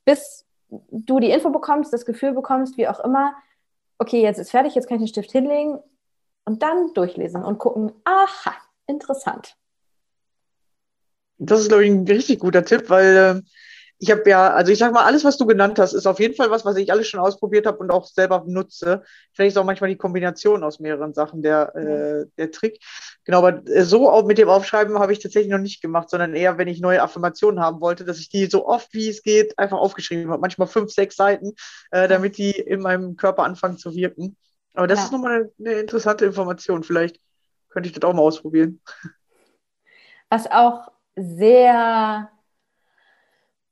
bis 0.06 0.48
du 0.70 1.20
die 1.20 1.30
Info 1.30 1.52
bekommst, 1.52 1.94
das 1.94 2.08
Gefühl 2.08 2.32
bekommst, 2.32 2.80
wie 2.80 2.88
auch 2.88 3.00
immer, 3.02 3.36
okay, 4.00 4.24
jetzt 4.24 4.40
ist 4.40 4.50
fertig, 4.50 4.74
jetzt 4.74 4.88
kann 4.88 4.96
ich 4.96 5.04
den 5.04 5.10
Stift 5.10 5.32
hinlegen 5.32 5.78
und 6.46 6.64
dann 6.64 6.94
durchlesen 6.94 7.44
und 7.44 7.58
gucken, 7.58 7.92
aha, 8.04 8.56
interessant. 8.88 9.56
Das 11.38 11.60
ist, 11.60 11.68
glaube 11.68 11.86
ich, 11.86 11.92
ein 11.92 12.08
richtig 12.08 12.40
guter 12.40 12.64
Tipp, 12.64 12.90
weil 12.90 13.18
äh, 13.18 13.42
ich 13.98 14.12
habe 14.12 14.30
ja, 14.30 14.52
also 14.52 14.72
ich 14.72 14.78
sag 14.78 14.94
mal, 14.94 15.06
alles, 15.06 15.24
was 15.24 15.38
du 15.38 15.46
genannt 15.46 15.80
hast, 15.80 15.94
ist 15.94 16.06
auf 16.06 16.20
jeden 16.20 16.36
Fall 16.36 16.52
was, 16.52 16.66
was 16.66 16.76
ich 16.76 16.92
alles 16.92 17.08
schon 17.08 17.20
ausprobiert 17.20 17.66
habe 17.66 17.78
und 17.78 17.92
auch 17.92 18.06
selber 18.06 18.44
nutze. 18.46 19.04
Vielleicht 19.34 19.56
ist 19.56 19.58
auch 19.58 19.66
manchmal 19.66 19.90
die 19.90 19.98
Kombination 19.98 20.64
aus 20.64 20.80
mehreren 20.80 21.14
Sachen 21.14 21.42
der, 21.42 21.76
äh, 21.76 22.26
der 22.38 22.52
Trick. 22.52 22.80
Genau, 23.24 23.40
aber 23.40 23.66
äh, 23.68 23.84
so 23.84 24.10
auch 24.10 24.26
mit 24.26 24.38
dem 24.38 24.50
Aufschreiben 24.50 25.00
habe 25.00 25.14
ich 25.14 25.20
tatsächlich 25.20 25.52
noch 25.52 25.60
nicht 25.60 25.82
gemacht, 25.82 26.10
sondern 26.10 26.36
eher, 26.36 26.58
wenn 26.58 26.68
ich 26.68 26.82
neue 26.82 27.02
Affirmationen 27.02 27.62
haben 27.62 27.80
wollte, 27.80 28.04
dass 28.04 28.20
ich 28.20 28.30
die 28.30 28.48
so 28.48 28.68
oft 28.68 28.94
wie 28.94 29.10
es 29.10 29.24
geht 29.24 29.58
einfach 29.58 29.78
aufgeschrieben 29.78 30.30
habe. 30.30 30.42
Manchmal 30.42 30.68
fünf, 30.68 30.92
sechs 30.92 31.16
Seiten, 31.16 31.54
äh, 31.92 32.08
damit 32.10 32.38
die 32.38 32.52
in 32.52 32.82
meinem 32.82 33.16
Körper 33.16 33.44
anfangen 33.44 33.78
zu 33.78 33.94
wirken. 33.96 34.36
Aber 34.76 34.88
das 34.88 35.00
ja. 35.00 35.06
ist 35.06 35.12
nochmal 35.12 35.52
eine, 35.60 35.74
interessante 35.74 36.26
Information. 36.26 36.84
Vielleicht 36.84 37.20
könnte 37.70 37.88
ich 37.88 37.94
das 37.94 38.08
auch 38.08 38.14
mal 38.14 38.22
ausprobieren. 38.22 38.82
Was 40.30 40.50
auch 40.50 40.92
sehr 41.16 42.30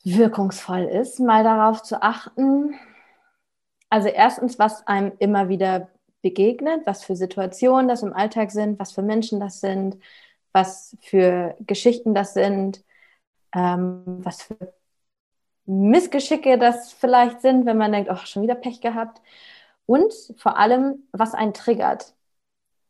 wirkungsvoll 0.04 0.84
ist, 0.84 1.20
mal 1.20 1.44
darauf 1.44 1.84
zu 1.84 2.02
achten. 2.02 2.76
Also 3.90 4.08
erstens, 4.10 4.60
was 4.60 4.86
einem 4.88 5.14
immer 5.20 5.50
wieder 5.50 5.90
begegnet, 6.22 6.86
was 6.86 7.04
für 7.04 7.16
Situationen 7.16 7.88
das 7.88 8.02
im 8.02 8.14
Alltag 8.14 8.52
sind, 8.52 8.80
was 8.80 8.92
für 8.92 9.02
Menschen 9.02 9.40
das 9.40 9.60
sind, 9.60 9.98
was 10.52 10.98
für 11.02 11.56
Geschichten 11.60 12.14
das 12.14 12.34
sind, 12.34 12.84
ähm, 13.54 14.04
was 14.06 14.44
für 14.44 14.74
Missgeschicke 15.66 16.58
das 16.58 16.92
vielleicht 16.94 17.42
sind, 17.42 17.66
wenn 17.66 17.78
man 17.78 17.92
denkt, 17.92 18.10
oh, 18.12 18.16
schon 18.26 18.44
wieder 18.44 18.56
Pech 18.56 18.82
gehabt. 18.82 19.22
Und 19.86 20.14
vor 20.38 20.58
allem, 20.58 21.04
was 21.12 21.34
einen 21.34 21.54
triggert. 21.54 22.14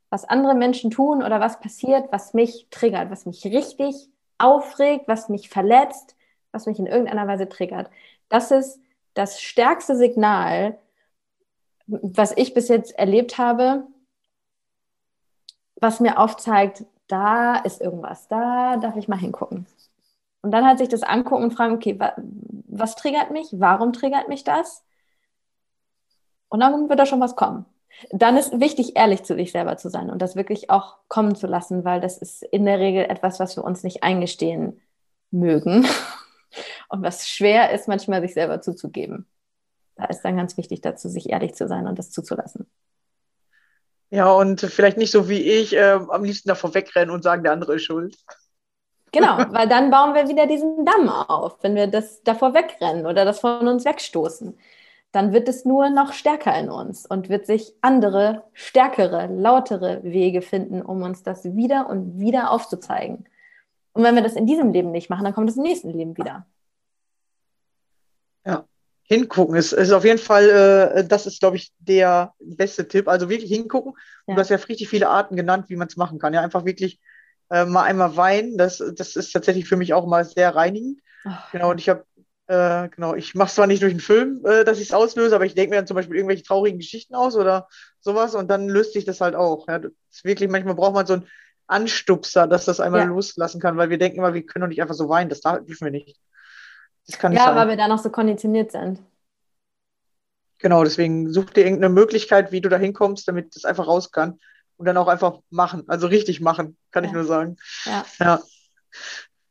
Was 0.10 0.26
andere 0.26 0.54
Menschen 0.54 0.92
tun 0.92 1.24
oder 1.24 1.40
was 1.40 1.60
passiert, 1.60 2.12
was 2.12 2.34
mich 2.34 2.68
triggert, 2.70 3.10
was 3.10 3.26
mich 3.26 3.44
richtig 3.46 4.10
aufregt, 4.38 5.08
was 5.08 5.30
mich 5.30 5.50
verletzt, 5.50 6.16
was 6.52 6.68
mich 6.68 6.78
in 6.78 6.86
irgendeiner 6.86 7.28
Weise 7.28 7.50
triggert. 7.50 7.90
Das 8.30 8.52
ist 8.52 8.80
das 9.16 9.42
stärkste 9.42 9.96
Signal, 9.96 10.78
was 11.88 12.32
ich 12.38 12.54
bis 12.54 12.68
jetzt 12.68 12.98
erlebt 12.98 13.38
habe, 13.38 13.88
was 15.76 16.00
mir 16.00 16.20
aufzeigt, 16.20 16.86
da 17.08 17.56
ist 17.58 17.82
irgendwas, 17.82 18.28
da 18.28 18.78
darf 18.78 18.96
ich 18.96 19.08
mal 19.08 19.18
hingucken. 19.18 19.66
Und 20.42 20.52
dann 20.52 20.66
halt 20.66 20.78
sich 20.78 20.90
das 20.90 21.04
angucken 21.04 21.44
und 21.44 21.54
fragen, 21.54 21.76
okay, 21.76 22.00
wa 22.00 22.14
was 22.76 22.96
triggert 22.96 23.30
mich? 23.30 23.48
Warum 23.52 23.94
triggert 23.94 24.30
mich 24.30 24.44
das? 24.44 24.84
Und 26.54 26.60
dann 26.60 26.88
wird 26.88 27.00
da 27.00 27.08
schon 27.08 27.20
was 27.20 27.36
kommen. 27.36 27.66
Dann 28.12 28.38
ist 28.38 28.60
wichtig, 28.60 28.96
ehrlich 28.96 29.24
zu 29.24 29.34
sich 29.34 29.52
selber 29.52 29.76
zu 29.76 29.90
sein 29.90 30.12
und 30.12 30.22
das 30.22 30.36
wirklich 30.36 30.70
auch 30.70 30.98
kommen 31.08 31.34
zu 31.34 31.48
lassen, 31.48 31.84
weil 31.84 32.00
das 32.00 32.20
ist 32.20 32.44
in 32.44 32.66
der 32.66 32.78
Regel 32.78 33.06
etwas, 33.06 33.40
was 33.40 33.56
wir 33.56 33.64
uns 33.64 33.82
nicht 33.82 34.04
eingestehen 34.04 34.80
mögen 35.32 35.88
und 36.90 37.02
was 37.02 37.28
schwer 37.28 37.72
ist, 37.72 37.88
manchmal 37.88 38.22
sich 38.22 38.36
selber 38.36 38.62
zuzugeben. 38.62 39.26
Da 39.96 40.06
ist 40.06 40.22
dann 40.22 40.38
ganz 40.38 40.56
wichtig 40.56 40.82
dazu, 40.82 41.10
sich 41.10 41.32
ehrlich 41.32 41.56
zu 41.56 41.68
sein 41.68 41.88
und 41.88 41.98
das 41.98 42.12
zuzulassen. 42.12 42.70
Ja, 44.12 44.32
und 44.32 44.62
vielleicht 44.62 44.98
nicht 44.98 45.10
so 45.10 45.30
wie 45.30 45.42
ich 45.42 45.76
äh, 45.76 45.98
am 46.08 46.24
liebsten 46.24 46.50
davor 46.50 46.76
wegrennen 46.76 47.10
und 47.10 47.24
sagen, 47.24 47.42
der 47.42 47.54
andere 47.54 47.78
ist 47.78 47.84
schuld. 47.84 48.16
Genau, 49.12 49.38
weil 49.50 49.68
dann 49.68 49.90
bauen 49.90 50.14
wir 50.14 50.28
wieder 50.30 50.46
diesen 50.46 50.86
Damm 50.86 51.10
auf, 51.10 51.58
wenn 51.64 51.74
wir 51.74 51.88
das 51.88 52.22
davor 52.22 52.54
wegrennen 52.54 53.08
oder 53.08 53.26
das 53.26 53.40
von 53.40 53.68
uns 53.68 53.86
wegstoßen. 53.86 54.56
Dann 55.14 55.32
wird 55.32 55.48
es 55.48 55.64
nur 55.64 55.92
noch 55.92 56.12
stärker 56.12 56.58
in 56.60 56.70
uns 56.70 57.06
und 57.06 57.30
wird 57.30 57.46
sich 57.46 57.74
andere, 57.82 58.44
stärkere, 58.52 59.28
lautere 59.28 60.04
Wege 60.04 60.42
finden, 60.42 60.82
um 60.82 61.04
uns 61.04 61.22
das 61.22 61.46
wieder 61.56 61.88
und 61.88 62.20
wieder 62.20 62.50
aufzuzeigen. 62.50 63.26
Und 63.94 64.04
wenn 64.04 64.16
wir 64.16 64.24
das 64.24 64.34
in 64.34 64.48
diesem 64.48 64.74
Leben 64.74 64.92
nicht 64.92 65.12
machen, 65.12 65.24
dann 65.24 65.36
kommt 65.36 65.52
es 65.52 65.56
im 65.56 65.62
nächsten 65.62 65.92
Leben 65.92 66.18
wieder. 66.18 66.48
Ja, 68.44 68.66
hingucken 69.04 69.56
ist, 69.56 69.72
ist 69.72 69.92
auf 69.92 70.04
jeden 70.04 70.18
Fall, 70.18 70.50
äh, 70.50 71.08
das 71.08 71.28
ist, 71.28 71.40
glaube 71.40 71.58
ich, 71.58 71.72
der 71.78 72.34
beste 72.40 72.88
Tipp. 72.88 73.08
Also 73.08 73.30
wirklich 73.30 73.52
hingucken. 73.52 73.94
Ja. 74.26 74.34
Du 74.34 74.42
hast 74.42 74.50
ja 74.50 74.58
richtig 74.58 74.90
viele 74.90 75.10
Arten 75.10 75.36
genannt, 75.36 75.66
wie 75.70 75.76
man 75.76 75.90
es 75.90 75.96
machen 75.96 76.18
kann. 76.18 76.34
Ja, 76.34 76.42
einfach 76.42 76.66
wirklich 76.66 77.00
äh, 77.52 77.66
mal 77.66 77.84
einmal 77.84 78.18
weinen. 78.18 78.58
Das, 78.58 78.84
das 78.96 79.16
ist 79.16 79.32
tatsächlich 79.32 79.68
für 79.68 79.78
mich 79.78 79.94
auch 79.94 80.08
mal 80.08 80.26
sehr 80.26 80.56
reinigend. 80.56 81.02
Oh. 81.26 81.30
Genau, 81.52 81.70
und 81.70 81.80
ich 81.80 81.88
habe 81.88 82.04
Äh, 82.48 82.90
genau, 82.90 83.16
ich 83.16 83.36
mache 83.36 83.48
es 83.48 83.56
zwar 83.56 83.68
nicht 83.68 83.82
durch 83.82 83.94
einen 83.94 84.02
Film, 84.02 84.46
äh, 84.46 84.66
dass 84.66 84.80
ich 84.80 84.90
es 84.90 84.94
auslöse, 84.94 85.36
aber 85.36 85.46
ich 85.46 85.56
denke 85.56 85.70
mir 85.70 85.78
dann 85.78 85.88
zum 85.88 85.96
Beispiel 85.96 86.18
irgendwelche 86.18 86.44
traurigen 86.44 86.80
Geschichten 86.80 87.16
aus 87.16 87.38
oder 87.38 87.68
sowas 88.02 88.36
und 88.36 88.50
dann 88.50 88.68
löst 88.68 88.94
sich 88.94 89.06
das 89.06 89.22
halt 89.22 89.36
auch. 89.36 89.68
Ja, 89.68 89.80
wirklich, 90.24 90.50
manchmal 90.50 90.76
braucht 90.76 90.94
man 90.94 91.06
so 91.06 91.14
einen 91.14 91.28
Anstupser, 91.68 92.48
dass 92.48 92.66
das 92.66 92.82
einmal 92.82 93.02
ja. 93.02 93.08
loslassen 93.08 93.62
kann, 93.62 93.78
weil 93.78 93.90
wir 93.90 93.98
denken 93.98 94.18
immer, 94.18 94.34
wir 94.34 94.46
können 94.46 94.64
doch 94.64 94.70
nicht 94.70 94.82
einfach 94.82 94.96
so 94.96 95.08
weinen, 95.08 95.30
das 95.30 95.42
dürfen 95.42 95.86
wir 95.86 95.92
nicht. 95.92 96.20
Das 97.08 97.18
kann 97.18 97.32
nicht 97.32 97.40
ja, 97.40 97.48
sein. 97.48 97.56
weil 97.56 97.70
wir 97.70 97.78
da 97.78 97.88
noch 97.88 98.00
so 98.00 98.10
konditioniert 98.10 98.72
sind. 98.72 99.00
Genau, 100.60 100.84
deswegen 100.84 101.32
such 101.32 101.50
dir 101.50 101.66
irgendeine 101.66 101.94
Möglichkeit, 101.94 102.52
wie 102.52 102.62
du 102.62 102.70
da 102.70 102.78
hinkommst, 102.78 103.28
damit 103.28 103.56
das 103.56 103.66
einfach 103.66 103.88
raus 103.88 104.12
kann. 104.12 104.40
Und 104.78 104.86
dann 104.86 104.98
auch 104.98 105.08
einfach 105.08 105.40
machen, 105.50 105.84
also 105.88 106.08
richtig 106.08 106.42
machen, 106.42 106.78
kann 106.92 107.04
ja. 107.04 107.10
ich 107.10 107.14
nur 107.14 107.26
sagen. 107.26 107.58
Ja. 107.86 108.06
ja. 108.20 108.42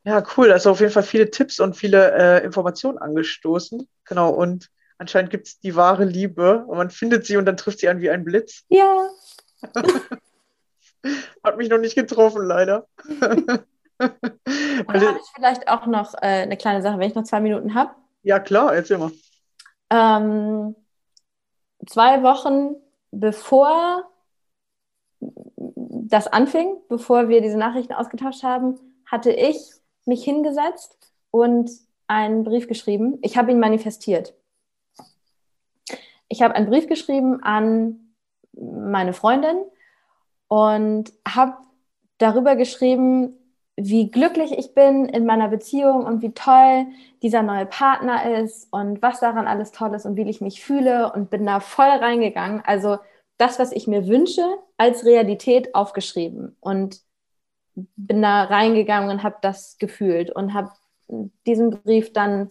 Ja, 0.04 0.22
cool. 0.36 0.52
Also 0.52 0.70
auf 0.70 0.80
jeden 0.80 0.92
Fall 0.92 1.02
viele 1.02 1.30
Tipps 1.30 1.60
und 1.60 1.76
viele 1.76 2.12
äh, 2.12 2.44
Informationen 2.44 2.98
angestoßen. 2.98 3.88
Genau. 4.04 4.30
Und 4.30 4.70
anscheinend 4.98 5.30
gibt 5.30 5.46
es 5.46 5.60
die 5.60 5.76
wahre 5.76 6.04
Liebe 6.04 6.64
und 6.66 6.76
man 6.76 6.90
findet 6.90 7.24
sie 7.26 7.36
und 7.36 7.46
dann 7.46 7.56
trifft 7.56 7.78
sie 7.78 7.88
an 7.88 8.00
wie 8.00 8.10
ein 8.10 8.24
Blitz. 8.24 8.64
Ja. 8.68 9.08
Hat 11.44 11.56
mich 11.56 11.68
noch 11.68 11.78
nicht 11.78 11.94
getroffen, 11.94 12.44
leider. 12.44 12.86
und 13.08 13.18
dann 13.98 15.06
habe 15.06 15.18
ich 15.18 15.30
vielleicht 15.34 15.68
auch 15.68 15.86
noch 15.86 16.14
äh, 16.14 16.42
eine 16.42 16.56
kleine 16.56 16.82
Sache, 16.82 16.98
wenn 16.98 17.08
ich 17.08 17.14
noch 17.14 17.24
zwei 17.24 17.40
Minuten 17.40 17.74
habe. 17.74 17.90
Ja, 18.22 18.38
klar, 18.38 18.74
erzähl 18.74 18.98
mal. 18.98 19.10
Ähm, 19.90 20.76
zwei 21.86 22.22
Wochen 22.22 22.76
bevor 23.10 24.08
das 25.56 26.26
anfing, 26.26 26.76
bevor 26.88 27.28
wir 27.28 27.40
diese 27.40 27.58
Nachrichten 27.58 27.92
ausgetauscht 27.92 28.42
haben, 28.42 28.78
hatte 29.06 29.30
ich 29.30 29.81
mich 30.04 30.24
hingesetzt 30.24 31.12
und 31.30 31.70
einen 32.06 32.44
Brief 32.44 32.68
geschrieben. 32.68 33.18
Ich 33.22 33.36
habe 33.36 33.50
ihn 33.52 33.60
manifestiert. 33.60 34.34
Ich 36.28 36.42
habe 36.42 36.54
einen 36.54 36.68
Brief 36.68 36.86
geschrieben 36.86 37.42
an 37.42 38.14
meine 38.52 39.12
Freundin 39.12 39.56
und 40.48 41.12
habe 41.26 41.56
darüber 42.18 42.56
geschrieben, 42.56 43.38
wie 43.76 44.10
glücklich 44.10 44.52
ich 44.52 44.74
bin 44.74 45.06
in 45.06 45.24
meiner 45.24 45.48
Beziehung 45.48 46.04
und 46.04 46.20
wie 46.22 46.32
toll 46.32 46.86
dieser 47.22 47.42
neue 47.42 47.66
Partner 47.66 48.38
ist 48.38 48.70
und 48.70 49.00
was 49.00 49.20
daran 49.20 49.46
alles 49.46 49.72
toll 49.72 49.94
ist 49.94 50.04
und 50.04 50.16
wie 50.16 50.28
ich 50.28 50.40
mich 50.40 50.62
fühle 50.62 51.12
und 51.12 51.30
bin 51.30 51.46
da 51.46 51.60
voll 51.60 51.86
reingegangen. 51.86 52.62
Also 52.64 52.98
das, 53.38 53.58
was 53.58 53.72
ich 53.72 53.86
mir 53.86 54.06
wünsche, 54.06 54.44
als 54.76 55.04
Realität 55.04 55.74
aufgeschrieben 55.74 56.56
und 56.60 57.00
bin 57.74 58.22
da 58.22 58.44
reingegangen 58.44 59.10
und 59.10 59.22
habe 59.22 59.36
das 59.40 59.78
gefühlt 59.78 60.30
und 60.30 60.54
habe 60.54 60.70
diesen 61.46 61.70
Brief 61.70 62.12
dann 62.12 62.48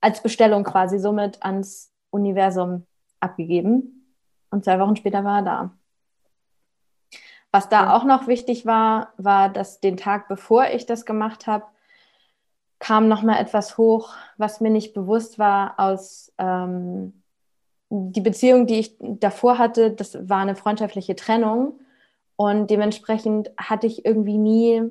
als 0.00 0.22
Bestellung 0.22 0.64
quasi 0.64 0.98
somit 0.98 1.42
ans 1.42 1.92
Universum 2.10 2.86
abgegeben. 3.20 4.16
Und 4.50 4.64
zwei 4.64 4.78
Wochen 4.80 4.96
später 4.96 5.24
war 5.24 5.38
er 5.38 5.42
da. 5.42 5.70
Was 7.50 7.68
da 7.68 7.84
ja. 7.84 7.96
auch 7.96 8.04
noch 8.04 8.26
wichtig 8.26 8.66
war, 8.66 9.12
war, 9.16 9.48
dass 9.48 9.80
den 9.80 9.96
Tag 9.96 10.28
bevor 10.28 10.66
ich 10.66 10.86
das 10.86 11.04
gemacht 11.04 11.46
habe, 11.46 11.64
kam 12.78 13.08
noch 13.08 13.22
mal 13.22 13.38
etwas 13.38 13.78
hoch, 13.78 14.14
was 14.38 14.60
mir 14.60 14.70
nicht 14.70 14.92
bewusst 14.92 15.38
war 15.38 15.78
aus 15.78 16.32
ähm, 16.38 17.22
die 17.90 18.20
Beziehung, 18.20 18.66
die 18.66 18.80
ich 18.80 18.96
davor 18.98 19.58
hatte. 19.58 19.92
Das 19.92 20.28
war 20.28 20.38
eine 20.38 20.56
freundschaftliche 20.56 21.14
Trennung 21.14 21.78
und 22.36 22.70
dementsprechend 22.70 23.50
hatte 23.56 23.86
ich 23.86 24.04
irgendwie 24.04 24.38
nie, 24.38 24.82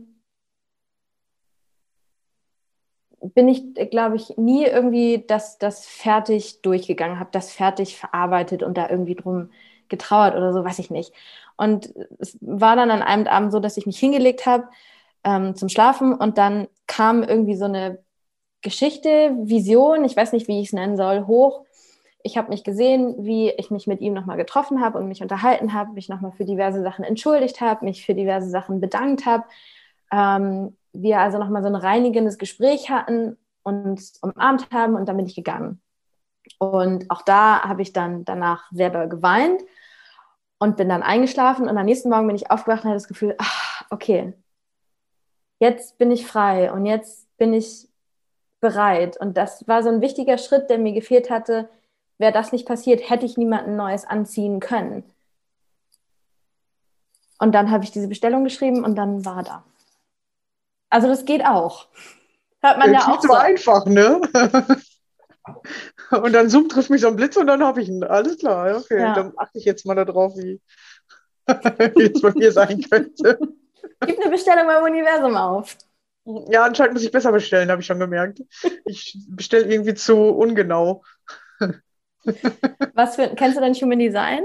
bin 3.22 3.48
ich, 3.48 3.74
glaube 3.92 4.16
ich, 4.16 4.38
nie 4.38 4.66
irgendwie 4.66 5.24
das, 5.28 5.58
das 5.58 5.86
fertig 5.86 6.62
durchgegangen, 6.62 7.20
habe 7.20 7.30
das 7.32 7.52
fertig 7.52 7.98
verarbeitet 7.98 8.64
und 8.64 8.78
da 8.78 8.90
irgendwie 8.90 9.16
drum 9.16 9.50
getrauert 9.90 10.36
oder 10.36 10.54
so, 10.54 10.64
weiß 10.64 10.80
ich 10.80 10.90
nicht. 10.90 11.14
Und 11.58 11.94
es 12.20 12.38
war 12.42 12.76
dann 12.76 12.90
an 12.90 13.04
einem 13.04 13.28
Abend 13.28 13.52
so, 13.52 13.60
dass 13.60 13.78
ich 13.78 13.86
mich 13.86 14.00
hingelegt 14.00 14.46
habe 14.46 14.68
ähm, 15.24 15.56
zum 15.56 15.70
Schlafen 15.70 16.16
und 16.16 16.38
dann 16.38 16.68
kam 16.88 17.22
irgendwie 17.24 17.56
so 17.56 17.66
eine 17.66 18.04
Geschichte, 18.62 19.36
Vision, 19.38 20.06
ich 20.06 20.16
weiß 20.16 20.34
nicht, 20.34 20.48
wie 20.48 20.60
ich 20.62 20.68
es 20.68 20.74
nennen 20.74 20.98
soll, 20.98 21.26
hoch. 21.28 21.66
Ich 22.24 22.38
habe 22.38 22.50
mich 22.50 22.64
gesehen, 22.64 23.16
wie 23.20 23.50
ich 23.50 23.72
mich 23.72 23.88
mit 23.88 24.02
ihm 24.02 24.14
nochmal 24.14 24.38
getroffen 24.38 24.82
habe 24.82 24.98
und 24.98 25.08
mich 25.08 25.22
unterhalten 25.22 25.74
habe, 25.74 25.94
mich 25.94 26.10
nochmal 26.10 26.32
für 26.32 26.46
diverse 26.46 26.82
Sachen 26.82 27.04
entschuldigt 27.04 27.62
habe, 27.62 27.86
mich 27.86 28.06
für 28.06 28.14
diverse 28.14 28.50
Sachen 28.50 28.80
bedankt 28.82 29.26
habe. 29.26 29.44
Ähm, 30.12 30.78
wir 30.94 31.20
also 31.20 31.38
nochmal 31.38 31.64
so 31.64 31.70
ein 31.70 31.76
reinigendes 31.76 32.38
Gespräch 32.38 32.90
hatten, 32.90 33.38
uns 33.64 34.20
umarmt 34.22 34.72
haben 34.72 34.96
und 34.96 35.08
dann 35.08 35.18
bin 35.18 35.26
ich 35.26 35.36
gegangen. 35.36 35.82
Und 36.58 37.10
auch 37.10 37.22
da 37.22 37.64
habe 37.64 37.82
ich 37.82 37.94
dann 37.94 38.26
danach 38.26 38.72
selber 38.72 39.08
geweint 39.08 39.62
und 40.60 40.78
bin 40.78 40.90
dann 40.90 41.04
eingeschlafen 41.04 41.68
und 41.68 41.78
am 41.78 41.86
nächsten 41.86 42.10
Morgen 42.10 42.28
bin 42.28 42.36
ich 42.36 42.52
aufgewacht 42.52 42.84
und 42.84 42.90
hatte 42.90 42.98
das 42.98 43.08
Gefühl, 43.08 43.36
ach, 43.38 43.84
okay, 43.90 44.34
jetzt 45.60 45.98
bin 45.98 46.12
ich 46.12 46.28
frei 46.28 46.72
und 46.72 46.86
jetzt 46.86 47.28
bin 47.38 47.54
ich 47.54 47.88
bereit. 48.60 49.18
Und 49.18 49.38
das 49.38 49.68
war 49.68 49.84
so 49.84 49.90
ein 49.90 50.02
wichtiger 50.02 50.38
Schritt, 50.38 50.70
der 50.70 50.78
mir 50.78 50.94
gefehlt 50.94 51.30
hatte. 51.30 51.70
Wäre 52.22 52.32
das 52.32 52.52
nicht 52.52 52.68
passiert, 52.68 53.10
hätte 53.10 53.26
ich 53.26 53.36
niemanden 53.36 53.76
Neues 53.76 54.06
anziehen 54.06 54.60
können. 54.60 55.04
Und 57.40 57.54
dann 57.54 57.72
habe 57.72 57.84
ich 57.84 57.90
diese 57.90 58.08
Bestellung 58.08 58.44
geschrieben 58.44 58.84
und 58.84 58.96
dann 58.96 59.26
war 59.26 59.42
da. 59.42 59.64
Also 60.92 61.08
das 61.08 61.26
geht 61.26 61.44
auch. 61.44 61.88
Hört 62.62 62.78
man 62.78 62.94
ja, 62.94 63.00
ja 63.00 63.06
auch. 63.06 63.08
Nicht 63.08 63.24
so 63.24 63.34
einfach, 63.34 63.86
ne? 63.88 64.22
Und 66.12 66.34
dann 66.34 66.50
Zoom 66.50 66.70
trifft 66.70 66.92
mich 66.92 67.02
so 67.02 67.08
ein 67.08 67.16
Blitz 67.16 67.36
und 67.36 67.48
dann 67.48 67.64
habe 67.64 67.82
ich 67.82 67.90
ihn. 67.90 68.04
Alles 68.04 68.38
klar, 68.38 68.78
okay. 68.78 69.00
Ja. 69.00 69.16
Dann 69.16 69.34
achte 69.38 69.58
ich 69.58 69.66
jetzt 69.66 69.88
mal 69.88 69.96
darauf, 69.96 70.36
wie, 70.38 70.62
wie 71.48 72.12
es 72.14 72.22
bei 72.22 72.32
mir 72.34 72.52
sein 72.52 72.82
könnte. 72.88 73.40
Gib 74.06 74.20
eine 74.20 74.30
Bestellung 74.30 74.68
beim 74.68 74.84
Universum 74.84 75.36
auf. 75.36 75.76
Ja, 76.50 76.66
anscheinend 76.66 76.94
muss 76.94 77.04
ich 77.04 77.12
besser 77.12 77.32
bestellen, 77.32 77.72
habe 77.72 77.82
ich 77.82 77.88
schon 77.88 78.00
gemerkt. 78.00 78.44
Ich 78.86 79.18
bestelle 79.30 79.66
irgendwie 79.66 79.96
zu 79.96 80.16
ungenau. 80.16 81.04
Was 82.94 83.16
für, 83.16 83.30
kennst 83.36 83.58
du 83.58 83.62
denn 83.62 83.74
Human 83.74 84.00
Design? 84.00 84.44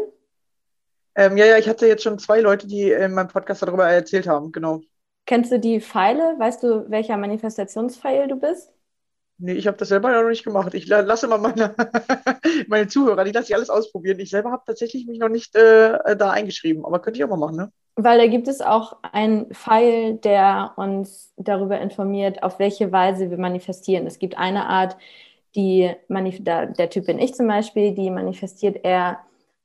Ähm, 1.14 1.37
ja, 1.37 1.47
ja, 1.47 1.59
ich 1.59 1.68
hatte 1.68 1.87
jetzt 1.87 2.03
schon 2.03 2.18
zwei 2.18 2.41
Leute, 2.41 2.66
die 2.66 2.91
in 2.91 3.14
meinem 3.14 3.29
Podcast 3.29 3.62
darüber 3.62 3.89
erzählt 3.89 4.27
haben, 4.27 4.53
genau. 4.53 4.83
Kennst 5.24 5.51
du 5.51 5.59
die 5.59 5.81
Pfeile? 5.81 6.39
Weißt 6.39 6.62
du, 6.62 6.89
welcher 6.91 7.16
Manifestationspfeil 7.16 8.29
du 8.29 8.37
bist? 8.37 8.72
Nee, 9.39 9.53
ich 9.53 9.66
habe 9.66 9.77
das 9.77 9.89
selber 9.89 10.11
noch 10.11 10.29
nicht 10.29 10.45
gemacht. 10.45 10.72
Ich 10.72 10.87
lasse 10.87 11.27
immer 11.27 11.37
meine, 11.37 11.74
meine 12.68 12.89
Zuhörer, 12.89 13.24
die 13.24 13.33
lasse 13.33 13.49
ich 13.49 13.55
alles 13.55 13.68
ausprobieren. 13.68 14.18
Ich 14.18 14.31
selber 14.31 14.51
habe 14.51 14.62
tatsächlich 14.66 15.07
mich 15.07 15.18
noch 15.18 15.29
nicht 15.29 15.55
äh, 15.57 16.16
da 16.16 16.31
eingeschrieben, 16.31 16.87
aber 16.87 17.01
könnte 17.01 17.18
ich 17.18 17.24
auch 17.24 17.29
mal 17.29 17.37
machen, 17.37 17.57
ne? 17.57 17.72
Weil 17.97 18.18
da 18.18 18.27
gibt 18.27 18.47
es 18.47 18.61
auch 18.61 18.99
einen 19.12 19.53
Pfeil, 19.55 20.16
der 20.18 20.72
uns 20.77 21.33
darüber 21.37 21.81
informiert, 21.81 22.43
auf 22.43 22.59
welche 22.59 22.93
Weise 22.93 23.31
wir 23.31 23.39
manifestieren. 23.39 24.07
Es 24.07 24.18
gibt 24.18 24.37
eine 24.37 24.66
Art, 24.66 24.99
die 25.57 25.93
der, 26.09 26.91
Typ 26.91 27.07
bin 27.07 27.19
ich 27.19 27.35
zum 27.35 27.49
Beispiel, 27.49 27.95
die 27.95 28.11
manifestiert 28.11 28.85
eher 28.85 29.21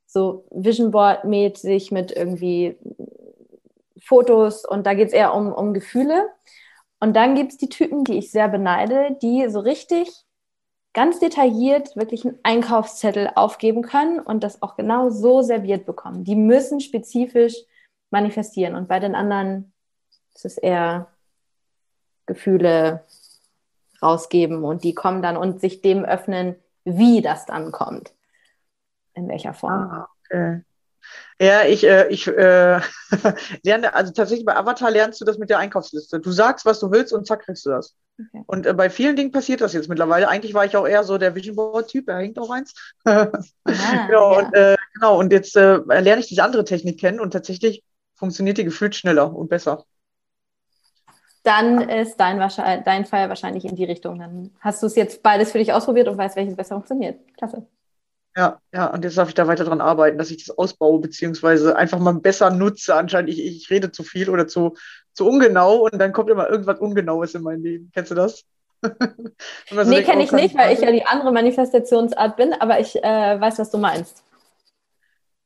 so 0.06 0.46
Vision 0.50 0.92
Board 0.92 1.26
mäßig 1.26 1.92
mit 1.92 2.12
irgendwie 2.12 2.78
Fotos 4.04 4.66
und 4.66 4.86
da 4.86 4.94
geht 4.94 5.10
es 5.10 5.14
eher 5.14 5.34
um, 5.34 5.54
um 5.54 5.74
Gefühle. 5.74 6.30
Und 7.00 7.16
dann 7.16 7.36
gibt 7.36 7.52
es 7.52 7.58
die 7.58 7.70
Typen, 7.70 8.04
die 8.04 8.18
ich 8.18 8.32
sehr 8.32 8.48
beneide, 8.48 9.18
die 9.22 9.50
so 9.50 9.60
richtig 9.60 10.10
ganz 10.94 11.20
detailliert 11.20 11.96
wirklich 11.96 12.26
einen 12.26 12.40
Einkaufszettel 12.44 13.32
aufgeben 13.36 13.82
können 13.82 14.20
und 14.20 14.44
das 14.44 14.62
auch 14.62 14.76
genau 14.76 15.10
so 15.10 15.42
serviert 15.42 15.86
bekommen. 15.86 16.24
Die 16.24 16.36
müssen 16.36 16.80
spezifisch 16.80 17.56
manifestieren. 18.10 18.76
Und 18.76 18.88
bei 18.88 19.00
den 19.00 19.16
anderen 19.16 19.74
ist 20.36 20.46
es 20.46 20.58
eher 20.58 21.08
Gefühle 22.26 23.06
rausgeben 24.02 24.64
und 24.64 24.84
die 24.84 24.94
kommen 24.94 25.22
dann 25.22 25.38
und 25.38 25.62
sich 25.62 25.82
dem 25.82 26.06
öffnen, 26.06 26.56
wie 26.84 27.22
das 27.22 27.46
dann 27.46 27.72
kommt. 27.72 28.14
In 29.14 29.28
welcher 29.28 29.54
Form. 29.54 29.74
Ah, 29.74 30.08
okay. 30.26 30.62
Ja, 31.40 31.64
ich, 31.66 31.84
äh, 31.84 32.08
ich 32.10 32.28
äh, 32.28 32.80
lerne, 33.64 33.94
also 33.94 34.14
tatsächlich 34.14 34.46
bei 34.46 34.56
Avatar 34.56 34.92
lernst 34.92 35.20
du 35.20 35.26
das 35.26 35.38
mit 35.38 35.50
der 35.50 35.58
Einkaufsliste. 35.58 36.20
Du 36.20 36.32
sagst, 36.32 36.66
was 36.66 36.80
du 36.80 36.92
willst 36.92 37.14
und 37.14 37.26
zack, 37.26 37.44
kriegst 37.46 37.66
du 37.66 37.72
das. 37.72 37.96
Okay. 38.20 38.44
Und 38.46 38.66
äh, 38.68 38.74
bei 38.74 38.90
vielen 38.90 39.16
Dingen 39.16 39.32
passiert 39.32 39.62
das 39.62 39.74
jetzt 39.74 39.90
mittlerweile. 39.90 40.30
Eigentlich 40.30 40.54
war 40.54 40.66
ich 40.66 40.78
auch 40.78 40.88
eher 40.88 41.04
so 41.04 41.18
der 41.18 41.34
Vision 41.34 41.56
Board-Typ, 41.56 42.06
da 42.06 42.20
hängt 42.20 42.38
auch 42.40 42.50
eins. 42.50 42.74
Ah, 43.06 44.08
genau, 44.08 44.34
ja. 44.34 44.40
und, 44.40 44.54
äh, 44.54 44.78
genau, 44.94 45.20
und 45.20 45.32
jetzt 45.32 45.56
äh, 45.56 45.78
lerne 45.78 46.20
ich 46.20 46.28
diese 46.28 46.44
andere 46.44 46.66
Technik 46.66 47.00
kennen 47.00 47.20
und 47.20 47.32
tatsächlich 47.32 47.84
funktioniert 48.16 48.58
die 48.58 48.66
gefühlt 48.66 48.96
schneller 48.96 49.34
und 49.34 49.50
besser. 49.50 49.86
Dann 51.44 51.90
ist 51.90 52.18
dein, 52.18 52.40
dein 52.84 53.06
Fall 53.06 53.30
wahrscheinlich 53.30 53.66
in 53.66 53.76
die 53.76 53.86
Richtung. 53.86 54.20
Dann 54.20 54.52
hast 54.60 54.84
du 54.84 54.88
es 54.88 54.96
jetzt 54.96 55.24
beides 55.24 55.52
für 55.52 55.58
dich 55.58 55.74
ausprobiert 55.74 56.08
und 56.08 56.18
weißt, 56.18 56.36
welches 56.36 56.56
besser 56.56 56.76
funktioniert. 56.76 57.20
Klasse. 57.36 57.66
Ja, 58.38 58.62
ja, 58.72 58.86
und 58.88 59.04
jetzt 59.04 59.18
darf 59.18 59.28
ich 59.28 59.34
da 59.34 59.48
weiter 59.48 59.66
dran 59.66 59.82
arbeiten, 59.82 60.18
dass 60.18 60.32
ich 60.32 60.46
das 60.46 60.58
ausbaue, 60.58 61.02
beziehungsweise 61.02 61.76
einfach 61.76 62.00
mal 62.00 62.14
besser 62.14 62.50
nutze. 62.50 62.96
Anscheinend, 62.96 63.30
ich, 63.30 63.44
ich 63.44 63.70
rede 63.70 63.92
zu 63.92 64.04
viel 64.04 64.30
oder 64.30 64.48
zu, 64.48 64.76
zu 65.14 65.28
ungenau 65.28 65.86
und 65.86 66.00
dann 66.00 66.14
kommt 66.14 66.30
immer 66.30 66.50
irgendwas 66.50 66.80
Ungenaues 66.80 67.36
in 67.36 67.42
mein 67.42 67.62
Leben. 67.62 67.92
Kennst 67.94 68.12
du 68.12 68.16
das? 68.16 68.46
so 68.84 69.84
nee, 69.84 70.04
kenne 70.04 70.22
oh, 70.22 70.24
ich 70.24 70.32
nicht, 70.32 70.58
weil 70.58 70.74
ich 70.74 70.80
ja 70.80 70.92
die 70.92 71.06
andere 71.06 71.32
Manifestationsart 71.32 72.38
bin, 72.38 72.54
aber 72.54 72.80
ich 72.80 72.96
äh, 73.04 73.40
weiß, 73.40 73.60
was 73.60 73.70
du 73.70 73.78
meinst. 73.78 74.24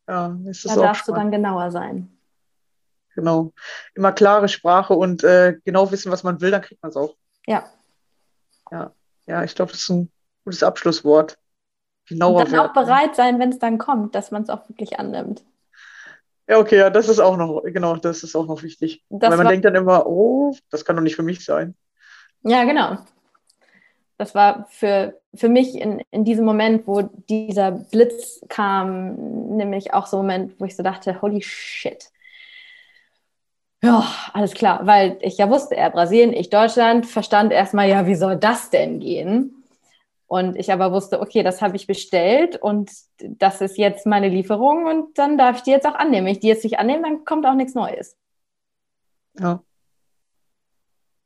Ja, 0.08 0.38
ist 0.46 0.66
das 0.66 0.76
da 0.76 0.82
darfst 0.82 1.04
spannend. 1.04 1.18
du 1.18 1.22
dann 1.22 1.44
genauer 1.44 1.72
sein. 1.72 2.15
Genau. 3.16 3.54
Immer 3.96 4.12
klare 4.12 4.48
Sprache 4.50 4.94
und 4.94 5.24
äh, 5.24 5.58
genau 5.64 5.92
wissen, 5.92 6.12
was 6.12 6.24
man 6.24 6.42
will, 6.42 6.52
dann 6.52 6.62
kriegt 6.62 6.84
man 6.84 6.90
es 6.90 6.98
auch. 6.98 7.16
Ja. 7.48 7.66
Ja, 8.72 8.92
ja 9.26 9.44
ich 9.44 9.56
glaube, 9.56 9.72
das 9.72 9.82
ist 9.82 9.90
ein 9.90 10.12
gutes 10.44 10.64
Abschlusswort. 10.64 11.38
Genauer 12.08 12.42
und 12.42 12.52
dann 12.52 12.60
auch 12.60 12.74
bereit 12.74 13.16
sein, 13.16 13.40
wenn 13.40 13.50
es 13.50 13.58
dann 13.58 13.80
kommt, 13.80 14.14
dass 14.14 14.30
man 14.30 14.44
es 14.44 14.50
auch 14.50 14.70
wirklich 14.70 15.00
annimmt. 15.00 15.44
Ja, 16.48 16.60
okay, 16.60 16.78
ja, 16.78 16.90
das 16.92 17.10
ist 17.10 17.20
auch 17.20 17.38
noch, 17.38 17.64
genau, 17.64 17.96
das 17.96 18.22
ist 18.22 18.36
auch 18.36 18.46
noch 18.46 18.62
wichtig. 18.62 19.04
Das 19.10 19.32
Weil 19.32 19.38
man 19.38 19.48
denkt 19.48 19.66
dann 19.66 19.74
immer, 19.74 20.06
oh, 20.06 20.56
das 20.70 20.86
kann 20.86 20.96
doch 20.96 21.02
nicht 21.02 21.16
für 21.16 21.24
mich 21.24 21.44
sein. 21.44 21.76
Ja, 22.44 22.64
genau. 22.66 22.98
Das 24.18 24.36
war 24.36 24.68
für, 24.70 25.20
für 25.34 25.50
mich 25.50 25.76
in, 25.76 26.04
in 26.12 26.24
diesem 26.24 26.46
Moment, 26.46 26.86
wo 26.86 27.02
dieser 27.02 27.72
Blitz 27.72 28.42
kam, 28.48 29.58
nämlich 29.58 29.94
auch 29.94 30.06
so 30.06 30.18
ein 30.18 30.22
Moment, 30.22 30.60
wo 30.60 30.66
ich 30.66 30.76
so 30.76 30.84
dachte, 30.84 31.22
holy 31.22 31.42
shit. 31.42 32.12
Ja, 33.86 34.04
alles 34.34 34.54
klar, 34.54 34.88
weil 34.88 35.18
ich 35.22 35.38
ja 35.38 35.48
wusste, 35.48 35.76
er 35.78 35.92
Brasilien, 35.92 36.34
ich 36.34 36.50
Deutschland, 36.50 37.06
verstand 37.06 37.52
erstmal, 37.52 37.88
ja, 37.88 38.08
wie 38.08 38.16
soll 38.16 38.36
das 38.36 38.72
denn 38.72 39.00
gehen? 39.00 39.64
Und 40.26 40.56
ich 40.56 40.74
aber 40.74 40.92
wusste, 40.92 41.20
okay, 41.22 41.44
das 41.44 41.62
habe 41.62 41.76
ich 41.76 41.86
bestellt 41.86 42.60
und 42.60 42.90
das 43.20 43.62
ist 43.62 43.78
jetzt 43.78 44.08
meine 44.08 44.28
Lieferung 44.28 44.86
und 44.86 45.20
dann 45.20 45.38
darf 45.38 45.58
ich 45.58 45.64
die 45.64 45.70
jetzt 45.70 45.86
auch 45.86 45.94
annehmen. 45.94 46.26
Wenn 46.26 46.34
ich 46.34 46.40
die 46.40 46.48
jetzt 46.48 46.64
nicht 46.64 46.80
annehme, 46.80 47.04
dann 47.04 47.26
kommt 47.26 47.46
auch 47.46 47.54
nichts 47.54 47.76
Neues. 47.76 48.18
Ja. 49.40 49.62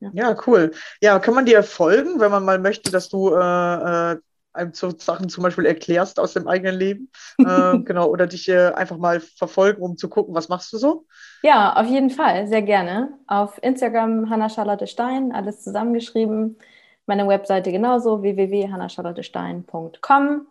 Ja. 0.01 0.35
cool. 0.45 0.71
Ja, 1.01 1.19
kann 1.19 1.35
man 1.35 1.45
dir 1.45 1.63
folgen, 1.63 2.19
wenn 2.19 2.31
man 2.31 2.43
mal 2.43 2.59
möchte, 2.59 2.91
dass 2.91 3.07
du 3.07 3.33
äh, 3.33 4.11
äh, 4.13 4.17
einem 4.59 4.73
so 4.73 4.91
Sachen 4.97 5.29
zum 5.29 5.43
Beispiel 5.43 5.65
erklärst 5.65 6.19
aus 6.19 6.33
dem 6.33 6.47
eigenen 6.47 6.75
Leben? 6.75 7.09
äh, 7.39 7.79
genau, 7.79 8.07
oder 8.07 8.27
dich 8.27 8.47
äh, 8.49 8.71
einfach 8.73 8.97
mal 8.97 9.19
verfolgen, 9.19 9.81
um 9.81 9.97
zu 9.97 10.09
gucken, 10.09 10.35
was 10.35 10.49
machst 10.49 10.71
du 10.73 10.77
so? 10.77 11.05
Ja, 11.41 11.75
auf 11.75 11.87
jeden 11.87 12.09
Fall, 12.09 12.47
sehr 12.47 12.61
gerne. 12.61 13.13
Auf 13.27 13.57
Instagram 13.63 14.29
Hanna 14.29 14.49
Charlotte 14.49 14.87
Stein, 14.87 15.31
alles 15.31 15.63
zusammengeschrieben. 15.63 16.57
Meine 17.05 17.25
Webseite 17.27 17.71
genauso, 17.71 18.21
www.hannacharlottestein.com. 18.21 20.47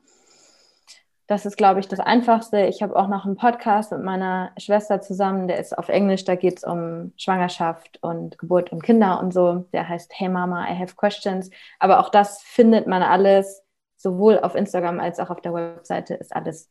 Das 1.29 1.45
ist, 1.45 1.59
glaube 1.59 1.79
ich, 1.79 1.89
das 1.89 2.01
Einfachste. 2.01 2.63
Ich 2.63 2.83
habe 2.83 2.97
auch 2.97 3.07
noch 3.07 3.27
einen 3.27 3.37
Podcast 3.37 3.93
mit 3.93 4.03
meiner 4.03 4.51
Schwester 4.57 5.03
zusammen, 5.03 5.47
der 5.47 5.59
ist 5.59 5.77
auf 5.77 5.91
Englisch, 5.91 6.25
da 6.25 6.37
geht 6.37 6.57
es 6.57 6.65
um 6.65 7.13
Schwangerschaft 7.19 8.03
und 8.03 8.39
Geburt 8.39 8.73
und 8.73 8.83
Kinder 8.83 9.21
und 9.21 9.35
so. 9.35 9.67
Der 9.75 9.87
heißt 9.87 10.11
Hey 10.15 10.31
Mama, 10.31 10.67
I 10.69 10.75
have 10.75 10.97
questions. 10.97 11.51
Aber 11.79 12.01
auch 12.01 12.09
das 12.09 12.41
findet 12.43 12.87
man 12.87 13.03
alles, 13.03 13.63
sowohl 13.99 14.39
auf 14.39 14.55
Instagram 14.55 15.01
als 15.01 15.19
auch 15.19 15.29
auf 15.29 15.43
der 15.43 15.53
Webseite 15.53 16.15
ist 16.15 16.35
alles 16.35 16.71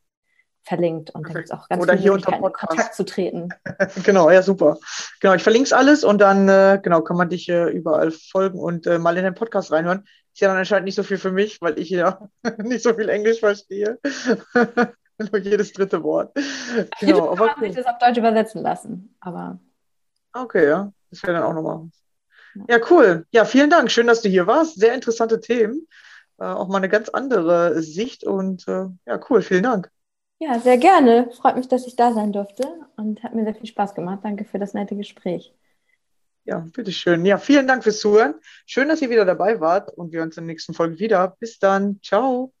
verlinkt 0.64 1.10
und 1.10 1.26
da 1.26 1.32
gibt 1.32 1.46
es 1.46 1.50
auch 1.50 1.68
ganz 1.68 1.82
Oder 1.82 1.92
viele 1.92 2.02
hier 2.02 2.12
unter 2.12 2.32
in 2.32 2.42
Kontakt 2.42 2.94
zu 2.94 3.04
treten. 3.04 3.48
genau, 4.04 4.30
ja, 4.30 4.42
super. 4.42 4.78
Genau, 5.20 5.34
ich 5.34 5.42
verlinke 5.42 5.66
es 5.66 5.72
alles 5.72 6.04
und 6.04 6.18
dann 6.20 6.48
äh, 6.48 6.80
genau, 6.82 7.00
kann 7.02 7.16
man 7.16 7.28
dich 7.28 7.48
äh, 7.48 7.70
überall 7.70 8.10
folgen 8.10 8.58
und 8.58 8.86
äh, 8.86 8.98
mal 8.98 9.16
in 9.16 9.24
den 9.24 9.34
Podcast 9.34 9.72
reinhören. 9.72 10.06
Ist 10.32 10.40
ja 10.40 10.48
dann 10.48 10.58
anscheinend 10.58 10.84
nicht 10.84 10.94
so 10.94 11.02
viel 11.02 11.18
für 11.18 11.32
mich, 11.32 11.60
weil 11.60 11.78
ich 11.78 11.90
ja 11.90 12.28
nicht 12.58 12.82
so 12.82 12.94
viel 12.94 13.08
Englisch 13.08 13.40
verstehe. 13.40 13.98
Nur 15.18 15.38
jedes 15.38 15.72
dritte 15.72 16.02
Wort. 16.02 16.36
Genau, 17.00 17.32
aber 17.32 17.48
kann 17.48 17.60
man 17.60 17.72
sich 17.72 17.82
das 17.82 17.86
auf 17.86 17.98
Deutsch 17.98 18.18
übersetzen 18.18 18.62
lassen, 18.62 19.16
aber. 19.20 19.58
Okay, 20.32 20.68
ja, 20.68 20.92
das 21.10 21.22
wäre 21.24 21.32
dann 21.34 21.42
auch 21.42 21.54
nochmal. 21.54 21.88
Ja, 22.68 22.78
cool. 22.90 23.26
Ja, 23.30 23.44
vielen 23.44 23.70
Dank. 23.70 23.90
Schön, 23.90 24.06
dass 24.06 24.22
du 24.22 24.28
hier 24.28 24.46
warst. 24.46 24.78
Sehr 24.78 24.94
interessante 24.94 25.40
Themen. 25.40 25.88
Äh, 26.38 26.44
auch 26.44 26.68
mal 26.68 26.78
eine 26.78 26.88
ganz 26.88 27.08
andere 27.08 27.82
Sicht 27.82 28.24
und 28.24 28.66
äh, 28.68 28.86
ja, 29.06 29.20
cool. 29.28 29.42
Vielen 29.42 29.64
Dank. 29.64 29.90
Ja, 30.40 30.60
sehr 30.60 30.78
gerne. 30.78 31.30
Freut 31.32 31.56
mich, 31.56 31.68
dass 31.68 31.86
ich 31.86 31.96
da 31.96 32.12
sein 32.12 32.32
durfte 32.32 32.64
und 32.96 33.22
hat 33.22 33.34
mir 33.34 33.44
sehr 33.44 33.54
viel 33.54 33.66
Spaß 33.66 33.94
gemacht. 33.94 34.20
Danke 34.22 34.44
für 34.44 34.58
das 34.58 34.72
nette 34.72 34.94
Gespräch. 34.94 35.52
Ja, 36.44 36.64
bitteschön. 36.72 37.26
Ja, 37.26 37.38
vielen 37.38 37.66
Dank 37.66 37.82
fürs 37.82 38.00
Zuhören. 38.00 38.34
Schön, 38.64 38.88
dass 38.88 39.02
ihr 39.02 39.10
wieder 39.10 39.24
dabei 39.24 39.60
wart 39.60 39.90
und 39.90 40.12
wir 40.12 40.22
uns 40.22 40.36
in 40.36 40.44
der 40.44 40.54
nächsten 40.54 40.74
Folge 40.74 40.98
wieder. 40.98 41.36
Bis 41.40 41.58
dann. 41.58 42.00
Ciao. 42.02 42.52